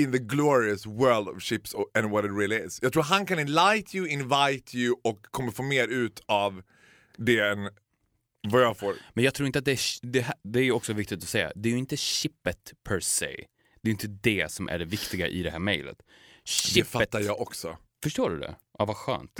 in 0.01 0.11
the 0.11 0.19
glorious 0.19 0.85
world 0.85 1.27
of 1.27 1.41
chips 1.43 1.75
and 1.93 2.11
what 2.11 2.25
it 2.25 2.31
really 2.31 2.65
is. 2.65 2.79
Jag 2.81 2.93
tror 2.93 3.03
han 3.03 3.25
kan 3.25 3.39
enlight 3.39 3.95
you, 3.95 4.07
invite 4.07 4.77
you 4.77 4.95
och 5.03 5.25
kommer 5.31 5.51
få 5.51 5.63
mer 5.63 5.87
ut 5.87 6.21
av 6.27 6.61
det 7.17 7.39
än 7.39 7.69
vad 8.47 8.61
jag 8.61 8.77
får. 8.77 8.95
Men 9.13 9.23
jag 9.23 9.33
tror 9.33 9.47
inte 9.47 9.59
att 9.59 9.65
det 9.65 9.71
är, 9.71 9.79
det, 10.11 10.25
det 10.43 10.59
är 10.59 10.71
också 10.71 10.93
viktigt 10.93 11.23
att 11.23 11.29
säga, 11.29 11.51
det 11.55 11.69
är 11.69 11.73
ju 11.73 11.77
inte 11.79 11.97
chippet 11.97 12.73
per 12.87 12.99
se. 12.99 13.45
Det 13.81 13.89
är 13.89 13.91
inte 13.91 14.07
det 14.07 14.51
som 14.51 14.69
är 14.69 14.79
det 14.79 14.85
viktiga 14.85 15.27
i 15.27 15.43
det 15.43 15.51
här 15.51 15.59
mejlet. 15.59 15.97
Det 16.75 16.83
fattar 16.83 17.19
jag 17.19 17.41
också. 17.41 17.77
förstår 18.03 18.29
du 18.29 18.39
det? 18.39 18.55
Ja, 18.77 18.85
vad 18.85 18.95
skönt. 18.97 19.31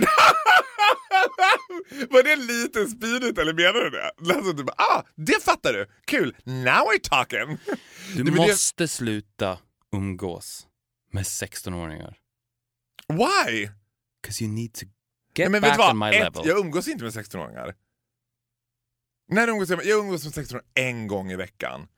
Var 2.10 2.22
det 2.22 2.36
lite 2.36 2.86
speedigt 2.86 3.38
eller 3.38 3.52
menar 3.54 3.80
du 3.84 3.90
det? 3.90 4.34
Alltså, 4.34 4.52
du 4.52 4.64
bara, 4.64 4.74
ah, 4.78 5.02
det 5.16 5.42
fattar 5.44 5.72
du! 5.72 5.86
Kul! 6.06 6.36
Now 6.44 6.64
we're 6.64 7.00
talking! 7.02 7.38
Du 7.66 7.76
Det- 8.16 8.24
men 8.24 8.24
det- 8.24 8.40
måste 8.48 8.88
sluta 8.88 9.58
umgås 9.92 10.66
med 11.12 11.22
16-åringar. 11.24 12.16
Why? 13.08 13.68
Cause 14.22 14.44
you 14.44 14.52
need 14.52 14.72
to 14.74 14.86
Nej, 14.86 14.92
get 15.44 15.50
men 15.50 15.62
vet 15.62 15.76
back 15.78 15.90
on 15.90 15.98
my? 15.98 16.06
Ett, 16.06 16.12
level. 16.12 16.42
jag 16.48 16.58
umgås 16.58 16.88
inte 16.88 17.04
med 17.04 17.12
16-åringar. 17.12 17.74
När 19.28 19.48
umgås 19.48 19.68
jag, 19.70 19.76
med? 19.76 19.86
jag 19.86 19.98
umgås 19.98 20.24
med 20.24 20.34
16 20.34 20.60
en 20.74 21.06
gång 21.06 21.30
i 21.30 21.36
veckan. 21.36 21.88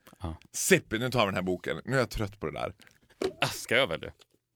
Sippi, 0.51 0.99
nu 0.99 1.09
tar 1.11 1.19
vi 1.19 1.25
den 1.25 1.35
här 1.35 1.41
boken. 1.41 1.81
Nu 1.85 1.95
är 1.95 1.99
jag 1.99 2.09
trött 2.09 2.39
på 2.39 2.45
det 2.45 2.51
där. 2.51 2.73
Ah, 3.41 3.47
Ska 3.47 3.75
jag 3.75 3.87
välja? 3.87 4.11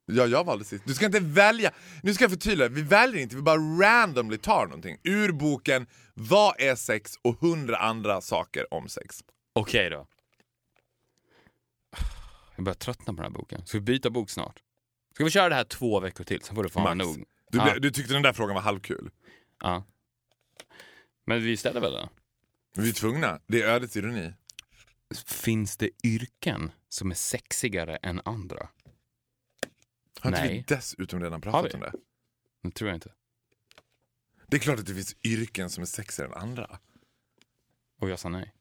Ja, 0.05 0.25
jag 0.25 0.43
valde 0.43 0.65
sist. 0.65 0.83
Du 0.87 0.93
ska 0.93 1.05
inte 1.05 1.19
välja. 1.19 1.71
Nu 2.03 2.13
ska 2.13 2.23
jag 2.23 2.31
förtydliga. 2.31 2.67
Vi 2.67 2.81
väljer 2.81 3.21
inte, 3.21 3.35
vi 3.35 3.41
bara 3.41 3.57
randomly 3.57 4.37
tar 4.37 4.65
någonting. 4.65 4.97
Ur 5.03 5.31
boken 5.31 5.87
Vad 6.13 6.61
är 6.61 6.75
sex 6.75 7.13
och 7.21 7.39
hundra 7.39 7.77
andra 7.77 8.21
saker 8.21 8.73
om 8.73 8.89
sex. 8.89 9.23
Okej 9.55 9.89
då. 9.89 10.07
Jag 12.57 12.63
börjar 12.65 12.75
tröttna 12.75 13.05
på 13.05 13.11
den 13.11 13.23
här 13.23 13.29
boken. 13.39 13.65
Ska 13.65 13.77
vi 13.77 13.81
byta 13.81 14.09
bok 14.09 14.29
snart? 14.29 14.63
Ska 15.13 15.23
vi 15.23 15.29
köra 15.29 15.49
det 15.49 15.55
här 15.55 15.63
två 15.63 15.99
veckor 15.99 16.23
till, 16.23 16.41
sen 16.41 16.55
får 16.55 16.63
du 16.63 16.69
fan 16.69 16.97
Max. 16.97 17.07
nog. 17.17 17.25
Du, 17.51 17.57
Ja. 17.57 17.79
du 17.79 17.91
tyckte 17.91 18.13
den 18.13 18.21
där 18.21 18.33
frågan 18.33 18.55
var 18.55 18.61
halvkul. 18.61 19.11
Ja. 19.59 19.83
Men 21.25 21.41
vi 21.43 21.57
ställer 21.57 21.81
väl 21.81 21.93
den? 21.93 22.09
Vi 22.75 22.89
är 22.89 22.93
tvungna. 22.93 23.39
Det 23.47 23.61
är 23.61 23.67
ödets 23.67 23.97
ironi. 23.97 24.33
Finns 25.25 25.77
det 25.77 25.89
yrken 26.03 26.71
som 26.89 27.11
är 27.11 27.15
sexigare 27.15 27.95
än 27.95 28.21
andra? 28.25 28.69
Har 30.19 30.29
inte 30.29 30.41
vi 30.43 30.47
Nej. 30.47 30.65
dessutom 30.67 31.21
redan 31.21 31.41
pratat 31.41 31.71
vi? 31.71 31.75
om 31.75 31.79
det? 31.79 31.91
Det 32.63 32.71
tror 32.71 32.89
jag 32.89 32.97
inte. 32.97 33.11
Det 34.47 34.57
är 34.57 34.61
klart 34.61 34.79
att 34.79 34.85
det 34.85 34.93
finns 34.95 35.15
yrken 35.23 35.69
som 35.69 35.81
är 35.81 35.85
sexigare 35.85 36.31
än 36.31 36.37
andra. 36.41 36.79
Och 37.99 38.09
jag 38.09 38.19
sa 38.19 38.29
nej. 38.29 38.53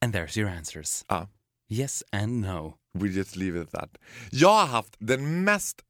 And 0.00 0.14
there's 0.14 0.38
your 0.38 0.50
answers. 0.50 1.04
Ja. 1.08 1.28
Yes 1.68 2.04
and 2.12 2.40
no. 2.40 2.78
We 2.98 3.08
just 3.08 3.36
leave 3.36 3.62
it 3.62 3.74
at 3.74 3.80
that. 3.80 3.90
Jag 4.30 4.48
har 4.48 4.66
haft 4.66 4.96
den 4.98 5.44
mest 5.44 5.80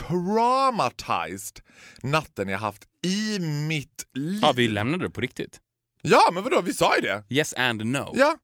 traumatized 0.00 1.60
natten 2.02 2.48
jag 2.48 2.58
haft 2.58 2.82
i 3.02 3.38
mitt 3.40 4.06
liv. 4.14 4.38
Ja, 4.42 4.52
vi 4.56 4.68
lämnade 4.68 5.04
det 5.04 5.10
på 5.10 5.20
riktigt. 5.20 5.60
Ja, 6.02 6.30
men 6.32 6.42
vadå? 6.42 6.60
Vi 6.60 6.74
sa 6.74 6.96
ju 6.96 7.02
det. 7.02 7.24
Yes 7.28 7.54
and 7.54 7.86
no. 7.86 8.12
Ja. 8.14 8.38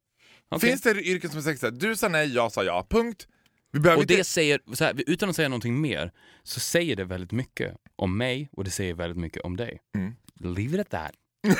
Okej. 0.49 0.71
Finns 0.71 0.83
det 0.83 1.03
yrken 1.03 1.31
som 1.31 1.39
är 1.39 1.43
sexiga? 1.43 1.71
Du 1.71 1.97
sa 1.97 2.09
nej, 2.09 2.35
jag 2.35 2.53
sa 2.53 2.65
ja. 2.65 2.87
Punkt. 2.91 3.27
Vi 3.73 3.81
behöver 3.81 3.99
Och 3.99 4.03
inte... 4.03 4.17
det 4.17 4.25
säger, 4.25 4.61
så 4.73 4.85
här, 4.85 5.03
utan 5.07 5.31
att 5.31 5.37
säga 5.37 5.49
någonting 5.49 5.81
mer, 5.81 6.13
så 6.43 6.61
säger 6.61 6.97
det 6.97 7.05
väldigt 7.05 7.33
mycket 7.33 7.77
om 7.97 8.17
mig 8.17 8.49
och 8.53 8.65
det 8.65 8.71
säger 8.71 8.95
väldigt 8.95 9.19
mycket 9.19 9.43
om 9.43 9.57
dig. 9.57 9.81
Mm. 9.95 10.15
Leave 10.41 10.75
it 10.75 10.81
at 10.81 10.91
that. 10.91 11.13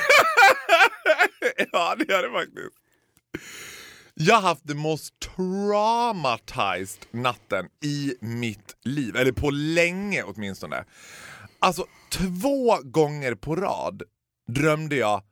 ja, 1.71 1.95
det 1.97 2.13
gör 2.13 2.23
det 2.23 2.31
faktiskt. 2.31 2.77
Jag 4.25 4.35
har 4.35 4.41
haft 4.41 4.67
the 4.67 4.73
most 4.73 5.13
traumatized 5.19 7.05
natten 7.11 7.67
i 7.83 8.15
mitt 8.19 8.75
liv. 8.83 9.15
Eller 9.15 9.31
på 9.31 9.49
länge 9.49 10.23
åtminstone. 10.23 10.85
Alltså 11.59 11.85
två 12.11 12.77
gånger 12.83 13.35
på 13.35 13.55
rad 13.55 14.03
drömde 14.47 14.95
jag 14.95 15.23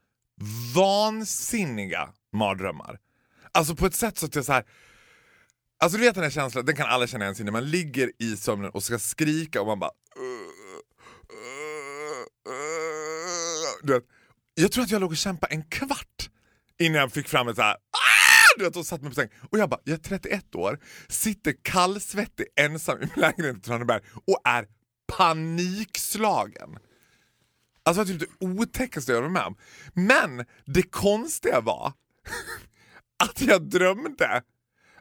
vansinniga 0.76 2.10
mardrömmar. 2.34 3.00
Alltså 3.52 3.76
på 3.76 3.86
ett 3.86 3.96
sätt 3.96 4.18
så 4.18 4.26
att 4.26 4.36
jag 4.36 4.46
så 4.46 4.54
här. 4.54 4.66
Alltså 5.80 5.98
du 5.98 6.04
vet 6.04 6.16
den 6.16 6.24
här 6.24 6.32
känslan, 6.32 6.66
den 6.66 6.76
kan 6.76 6.88
alla 6.90 7.08
känna 7.08 7.26
igen 7.26 7.36
sig 7.36 7.46
när 7.46 7.52
man 7.52 7.70
ligger 7.70 8.12
i 8.20 8.38
sömnen 8.38 8.72
och 8.72 8.84
ska 8.84 9.00
skrika 9.00 9.62
och 9.62 9.68
man 9.68 9.80
bara... 9.80 9.92
Du 13.84 13.94
vet, 13.94 14.04
jag 14.56 14.72
tror 14.72 14.84
att 14.84 14.92
jag 14.92 15.02
låg 15.02 15.12
och 15.12 15.18
kämpade 15.18 15.54
en 15.54 15.64
kvart 15.64 16.30
innan 16.80 17.02
jag 17.02 17.12
fick 17.12 17.28
fram 17.28 17.48
ett 17.48 17.56
så 17.56 17.62
här... 17.62 17.78
Du 18.58 18.64
vet, 18.64 18.76
och 18.76 18.86
satt 18.86 19.02
mig 19.02 19.12
på 19.12 19.16
sängen 19.16 19.32
Och 19.50 19.60
jag 19.60 19.70
bara, 19.70 19.80
jag 19.84 19.94
är 19.94 19.98
31 19.98 20.56
år, 20.56 20.80
sitter 21.08 21.54
kallsvettig 21.62 22.46
ensam 22.56 22.98
i 22.98 23.00
min 23.00 23.10
lägenhet 23.16 23.58
i 23.58 23.62
Traneberg 23.62 24.02
och 24.28 24.42
är 24.44 24.68
panikslagen. 25.18 26.78
Alltså 27.84 28.04
det 28.04 28.14
var 28.14 28.20
typ 28.20 28.30
det 28.40 28.46
otäckaste 28.46 29.12
jag 29.12 29.22
varit 29.22 29.32
med 29.32 29.46
om. 29.46 29.56
Men 29.94 30.46
det 30.66 30.84
konstiga 30.84 31.62
var 31.62 31.94
att 33.24 33.42
jag 33.42 33.70
drömde 33.70 34.44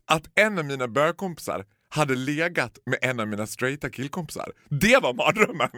att 0.04 0.30
en 0.34 0.58
av 0.58 0.64
mina 0.64 0.88
bögkompisar 0.88 1.64
hade 1.88 2.14
legat 2.14 2.78
med 2.86 2.98
en 3.02 3.20
av 3.20 3.28
mina 3.28 3.46
straighta 3.46 3.90
killkompisar. 3.90 4.52
Det 4.68 5.02
var 5.02 5.14
mardrömmen! 5.14 5.70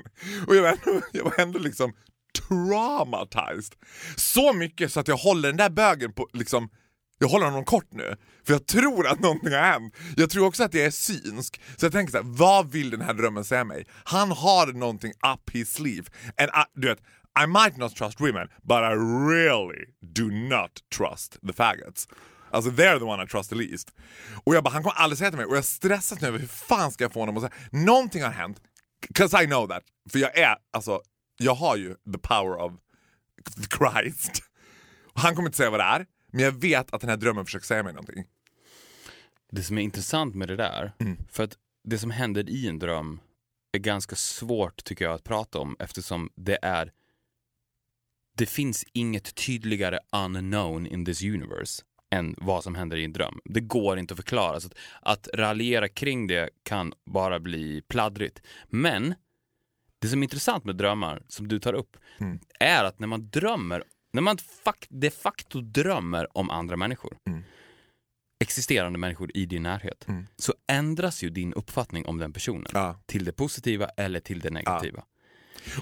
Och 0.47 0.57
jag 0.57 0.62
var 0.62 0.68
ändå, 0.68 1.07
jag 1.12 1.25
var 1.25 1.41
ändå 1.41 1.59
liksom 1.59 1.93
traumatized. 2.49 3.75
Så 4.16 4.53
mycket 4.53 4.93
så 4.93 5.01
att 5.01 5.09
jag 5.09 5.16
håller 5.16 5.49
den 5.49 5.57
där 5.57 5.71
bögen 5.71 6.12
på 6.12 6.29
liksom 6.33 6.68
jag 7.23 7.29
håller 7.29 7.47
honom 7.47 7.64
kort 7.64 7.93
nu, 7.93 8.16
för 8.47 8.53
jag 8.53 8.66
tror 8.66 9.07
att 9.07 9.21
någonting 9.21 9.53
har 9.53 9.61
hänt. 9.61 9.95
Jag 10.16 10.31
tror 10.31 10.47
också 10.47 10.64
att 10.64 10.75
jag 10.75 10.85
är 10.85 10.91
synsk, 10.91 11.61
så 11.77 11.87
jag 11.87 11.93
tänker 11.93 12.11
så 12.11 12.16
här, 12.16 12.25
vad 12.25 12.71
vill 12.71 12.91
den 12.91 13.01
här 13.01 13.14
drömmen 13.14 13.45
säga 13.45 13.64
mig? 13.64 13.87
Han 14.05 14.31
har 14.31 14.66
någonting 14.66 15.11
up 15.12 15.51
his 15.51 15.73
sleeve. 15.73 16.05
And 16.39 16.49
I, 16.49 16.81
du 16.81 16.89
vet, 16.89 16.99
I 17.45 17.47
might 17.47 17.77
not 17.77 17.97
trust 17.97 18.21
women, 18.21 18.49
but 18.62 18.77
I 18.79 18.95
really 19.35 19.85
do 20.01 20.25
not 20.31 20.71
trust 20.99 21.39
the 21.47 21.53
faggots. 21.53 22.09
Alltså 22.51 22.71
they're 22.71 22.99
the 22.99 23.05
one 23.05 23.25
I 23.25 23.27
trust 23.27 23.51
the 23.51 23.57
least. 23.57 23.89
Och 24.45 24.55
jag 24.55 24.64
bara, 24.64 24.71
han 24.71 24.83
kommer 24.83 24.97
aldrig 24.97 25.18
säga 25.18 25.31
till 25.31 25.39
mig 25.39 25.47
och 25.47 25.57
jag 25.57 25.64
stressas 25.64 26.21
nu 26.21 26.29
över 26.29 26.39
hur 26.39 26.47
fan 26.47 26.93
ska 26.93 27.05
jag 27.05 27.12
få 27.12 27.21
honom 27.21 27.37
att 27.37 27.43
säga, 27.43 27.55
någonting 27.85 28.23
har 28.23 28.31
hänt. 28.31 28.61
'Cause 29.14 29.43
I 29.43 29.47
know 29.47 29.68
that. 29.68 29.83
För 30.12 30.18
jag 30.18 30.39
är, 30.39 30.57
alltså, 30.73 31.01
jag 31.39 31.55
har 31.55 31.77
ju 31.77 31.95
the 31.95 32.18
power 32.23 32.57
of 32.57 32.73
Christ. 33.79 34.43
Han 35.14 35.35
kommer 35.35 35.49
inte 35.49 35.57
säga 35.57 35.71
vad 35.71 35.81
det 35.81 35.85
är, 35.85 36.07
men 36.33 36.41
jag 36.45 36.53
vet 36.53 36.95
att 36.95 37.01
den 37.01 37.11
här 37.11 37.16
drömmen 37.16 37.45
försöker 37.45 37.66
säga 37.66 37.83
mig 37.83 37.93
någonting. 37.93 38.24
Det 39.53 39.62
som 39.62 39.78
är 39.78 39.83
intressant 39.83 40.35
med 40.35 40.49
det 40.49 40.57
där, 40.57 40.93
Mm. 40.99 41.16
för 41.31 41.45
att 41.45 41.59
det 41.85 41.99
som 41.99 42.11
händer 42.11 42.51
i 42.51 42.68
en 42.68 42.78
dröm 42.78 43.20
är 43.72 43.78
ganska 43.78 44.16
svårt 44.16 44.85
tycker 44.85 45.05
jag 45.05 45.14
att 45.14 45.24
prata 45.24 45.59
om 45.59 45.76
eftersom 45.78 46.31
det 46.37 46.59
är 46.62 46.93
det 48.37 48.47
finns 48.47 48.85
inget 48.93 49.35
tydligare 49.35 49.99
unknown 50.12 50.87
in 50.87 51.05
this 51.05 51.22
universe 51.22 51.83
än 52.11 52.35
vad 52.39 52.64
som 52.64 52.74
händer 52.74 52.97
i 52.97 53.05
en 53.05 53.12
dröm. 53.12 53.41
Det 53.45 53.61
går 53.61 53.99
inte 53.99 54.14
att 54.14 54.18
förklara. 54.18 54.61
Så 54.61 54.66
att, 54.66 54.74
att 55.03 55.28
raljera 55.35 55.89
kring 55.89 56.26
det 56.26 56.51
kan 56.62 56.93
bara 57.07 57.41
bli 57.41 57.83
pladdrigt. 57.89 58.43
Men 58.68 59.14
det 59.99 60.09
som 60.09 60.18
är 60.18 60.24
intressant 60.24 60.64
med 60.64 60.76
drömmar, 60.76 61.22
som 61.28 61.49
du 61.49 61.59
tar 61.61 61.72
upp, 61.72 61.97
Mm. 62.18 62.39
är 62.61 62.85
att 62.85 62.99
när 62.99 63.07
man 63.07 63.31
drömmer, 63.31 63.85
när 64.13 64.23
man 64.23 64.39
de 64.89 65.11
facto 65.11 65.61
drömmer 65.61 66.37
om 66.39 66.51
andra 66.51 66.77
människor, 66.77 67.17
Mm. 67.29 67.43
existerande 68.45 68.99
människor 68.99 69.31
i 69.35 69.47
din 69.47 69.63
närhet, 69.63 70.09
Mm. 70.09 70.27
så 70.37 70.55
ändras 70.73 71.23
ju 71.23 71.31
din 71.31 71.53
uppfattning 71.53 72.07
om 72.07 72.19
den 72.19 72.33
personen 72.33 72.71
Ja. 72.73 73.01
till 73.07 73.25
det 73.25 73.33
positiva 73.33 73.87
eller 73.89 74.21
till 74.21 74.41
det 74.41 74.51
negativa. 74.51 75.05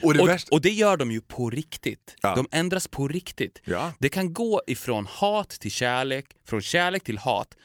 Och 0.02 0.14
det 0.14 0.20
Och, 0.22 0.28
värsta... 0.28 0.54
och 0.54 0.60
det 0.60 0.70
gör 0.70 0.96
de 0.96 1.10
ju 1.12 1.20
på 1.20 1.50
riktigt. 1.50 2.16
Ja. 2.22 2.34
De 2.34 2.46
ändras 2.52 2.88
på 2.88 3.08
riktigt. 3.08 3.60
Ja. 3.64 3.92
Det 3.98 4.08
kan 4.08 4.32
gå 4.32 4.62
ifrån 4.66 5.06
hat 5.06 5.50
till 5.50 5.70
kärlek, 5.70 6.26
från 6.44 6.60
kärlek 6.60 7.04
till 7.04 7.18
hat 7.18 7.56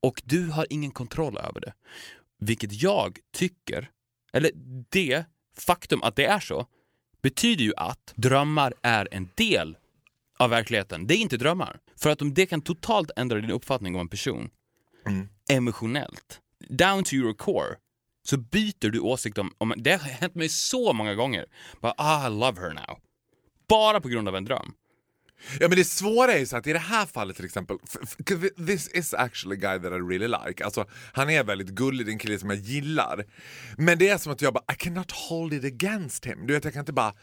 och 0.00 0.22
du 0.24 0.46
har 0.48 0.66
ingen 0.70 0.90
kontroll 0.90 1.38
över 1.38 1.60
det. 1.60 1.72
Vilket 2.38 2.82
jag 2.82 3.18
tycker, 3.32 3.90
eller 4.32 4.50
det 4.90 5.24
faktum 5.58 6.02
att 6.02 6.16
det 6.16 6.24
är 6.26 6.40
så, 6.40 6.66
betyder 7.22 7.64
ju 7.64 7.72
att 7.76 8.12
drömmar 8.16 8.74
är 8.82 9.08
en 9.10 9.28
del 9.34 9.76
av 10.38 10.50
verkligheten. 10.50 11.06
Det 11.06 11.14
är 11.14 11.18
inte 11.18 11.36
drömmar. 11.36 11.78
För 11.96 12.10
att 12.10 12.22
om 12.22 12.34
det 12.34 12.46
kan 12.46 12.60
totalt 12.62 13.10
ändra 13.16 13.40
din 13.40 13.50
uppfattning 13.50 13.94
om 13.94 14.00
en 14.00 14.08
person 14.08 14.50
Mm. 15.06 15.28
emotionellt, 15.50 16.40
down 16.68 17.04
to 17.04 17.14
your 17.14 17.34
core, 17.34 17.76
så 18.28 18.36
byter 18.36 18.90
du 18.90 19.00
åsikt 19.00 19.38
om, 19.38 19.52
om 19.58 19.74
det 19.76 19.90
har 19.92 19.98
hänt 20.08 20.34
mig 20.34 20.48
så 20.48 20.92
många 20.92 21.14
gånger. 21.14 21.46
Bara, 21.80 21.94
ah, 21.96 22.26
I 22.26 22.30
love 22.30 22.60
her 22.60 22.74
now. 22.74 22.98
Bara 23.68 24.00
på 24.00 24.08
grund 24.08 24.28
av 24.28 24.36
en 24.36 24.44
dröm. 24.44 24.72
Ja 25.60 25.68
men 25.68 25.76
det 25.78 25.84
svåra 25.84 26.32
är 26.32 26.38
ju 26.38 26.46
så 26.46 26.56
att 26.56 26.66
i 26.66 26.72
det 26.72 26.78
här 26.78 27.06
fallet 27.06 27.36
till 27.36 27.44
exempel, 27.44 27.76
this 28.66 28.88
is 28.94 29.14
actually 29.14 29.56
a 29.56 29.60
guy 29.60 29.78
that 29.90 29.92
I 29.98 30.02
really 30.02 30.28
like. 30.46 30.64
Alltså 30.64 30.86
han 31.12 31.30
är 31.30 31.44
väldigt 31.44 31.68
gullig, 31.68 32.06
det 32.06 32.10
är 32.10 32.12
en 32.12 32.18
kille 32.18 32.38
som 32.38 32.50
jag 32.50 32.58
gillar. 32.58 33.24
Men 33.76 33.98
det 33.98 34.08
är 34.08 34.18
som 34.18 34.32
att 34.32 34.42
jag 34.42 34.54
bara, 34.54 34.64
I 34.72 34.76
cannot 34.76 35.12
hold 35.12 35.52
it 35.52 35.64
against 35.64 36.26
him. 36.26 36.46
Du 36.46 36.54
vet 36.54 36.64
jag 36.64 36.72
kan 36.72 36.80
inte 36.80 36.92
bara 36.92 37.08
"Äh, 37.08 37.14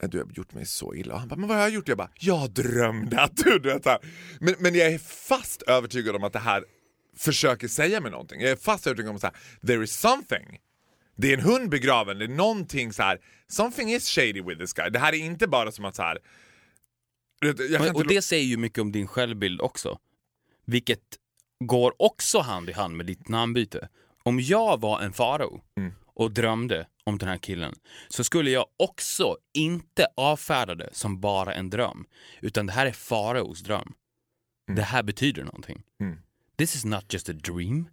du 0.00 0.18
har 0.18 0.26
gjort 0.34 0.52
mig 0.54 0.66
så 0.66 0.94
illa. 0.94 1.14
Och 1.14 1.20
han 1.20 1.28
bara, 1.28 1.36
men 1.36 1.48
vad 1.48 1.56
har 1.56 1.64
jag 1.64 1.72
gjort? 1.72 1.88
Jag 1.88 1.98
bara, 1.98 2.10
jag 2.14 2.50
drömde 2.50 3.20
att 3.20 3.36
du... 3.36 3.58
du 3.58 3.68
vet. 3.68 3.86
Men, 4.40 4.54
men 4.58 4.74
jag 4.74 4.92
är 4.92 4.98
fast 4.98 5.62
övertygad 5.62 6.16
om 6.16 6.24
att 6.24 6.32
det 6.32 6.38
här 6.38 6.64
försöker 7.16 7.68
säga 7.68 8.00
mig 8.00 8.10
någonting. 8.10 8.40
Jag 8.40 8.50
är 8.50 8.56
fast 8.56 8.86
övertygad 8.86 9.10
om 9.10 9.16
att 9.16 9.34
there 9.66 9.84
is 9.84 10.00
something. 10.00 10.58
Det 11.16 11.32
är 11.32 11.38
en 11.38 11.44
hund 11.44 11.70
begraven, 11.70 12.18
det 12.18 12.24
är 12.24 12.28
någonting 12.28 12.92
så 12.92 13.02
här. 13.02 13.18
something 13.48 13.92
is 13.92 14.08
shady 14.08 14.42
with 14.42 14.60
this 14.60 14.72
guy. 14.72 14.90
Det 14.90 14.98
här 14.98 15.12
är 15.12 15.18
inte 15.18 15.48
bara 15.48 15.72
som 15.72 15.84
att 15.84 15.96
så 15.96 16.02
här. 16.02 16.18
Men, 17.78 17.94
och 17.94 18.06
det 18.06 18.22
säger 18.22 18.44
ju 18.44 18.56
mycket 18.56 18.78
om 18.78 18.92
din 18.92 19.06
självbild 19.06 19.60
också. 19.60 19.98
Vilket 20.64 21.00
går 21.64 22.02
också 22.02 22.38
hand 22.38 22.68
i 22.68 22.72
hand 22.72 22.96
med 22.96 23.06
ditt 23.06 23.28
namnbyte. 23.28 23.88
Om 24.22 24.40
jag 24.40 24.80
var 24.80 25.00
en 25.00 25.12
farao 25.12 25.60
Mm. 25.76 25.92
och 26.14 26.30
drömde 26.32 26.86
om 27.08 27.18
den 27.18 27.28
här 27.28 27.38
killen 27.38 27.74
så 28.08 28.24
skulle 28.24 28.50
jag 28.50 28.66
också 28.76 29.36
inte 29.54 30.06
avfärda 30.16 30.74
det 30.74 30.88
som 30.92 31.20
bara 31.20 31.54
en 31.54 31.70
dröm. 31.70 32.06
Utan 32.40 32.66
det 32.66 32.72
här 32.72 32.86
är 32.86 32.92
faraos 32.92 33.62
dröm. 33.62 33.94
Det 34.76 34.82
här 34.82 35.02
betyder 35.02 35.44
någonting. 35.44 35.82
Mm. 36.00 36.18
This 36.58 36.74
is 36.74 36.84
not 36.84 37.12
just 37.12 37.28
a 37.28 37.32
dream. 37.32 37.88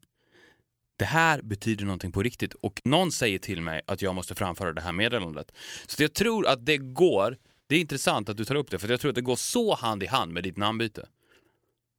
Det 0.98 1.06
här 1.06 1.42
betyder 1.42 1.86
någonting 1.86 2.12
på 2.12 2.24
riktigt 2.24 2.54
och 2.54 2.82
någon 2.84 3.12
säger 3.12 3.40
till 3.40 3.62
mig 3.62 3.82
att 3.88 4.02
jag 4.02 4.16
måste 4.16 4.36
framföra 4.36 4.74
det 4.74 4.82
här 4.82 4.92
meddelandet. 4.92 5.52
Så 5.88 6.04
jag 6.04 6.14
tror 6.14 6.48
att 6.48 6.66
det 6.66 6.78
går, 6.78 7.38
det 7.68 7.76
är 7.76 7.80
intressant 7.80 8.30
att 8.30 8.38
du 8.38 8.46
tar 8.46 8.56
upp 8.56 8.72
det 8.72 8.80
för 8.80 8.90
jag 8.90 9.00
tror 9.00 9.10
att 9.10 9.16
det 9.16 9.22
går 9.22 9.36
så 9.36 9.76
hand 9.76 10.04
i 10.04 10.06
hand 10.06 10.34
med 10.34 10.44
ditt 10.44 10.58
namnbyte. 10.58 11.08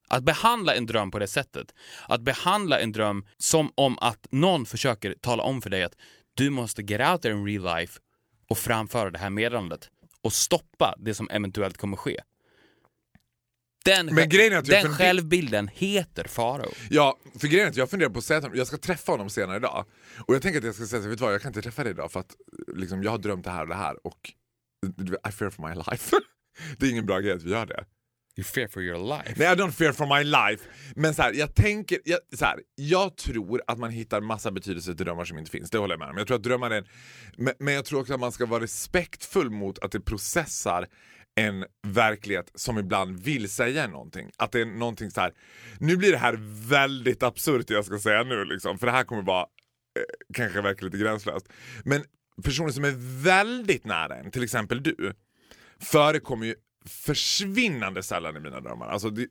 Att 0.09 0.25
behandla 0.25 0.75
en 0.75 0.87
dröm 0.87 1.11
på 1.11 1.19
det 1.19 1.27
sättet, 1.27 1.75
att 2.09 2.21
behandla 2.21 2.81
en 2.81 2.93
dröm 2.93 3.27
som 3.37 3.73
om 3.75 3.99
att 3.99 4.27
någon 4.31 4.67
försöker 4.67 5.15
tala 5.21 5.43
om 5.43 5.63
för 5.63 5.71
dig 5.71 5.83
att 5.83 5.97
du 6.37 6.51
måste 6.51 6.83
get 6.83 7.01
out 7.13 7.23
there 7.23 7.35
in 7.35 7.47
real 7.47 7.77
life 7.79 8.01
och 8.49 8.59
framföra 8.59 9.11
det 9.11 9.19
här 9.19 9.31
meddelandet 9.31 9.91
och 10.21 10.33
stoppa 10.33 10.95
det 10.99 11.15
som 11.15 11.31
eventuellt 11.31 11.77
kommer 11.77 11.97
ske. 11.97 12.21
Den, 13.85 14.07
Men 14.07 14.29
grejen 14.29 14.53
är 14.53 14.57
att 14.57 14.65
den 14.65 14.83
funder- 14.83 14.99
självbilden 14.99 15.69
heter 15.69 16.25
farao. 16.25 16.71
Ja, 16.91 17.19
för 17.39 17.49
grejen 17.49 17.67
är 17.67 17.71
att 17.71 17.77
jag 17.77 17.91
funderar 17.91 18.11
på 18.11 18.19
att 18.19 18.25
säga 18.25 18.41
till 18.41 18.45
honom, 18.47 18.59
jag 18.59 18.67
ska 18.67 18.77
träffa 18.77 19.13
honom 19.13 19.31
senare 19.31 19.57
idag. 19.57 19.85
Och 20.27 20.35
jag 20.35 20.43
tänker 20.43 20.59
att 20.59 20.65
jag 20.65 20.75
ska 20.75 20.87
säga 20.87 21.09
vet 21.09 21.19
du 21.19 21.25
vad, 21.25 21.35
jag 21.35 21.43
kan 21.43 21.49
inte 21.49 21.63
träffa 21.63 21.83
dig 21.85 21.93
idag 21.93 22.13
för 22.13 22.21
att 22.21 22.37
liksom, 22.77 23.03
jag 23.03 23.11
har 23.11 23.19
drömt 23.19 23.45
det 23.45 23.51
här 23.51 23.63
och 23.63 23.69
det 23.69 23.75
här 23.75 24.07
och 24.07 24.33
I 25.29 25.33
fear 25.33 25.51
for 25.51 25.69
my 25.69 25.75
life. 25.75 26.17
det 26.79 26.87
är 26.87 26.91
ingen 26.91 27.07
bra 27.07 27.19
grej 27.21 27.33
att 27.33 27.43
vi 27.43 27.51
gör 27.51 27.67
det. 27.67 27.85
You 28.39 28.45
fear 28.45 28.69
for 28.69 28.83
your 28.83 28.99
life. 28.99 29.35
Nej, 29.37 29.53
I 29.53 29.55
don't 29.55 29.71
fear 29.71 29.93
for 29.93 30.19
my 30.19 30.25
life. 30.25 30.69
Men 30.97 31.15
så 31.15 31.23
här, 31.23 31.33
jag 31.33 31.55
tänker, 31.55 31.99
jag, 32.05 32.19
så 32.35 32.45
här, 32.45 32.61
jag 32.75 33.17
tror 33.17 33.63
att 33.67 33.79
man 33.79 33.91
hittar 33.91 34.21
massa 34.21 34.51
betydelse 34.51 34.95
till 34.95 35.07
drömmar 35.07 35.25
som 35.25 35.39
inte 35.39 35.51
finns. 35.51 35.71
Det 35.71 35.79
håller 35.79 35.95
jag 35.95 35.99
med 35.99 36.09
om. 36.09 36.17
Jag 36.17 36.27
tror 36.27 36.37
att 36.37 36.43
drömmar 36.43 36.71
är 36.71 36.79
en, 36.79 36.87
men, 37.37 37.55
men 37.59 37.75
jag 37.75 37.85
tror 37.85 38.01
också 38.01 38.15
att 38.15 38.21
man 38.21 38.33
ska 38.33 38.47
vara 38.47 38.63
respektfull 38.63 39.51
mot 39.51 39.79
att 39.79 39.93
det 39.93 40.01
processar 40.01 40.87
en 41.35 41.65
verklighet 41.87 42.51
som 42.55 42.79
ibland 42.79 43.21
vill 43.21 43.49
säga 43.49 43.87
någonting. 43.87 44.31
Att 44.37 44.53
det 44.53 44.61
är 44.61 44.65
någonting 44.65 45.11
så 45.11 45.21
här. 45.21 45.33
nu 45.81 45.97
blir 45.97 46.13
det 46.13 46.19
här 46.19 46.39
väldigt 46.69 47.23
absurt 47.23 47.67
det 47.69 47.75
jag 47.75 47.85
ska 47.85 47.99
säga 47.99 48.23
nu 48.23 48.45
liksom, 48.45 48.79
för 48.79 48.87
det 48.87 48.93
här 48.93 49.05
kommer 49.05 49.23
vara 49.23 49.43
eh, 49.43 50.03
kanske 50.35 50.61
verka 50.61 50.85
lite 50.85 50.99
gränslöst. 50.99 51.49
Men 51.85 52.05
personer 52.45 52.71
som 52.71 52.85
är 52.85 53.23
väldigt 53.23 53.85
nära 53.85 54.17
en, 54.17 54.31
till 54.31 54.43
exempel 54.43 54.83
du, 54.83 55.13
förekommer 55.81 56.47
ju 56.47 56.55
försvinnande 56.87 58.03
sällan 58.03 58.37
i 58.37 58.41
mina 58.41 58.61
drömmar. 58.61 58.89
Alltså 58.89 59.11
det, 59.11 59.29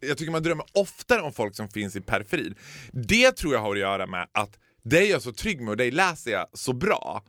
jag 0.00 0.18
tycker 0.18 0.32
man 0.32 0.42
drömmer 0.42 0.66
oftare 0.72 1.20
om 1.20 1.32
folk 1.32 1.56
som 1.56 1.68
finns 1.68 1.96
i 1.96 2.00
periferin. 2.00 2.54
Det 2.92 3.32
tror 3.32 3.54
jag 3.54 3.60
har 3.60 3.72
att 3.72 3.78
göra 3.78 4.06
med 4.06 4.28
att 4.32 4.58
dig 4.82 5.06
är 5.06 5.10
jag 5.10 5.22
så 5.22 5.32
trygg 5.32 5.60
med 5.60 5.70
och 5.70 5.76
dig 5.76 5.90
läser 5.90 6.30
jag 6.30 6.46
så 6.52 6.72
bra 6.72 7.24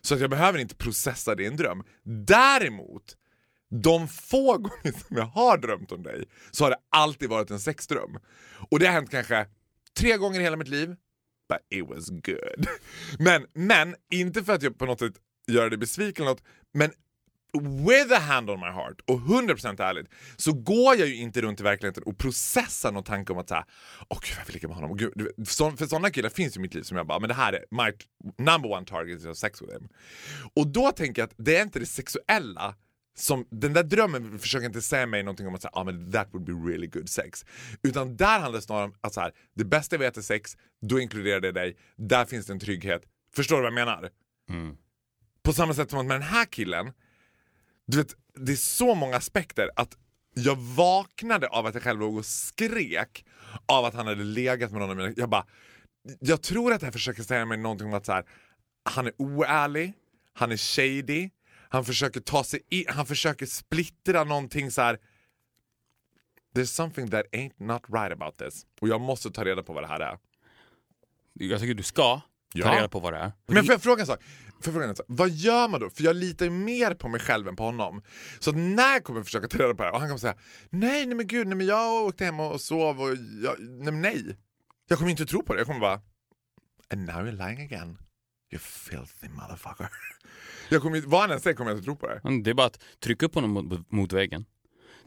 så 0.00 0.14
att 0.14 0.20
jag 0.20 0.30
behöver 0.30 0.58
inte 0.58 0.74
processa 0.74 1.34
det 1.34 1.42
i 1.42 1.46
en 1.46 1.56
dröm. 1.56 1.82
Däremot, 2.04 3.16
de 3.82 4.08
få 4.08 4.58
gånger 4.58 5.06
som 5.06 5.16
jag 5.16 5.24
har 5.24 5.58
drömt 5.58 5.92
om 5.92 6.02
dig 6.02 6.24
så 6.50 6.64
har 6.64 6.70
det 6.70 6.78
alltid 6.90 7.28
varit 7.28 7.50
en 7.50 7.60
sexdröm. 7.60 8.18
Och 8.70 8.78
det 8.78 8.86
har 8.86 8.92
hänt 8.92 9.10
kanske 9.10 9.46
tre 9.98 10.16
gånger 10.16 10.40
i 10.40 10.42
hela 10.42 10.56
mitt 10.56 10.68
liv. 10.68 10.96
But 11.48 11.58
it 11.70 11.88
was 11.88 12.08
good. 12.08 12.66
Men, 13.18 13.46
men 13.54 13.94
inte 14.10 14.44
för 14.44 14.52
att 14.52 14.62
jag 14.62 14.78
på 14.78 14.86
något 14.86 14.98
sätt 14.98 15.14
gör 15.46 15.70
dig 15.70 15.78
besviken 15.78 16.22
eller 16.24 16.32
något, 16.32 16.44
men 16.74 16.90
with 17.60 18.12
a 18.12 18.18
hand 18.18 18.50
on 18.50 18.60
my 18.60 18.66
heart 18.66 19.00
och 19.06 19.18
100% 19.18 19.82
ärligt 19.82 20.06
så 20.36 20.52
går 20.52 20.96
jag 20.96 21.08
ju 21.08 21.16
inte 21.16 21.40
runt 21.40 21.60
i 21.60 21.62
verkligheten 21.62 22.02
och 22.02 22.18
processar 22.18 22.92
någon 22.92 23.04
tanke 23.04 23.32
om 23.32 23.38
att 23.38 23.48
säga 23.48 23.66
åh 24.08 24.18
gud 24.22 24.36
jag 24.38 24.46
vill 24.46 24.54
ligga 24.54 24.68
med 24.68 24.74
honom. 24.74 24.90
Och 24.90 24.98
gud, 24.98 25.12
så, 25.48 25.70
för 25.70 25.86
sådana 25.86 26.10
killar 26.10 26.28
finns 26.28 26.56
ju 26.56 26.58
i 26.58 26.62
mitt 26.62 26.74
liv 26.74 26.82
som 26.82 26.96
jag 26.96 27.06
bara, 27.06 27.18
men 27.18 27.28
det 27.28 27.34
här 27.34 27.52
är 27.52 27.64
my 27.70 27.92
number 28.44 28.70
one 28.70 28.86
target 28.86 29.18
is 29.18 29.24
have 29.24 29.34
sex 29.34 29.62
with 29.62 29.72
him. 29.72 29.88
Och 30.54 30.66
då 30.66 30.92
tänker 30.92 31.22
jag 31.22 31.26
att 31.26 31.34
det 31.38 31.56
är 31.56 31.62
inte 31.62 31.78
det 31.78 31.86
sexuella 31.86 32.74
som, 33.14 33.46
den 33.50 33.72
där 33.72 33.82
drömmen 33.82 34.38
försöker 34.38 34.66
inte 34.66 34.82
säga 34.82 35.06
mig 35.06 35.22
någonting 35.22 35.46
om 35.46 35.54
att 35.54 35.62
säga, 35.62 35.72
ah, 35.74 35.84
men 35.84 36.12
that 36.12 36.28
would 36.32 36.46
be 36.46 36.70
really 36.70 36.86
good 36.86 37.08
sex. 37.08 37.44
Utan 37.82 38.16
där 38.16 38.40
handlar 38.40 38.58
det 38.58 38.62
snarare 38.62 38.84
om 38.84 38.94
att 39.00 39.14
så 39.14 39.20
här, 39.20 39.32
det 39.54 39.64
bästa 39.64 39.96
jag 39.96 40.00
vet 40.00 40.16
är 40.16 40.22
sex, 40.22 40.56
då 40.82 41.00
inkluderar 41.00 41.40
det 41.40 41.52
dig, 41.52 41.76
där 41.96 42.24
finns 42.24 42.46
det 42.46 42.52
en 42.52 42.60
trygghet. 42.60 43.02
Förstår 43.34 43.56
du 43.56 43.62
vad 43.62 43.66
jag 43.66 43.74
menar? 43.74 44.10
På 45.42 45.52
samma 45.52 45.74
sätt 45.74 45.90
som 45.90 45.98
att 45.98 46.06
med 46.06 46.14
den 46.14 46.28
här 46.28 46.44
killen, 46.44 46.92
du 47.86 47.96
vet, 47.96 48.14
det 48.34 48.52
är 48.52 48.56
så 48.56 48.94
många 48.94 49.16
aspekter 49.16 49.70
att 49.76 49.96
jag 50.34 50.56
vaknade 50.56 51.48
av 51.48 51.66
att 51.66 51.74
jag 51.74 51.82
själv 51.82 52.00
låg 52.00 52.16
och 52.16 52.26
skrek 52.26 53.24
av 53.66 53.84
att 53.84 53.94
han 53.94 54.06
hade 54.06 54.24
legat 54.24 54.70
med 54.70 54.80
någon 54.80 54.90
av 54.90 54.96
mina... 54.96 55.12
Jag 55.16 55.28
bara, 55.28 55.46
jag 56.20 56.42
tror 56.42 56.72
att 56.72 56.80
det 56.80 56.86
här 56.86 56.92
försöker 56.92 57.22
säga 57.22 57.44
mig 57.44 57.58
någonting 57.58 57.86
om 57.88 57.94
att 57.94 58.06
så 58.06 58.12
här, 58.12 58.24
han 58.90 59.06
är 59.06 59.12
oärlig, 59.18 59.92
han 60.32 60.52
är 60.52 60.56
shady, 60.56 61.30
han 61.68 61.84
försöker 61.84 62.20
ta 62.20 62.44
sig 62.44 62.60
in, 62.70 62.84
han 62.88 63.06
försöker 63.06 63.46
splittra 63.46 64.24
någonting 64.24 64.70
så 64.70 64.82
här. 64.82 64.98
There's 66.54 66.64
something 66.64 67.10
that 67.10 67.26
ain't 67.32 67.52
not 67.58 67.82
right 67.88 68.12
about 68.12 68.36
this. 68.38 68.66
Och 68.80 68.88
jag 68.88 69.00
måste 69.00 69.30
ta 69.30 69.44
reda 69.44 69.62
på 69.62 69.72
vad 69.72 69.82
det 69.82 69.88
här 69.88 70.00
är. 70.00 70.18
Jag 71.32 71.60
tycker 71.60 71.74
du 71.74 71.82
ska 71.82 72.02
ta 72.02 72.22
Ja. 72.54 72.76
reda 72.76 72.88
på 72.88 73.00
vad 73.00 73.12
det 73.12 73.18
är. 73.18 73.32
Men 73.46 73.64
får 73.64 73.72
jag 73.72 73.82
fråga 73.82 74.00
en 74.00 74.06
sak? 74.06 74.20
Får 74.62 74.72
jag 74.72 74.74
fråga 74.74 74.88
en 74.88 74.96
sak? 74.96 75.06
Vad 75.08 75.30
gör 75.30 75.68
man 75.68 75.80
då? 75.80 75.90
För 75.90 76.04
jag 76.04 76.16
litar 76.16 76.46
ju 76.46 76.50
mer 76.50 76.94
på 76.94 77.08
mig 77.08 77.20
själv 77.20 77.48
än 77.48 77.56
på 77.56 77.62
honom. 77.64 78.02
Så 78.38 78.50
att 78.50 78.56
när 78.56 78.92
jag 78.92 79.04
kommer 79.04 79.22
försöka 79.22 79.48
ta 79.48 79.58
reda 79.58 79.74
på 79.74 79.82
det 79.82 79.88
här 79.88 79.92
och 79.92 80.00
han 80.00 80.08
kommer 80.08 80.18
säga 80.18 80.34
nej, 80.70 81.06
nej 81.06 81.16
men 81.16 81.26
gud, 81.26 81.46
nej 81.46 81.56
men 81.56 81.66
jag 81.66 82.04
åkte 82.04 82.24
hem 82.24 82.40
och 82.40 82.60
sov 82.60 83.00
och 83.00 83.08
jag, 83.42 83.56
nej 83.60 83.92
nej. 83.92 84.36
Jag 84.88 84.98
kommer 84.98 85.10
inte 85.10 85.26
tro 85.26 85.42
på 85.42 85.52
det. 85.54 85.60
Jag 85.60 85.66
kommer 85.66 85.80
bara 85.80 86.00
and 86.92 87.06
now 87.06 87.26
you're 87.26 87.46
lying 87.46 87.60
again. 87.60 87.98
You 88.52 88.58
filthy 88.58 89.28
motherfucker. 89.28 89.88
Jag 90.68 90.82
kommer, 90.82 91.00
vad 91.00 91.20
han 91.20 91.30
än 91.30 91.40
säger 91.40 91.56
kommer 91.56 91.70
jag 91.70 91.78
inte 91.78 91.84
tro 91.84 91.96
på 91.96 92.06
det. 92.06 92.20
Men 92.24 92.42
Det 92.42 92.50
är 92.50 92.54
bara 92.54 92.66
att 92.66 92.78
trycka 93.00 93.26
upp 93.26 93.34
honom 93.34 93.50
mot, 93.50 93.90
mot 93.92 94.12
väggen. 94.12 94.44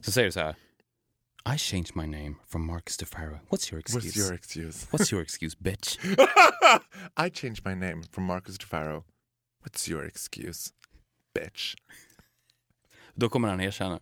Så 0.02 0.12
säger 0.12 0.26
du 0.26 0.32
så 0.32 0.40
här. 0.40 0.56
I 1.56 1.58
changed 1.58 1.96
my 1.96 2.08
name 2.08 2.36
from 2.48 2.66
Marcus 2.66 2.98
to 2.98 3.06
Pharaoh. 3.06 3.40
What's 3.50 3.72
your 3.72 3.80
excuse? 3.80 4.08
What's 4.08 4.18
your 4.18 4.34
excuse? 4.34 4.88
What's 4.92 5.14
your 5.14 5.22
excuse, 5.22 5.56
bitch? 5.56 6.00
I 7.26 7.30
changed 7.30 7.66
my 7.66 7.76
name 7.76 8.04
from 8.12 8.26
Marcus 8.26 8.58
to 8.58 8.66
Pharaoh. 8.66 9.04
What's 9.66 9.90
your 9.92 10.06
excuse? 10.08 10.72
Bitch. 11.34 11.76
Då 13.14 13.30
kommer 13.30 13.48
han 13.48 13.62
erkänna. 13.62 14.00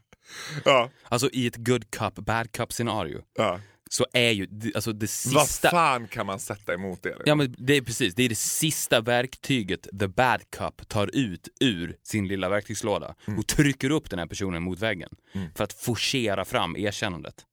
Ja, 0.65 0.89
Alltså 1.03 1.29
i 1.33 1.47
ett 1.47 1.55
good 1.57 1.91
cup, 1.91 2.15
bad 2.15 2.51
cup 2.51 2.73
scenario 2.73 3.23
ja. 3.37 3.59
så 3.89 4.05
är 4.13 4.31
ju 4.31 4.47
alltså 4.75 4.93
det 4.93 4.99
Vad 5.25 5.47
sista... 5.47 5.69
fan 5.69 6.07
kan 6.07 6.25
man 6.25 6.39
sätta 6.39 6.73
emot 6.73 7.03
det? 7.03 7.17
Ja 7.25 7.35
men 7.35 7.55
det 7.57 7.73
är 7.73 7.81
precis, 7.81 8.15
det 8.15 8.23
är 8.23 8.29
det 8.29 8.35
sista 8.35 9.01
verktyget 9.01 9.87
the 9.99 10.07
bad 10.07 10.41
cup 10.49 10.87
tar 10.87 11.09
ut 11.15 11.47
ur 11.59 11.97
sin 12.03 12.27
lilla 12.27 12.49
verktygslåda 12.49 13.15
Mm. 13.27 13.39
och 13.39 13.47
trycker 13.47 13.89
upp 13.89 14.09
den 14.09 14.19
här 14.19 14.27
personen 14.27 14.63
mot 14.63 14.79
väggen 14.79 15.09
för 15.55 15.63
att 15.63 15.73
forcera 15.73 16.45
fram 16.45 16.75
erkännandet. 16.77 17.45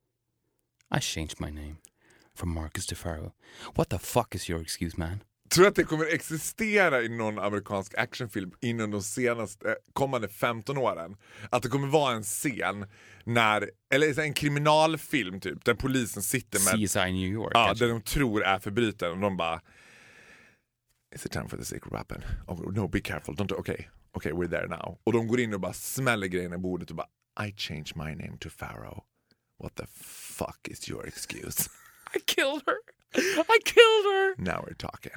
I 0.97 1.01
changed 1.01 1.41
my 1.41 1.51
name 1.51 1.77
from 2.35 2.53
Marcus 2.55 2.87
to 2.87 2.95
Pharaoh. 2.95 3.33
What 3.75 3.89
the 3.89 3.99
fuck 3.99 4.35
is 4.35 4.51
your 4.51 4.63
excuse 4.63 4.97
man? 4.99 5.21
Tror 5.55 5.65
du 5.65 5.69
att 5.69 5.75
det 5.75 5.85
kommer 5.85 6.15
existera 6.15 7.03
i 7.03 7.09
någon 7.09 7.39
amerikansk 7.39 7.95
actionfilm 7.99 8.53
inom 8.61 8.91
de 8.91 9.03
senaste 9.03 9.69
eh, 9.69 9.75
kommande 9.93 10.29
15 10.29 10.79
åren? 10.79 11.17
Att 11.51 11.63
det 11.63 11.69
kommer 11.69 11.89
vara 11.89 12.15
en 12.15 12.23
scen 12.23 12.87
när, 13.25 13.71
eller 13.95 14.21
en 14.21 14.35
kriminalfilm 14.35 15.41
typ, 15.41 15.65
där 15.65 15.75
polisen 15.75 16.23
sitter 16.23 16.79
med, 16.79 16.89
CSI 16.89 17.13
New 17.13 17.33
York 17.33 17.53
ja, 17.55 17.67
kanske? 17.67 17.85
där 17.85 17.93
de 17.93 18.03
tror 18.03 18.45
är 18.45 18.59
förbrytaren 18.59 19.13
och 19.13 19.21
de 19.21 19.37
bara 19.37 19.61
Is 21.15 21.27
it 21.27 21.33
time 21.33 21.49
for 21.49 21.57
the 21.57 21.65
secret 21.65 21.93
weapon? 21.93 22.23
Oh, 22.47 22.73
no, 22.73 22.89
be 22.89 23.01
careful, 23.01 23.35
don't, 23.35 23.53
okay, 23.53 23.85
okay, 24.13 24.33
we're 24.33 24.51
there 24.51 24.69
now. 24.69 24.99
Och 25.05 25.13
de 25.13 25.27
går 25.27 25.41
in 25.41 25.55
och 25.55 25.61
bara 25.61 25.73
smäller 25.73 26.27
grejerna 26.27 26.55
i 26.55 26.59
bordet 26.59 26.91
och 26.91 26.97
bara 26.97 27.09
I 27.47 27.53
changed 27.57 27.97
my 27.97 28.15
name 28.15 28.37
to 28.41 28.49
Pharaoh. 28.59 29.03
What 29.59 29.75
the 29.75 29.87
fuck 30.35 30.69
is 30.69 30.91
your 30.91 31.07
excuse? 31.07 31.71
I 32.15 32.21
killed 32.27 32.63
her! 32.67 32.90
I 33.15 33.61
killed 33.65 34.05
her! 34.05 34.35
Now 34.37 34.65
we're 34.67 34.77
talking. 34.77 35.13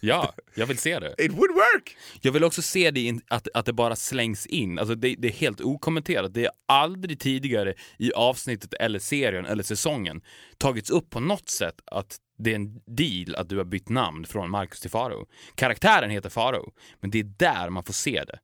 Ja, 0.00 0.34
jag 0.54 0.66
vill 0.66 0.78
se 0.78 0.98
det. 0.98 1.14
It 1.18 1.32
would 1.32 1.50
work! 1.50 1.96
Jag 2.20 2.32
vill 2.32 2.44
också 2.44 2.62
se 2.62 2.90
det 2.90 3.00
in, 3.00 3.20
att, 3.28 3.48
att 3.54 3.66
det 3.66 3.72
bara 3.72 3.96
slängs 3.96 4.46
in. 4.46 4.78
Alltså 4.78 4.94
det, 4.94 5.14
det 5.18 5.28
är 5.28 5.32
helt 5.32 5.60
okommenterat. 5.60 6.34
Det 6.34 6.44
är 6.44 6.50
aldrig 6.68 7.20
tidigare 7.20 7.74
i 7.98 8.12
avsnittet 8.12 8.74
eller 8.74 8.98
serien 8.98 9.46
eller 9.46 9.62
säsongen 9.62 10.22
tagits 10.58 10.90
upp 10.90 11.10
på 11.10 11.20
något 11.20 11.48
sätt 11.48 11.80
att 11.86 12.16
det 12.38 12.50
är 12.50 12.54
en 12.54 12.80
deal 12.86 13.34
att 13.34 13.48
du 13.48 13.56
har 13.56 13.64
bytt 13.64 13.88
namn 13.88 14.24
från 14.26 14.50
Marcus 14.50 14.80
till 14.80 14.90
Faro. 14.90 15.26
Karaktären 15.54 16.10
heter 16.10 16.30
Faro, 16.30 16.72
men 17.00 17.10
det 17.10 17.18
är 17.18 17.24
där 17.36 17.70
man 17.70 17.84
får 17.84 17.92
se 17.92 18.24
det. 18.24 18.38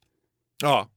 Ja, 0.62 0.88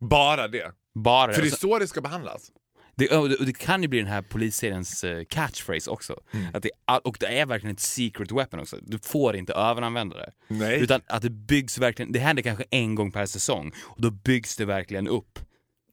bara 0.00 0.48
det. 0.48 0.72
Bara 0.94 1.32
För 1.32 1.42
det 1.42 1.48
är 1.48 1.50
alltså, 1.50 1.68
så 1.68 1.78
det 1.78 1.86
ska 1.86 2.00
behandlas. 2.00 2.50
Det, 2.96 3.16
och 3.16 3.28
det, 3.28 3.58
kan 3.58 3.82
ju 3.82 3.88
bli 3.88 3.98
den 3.98 4.08
här 4.08 4.22
polisseriens 4.22 5.04
eh, 5.04 5.24
catchphrase 5.24 5.90
också. 5.90 6.20
Att 6.52 6.62
det, 6.62 6.70
och 7.04 7.16
det 7.20 7.26
är 7.26 7.46
verkligen 7.46 7.74
ett 7.74 7.80
secret 7.80 8.32
weapon 8.32 8.60
också. 8.60 8.76
Du 8.82 8.98
får 8.98 9.36
inte 9.36 9.52
överanvända 9.52 10.16
det. 10.16 10.32
Nej. 10.48 10.80
Utan 10.80 11.00
att 11.06 11.22
det 11.22 11.30
byggs 11.30 11.78
verkligen, 11.78 12.12
det 12.12 12.18
händer 12.18 12.42
kanske 12.42 12.64
en 12.70 12.94
gång 12.94 13.12
per 13.12 13.26
säsong 13.26 13.72
och 13.80 14.02
då 14.02 14.10
byggs 14.10 14.56
det 14.56 14.64
verkligen 14.64 15.08
upp. 15.08 15.38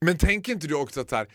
Men 0.06 0.18
tänker 0.18 0.52
inte 0.52 0.68
du 0.68 0.76
också 0.76 1.02
att 1.02 1.12
här, 1.12 1.28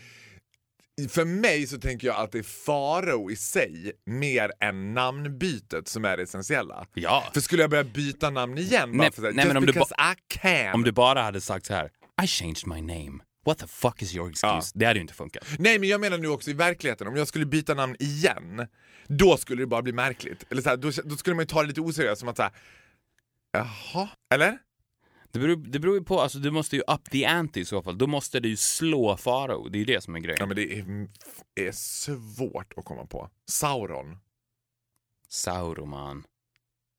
för 1.08 1.24
mig 1.24 1.66
så 1.66 1.78
tänker 1.78 2.06
jag 2.06 2.16
att 2.16 2.32
det 2.32 2.38
är 2.38 2.42
Farao 2.42 3.30
i 3.30 3.36
sig 3.36 3.92
mer 4.06 4.52
än 4.60 4.94
namnbytet 4.94 5.88
som 5.88 6.04
är 6.04 6.16
det 6.16 6.22
essentiella. 6.22 6.86
Ja. 6.94 7.24
För 7.34 7.40
skulle 7.40 7.62
jag 7.62 7.70
börja 7.70 7.84
byta 7.84 8.30
namn 8.30 8.58
igen 8.58 8.92
bara 8.92 9.02
Nej, 9.02 9.12
för 9.12 9.22
så 9.22 9.26
här, 9.26 9.34
nej, 9.34 9.46
men 9.46 9.56
om 9.56 9.66
du 9.66 9.72
I 9.72 9.84
can. 10.28 10.74
Om 10.74 10.82
du 10.82 10.92
bara 10.92 11.22
hade 11.22 11.40
sagt 11.40 11.66
så 11.66 11.74
här: 11.74 11.90
I 12.22 12.26
changed 12.26 12.66
my 12.66 12.80
name. 12.80 13.25
What 13.46 13.58
the 13.58 13.66
fuck 13.66 14.02
is 14.02 14.14
your 14.14 14.30
excuse? 14.30 14.72
Det 14.74 14.84
hade 14.84 14.98
ju 14.98 15.02
inte 15.02 15.14
funkat. 15.14 15.44
Nej 15.58 15.78
men 15.78 15.88
jag 15.88 16.00
menar 16.00 16.18
nu 16.18 16.28
också 16.28 16.50
i 16.50 16.52
verkligheten, 16.52 17.06
om 17.06 17.16
jag 17.16 17.28
skulle 17.28 17.46
byta 17.46 17.74
namn 17.74 17.96
igen, 17.98 18.66
då 19.06 19.36
skulle 19.36 19.62
det 19.62 19.66
bara 19.66 19.82
bli 19.82 19.92
märkligt. 19.92 20.44
Eller 20.50 20.62
så 20.62 20.68
här, 20.68 20.76
då, 20.76 20.90
då 21.04 21.16
skulle 21.16 21.36
man 21.36 21.42
ju 21.42 21.46
ta 21.46 21.62
det 21.62 21.68
lite 21.68 21.80
oseriöst 21.80 22.20
som 22.20 22.28
att 22.28 22.36
säga 22.36 22.52
jaha, 23.52 24.08
eller? 24.34 24.58
Det 25.32 25.38
beror, 25.38 25.56
det 25.56 25.78
beror 25.78 25.94
ju 25.94 26.04
på, 26.04 26.20
alltså 26.20 26.38
du 26.38 26.50
måste 26.50 26.76
ju 26.76 26.82
up 26.82 27.10
the 27.10 27.24
ante 27.24 27.60
i 27.60 27.64
så 27.64 27.82
fall. 27.82 27.98
Då 27.98 28.06
måste 28.06 28.40
du 28.40 28.48
ju 28.48 28.56
slå 28.56 29.16
Farao. 29.16 29.68
Det 29.68 29.76
är 29.76 29.80
ju 29.80 29.84
det 29.84 30.00
som 30.00 30.14
är 30.14 30.20
grejen. 30.20 30.36
Ja 30.40 30.46
men 30.46 30.56
det 30.56 30.78
är, 30.78 31.08
är 31.54 31.72
svårt 31.72 32.72
att 32.76 32.84
komma 32.84 33.06
på. 33.06 33.30
Sauron. 33.48 34.16
Sauroman. 35.28 36.24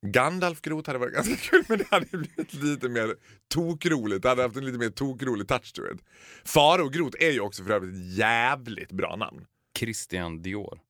Gandalf 0.06 0.60
Groth 0.60 0.88
hade 0.88 0.98
varit 0.98 1.14
ganska 1.14 1.36
kul 1.50 1.64
men 1.68 1.78
det 1.78 1.86
hade 1.90 2.06
blivit 2.06 2.54
lite 2.54 2.88
mer 2.88 3.14
tokroligt. 3.48 4.22
Det 4.22 4.28
hade 4.28 4.42
haft 4.42 4.56
en 4.56 4.64
lite 4.64 4.78
mer 4.78 4.90
tokrolig 4.90 5.48
touch 5.48 5.72
to 5.74 5.82
it. 5.92 6.00
Faro 6.44 6.88
Groth 6.88 7.16
är 7.20 7.30
ju 7.30 7.40
också 7.40 7.64
för 7.64 7.70
övrigt 7.70 7.94
ett 7.94 8.16
jävligt 8.16 8.92
bra 8.92 9.16
namn. 9.16 9.46
Christian 9.78 10.42
Dior. 10.42 10.80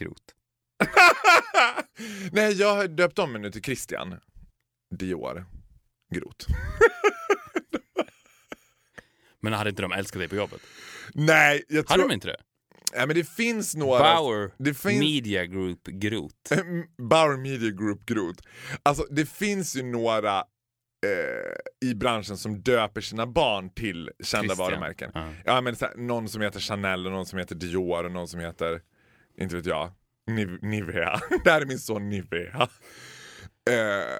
Groth. 0.00 0.34
Nej, 2.32 2.52
jag 2.52 2.74
har 2.74 2.88
döpt 2.88 3.18
om 3.18 3.32
mig 3.32 3.40
nu 3.40 3.50
till 3.50 3.62
Christian 3.62 4.16
Dior 4.94 5.46
Groth. 6.14 6.46
Men 9.40 9.52
hade 9.52 9.70
inte 9.70 9.82
de 9.82 9.92
älskat 9.92 10.20
dig 10.20 10.28
på 10.28 10.36
jobbet? 10.36 10.60
Nej, 11.14 11.64
jag 11.68 11.76
Hade 11.76 12.02
tror... 12.02 12.08
de 12.08 12.14
inte 12.14 12.28
det? 12.28 12.36
Nej, 12.94 13.06
men 13.06 13.16
det 13.16 13.28
finns 13.28 13.74
några... 13.76 13.98
Bauer 14.00 14.50
det 14.58 14.74
finns... 14.74 15.00
Media 15.00 15.46
Group 15.46 15.86
Groth. 15.86 16.34
Bauer 17.10 17.36
Media 17.36 17.70
Group 17.70 18.06
Groth. 18.06 18.42
Alltså 18.82 19.04
det 19.10 19.26
finns 19.30 19.76
ju 19.76 19.82
några 19.82 20.38
eh, 21.06 21.88
i 21.90 21.94
branschen 21.94 22.36
som 22.36 22.60
döper 22.62 23.00
sina 23.00 23.26
barn 23.26 23.70
till 23.74 24.10
kända 24.24 24.46
Christian. 24.46 24.70
varumärken. 24.70 25.10
Ja. 25.14 25.32
Ja, 25.44 25.60
men 25.60 25.76
så 25.76 25.86
här, 25.86 25.94
någon 25.96 26.28
som 26.28 26.42
heter 26.42 26.60
Chanel 26.60 27.06
och 27.06 27.12
någon 27.12 27.26
som 27.26 27.38
heter 27.38 27.54
Dior 27.54 28.04
och 28.04 28.12
någon 28.12 28.28
som 28.28 28.40
heter, 28.40 28.80
inte 29.40 29.56
vet 29.56 29.66
jag, 29.66 29.90
Niv- 30.30 30.58
Nivea. 30.62 31.20
det 31.44 31.50
här 31.50 31.60
är 31.60 31.66
min 31.66 31.78
son 31.78 32.08
Nivea. 32.08 32.68
Eh, 33.70 34.18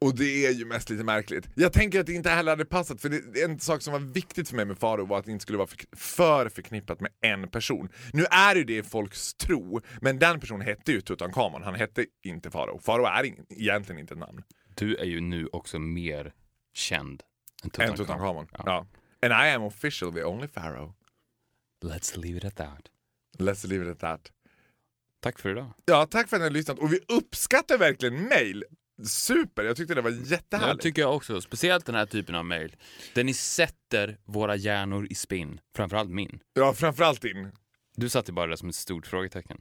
och 0.00 0.16
det 0.16 0.46
är 0.46 0.50
ju 0.50 0.64
mest 0.64 0.90
lite 0.90 1.04
märkligt. 1.04 1.48
Jag 1.54 1.72
tänker 1.72 2.00
att 2.00 2.06
det 2.06 2.12
inte 2.12 2.30
heller 2.30 2.52
hade 2.52 2.64
passat, 2.64 3.00
för 3.00 3.08
det, 3.08 3.42
en 3.42 3.60
sak 3.60 3.82
som 3.82 3.92
var 3.92 4.00
viktigt 4.00 4.48
för 4.48 4.56
mig 4.56 4.64
med 4.64 4.78
Faro 4.78 5.06
var 5.06 5.18
att 5.18 5.24
det 5.24 5.32
inte 5.32 5.42
skulle 5.42 5.58
vara 5.58 5.68
för, 5.68 5.78
för 5.96 6.48
förknippat 6.48 7.00
med 7.00 7.10
en 7.20 7.48
person. 7.48 7.88
Nu 8.12 8.24
är 8.24 8.56
ju 8.56 8.64
det 8.64 8.82
folks 8.82 9.34
tro, 9.34 9.80
men 10.00 10.18
den 10.18 10.40
personen 10.40 10.66
hette 10.66 10.92
ju 10.92 11.00
Tutankhamon, 11.00 11.62
han 11.62 11.74
hette 11.74 12.06
inte 12.24 12.50
Faro. 12.50 12.78
Faro 12.78 13.04
är 13.04 13.24
ing, 13.24 13.44
egentligen 13.48 14.00
inte 14.00 14.14
ett 14.14 14.20
namn. 14.20 14.42
Du 14.74 14.96
är 14.96 15.04
ju 15.04 15.20
nu 15.20 15.46
också 15.46 15.78
mer 15.78 16.32
känd 16.74 17.22
än 17.62 17.64
Än 17.64 17.70
Tutankhamon. 17.70 17.96
Tutankhamon. 17.96 18.46
Ja. 18.52 18.62
Ja. 18.66 18.86
And 19.22 19.46
I 19.46 19.50
am 19.50 19.62
officially 19.62 20.12
the 20.12 20.24
only 20.24 20.48
Pharaoh. 20.48 20.92
Let's 21.84 22.16
leave 22.16 22.38
it 22.38 22.44
at 22.44 22.56
that. 22.56 22.88
Let's 23.38 23.66
leave 23.66 23.84
it 23.84 23.90
at 23.90 24.00
that. 24.00 24.32
Tack 25.20 25.38
för 25.38 25.50
idag. 25.50 25.72
Ja, 25.84 26.06
tack 26.06 26.28
för 26.28 26.36
att 26.36 26.40
ni 26.40 26.46
har 26.46 26.50
lyssnat. 26.50 26.78
Och 26.78 26.92
vi 26.92 26.98
uppskattar 27.08 27.78
verkligen 27.78 28.28
mail. 28.28 28.64
Super, 29.04 29.62
jag 29.64 29.76
tyckte 29.76 29.94
det 29.94 30.00
var 30.00 30.10
Det 30.10 30.30
jättehärligt. 30.30 30.82
tycker 30.82 31.02
jag 31.02 31.16
också. 31.16 31.40
Speciellt 31.40 31.86
den 31.86 31.94
här 31.94 32.06
typen 32.06 32.34
av 32.34 32.44
mail. 32.44 32.76
Där 33.14 33.24
ni 33.24 33.34
sätter 33.34 34.18
våra 34.24 34.56
hjärnor 34.56 35.06
i 35.10 35.14
spinn. 35.14 35.60
Framförallt 35.76 36.10
min. 36.10 36.40
Ja, 36.54 36.74
framförallt 36.74 37.22
din. 37.22 37.52
Du 37.96 38.08
satte 38.08 38.32
bara 38.32 38.46
det 38.46 38.56
som 38.56 38.68
ett 38.68 38.74
stort 38.74 39.06
frågetecken. 39.06 39.60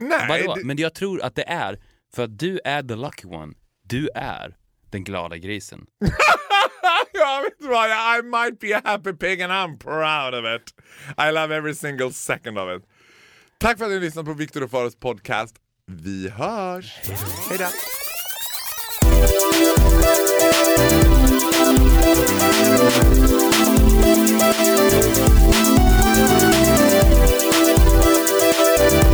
Nej, 0.00 0.46
det, 0.56 0.64
Men 0.64 0.76
jag 0.76 0.94
tror 0.94 1.22
att 1.22 1.34
det 1.34 1.48
är 1.48 1.78
för 2.14 2.24
att 2.24 2.38
du 2.38 2.60
är 2.64 2.82
the 2.82 2.96
lucky 2.96 3.28
one. 3.28 3.54
Du 3.82 4.08
är 4.14 4.56
den 4.90 5.04
glada 5.04 5.36
grisen. 5.36 5.86
ja, 7.12 7.44
vet 7.44 7.68
vad? 7.68 7.90
I 7.90 8.22
might 8.22 8.60
be 8.60 8.76
a 8.78 8.80
happy 8.84 9.12
pig 9.12 9.42
and 9.42 9.52
I'm 9.52 9.78
proud 9.78 10.34
of 10.44 10.60
it. 10.60 10.74
I 11.18 11.32
love 11.32 11.56
every 11.56 11.74
single 11.74 12.12
second 12.12 12.58
of 12.58 12.76
it. 12.78 12.88
Tack 13.58 13.78
för 13.78 13.84
att 13.84 13.90
ni 13.90 13.96
har 13.96 14.02
lyssnat 14.02 14.24
på 14.26 14.32
Viktor 14.32 14.62
och 14.62 14.70
Faros 14.70 14.96
podcast. 14.96 15.56
Vi 15.86 16.28
hörs! 16.28 16.94
Hej 17.48 17.58
då! 17.58 17.66
Thank 19.58 19.78
you. 29.02 29.07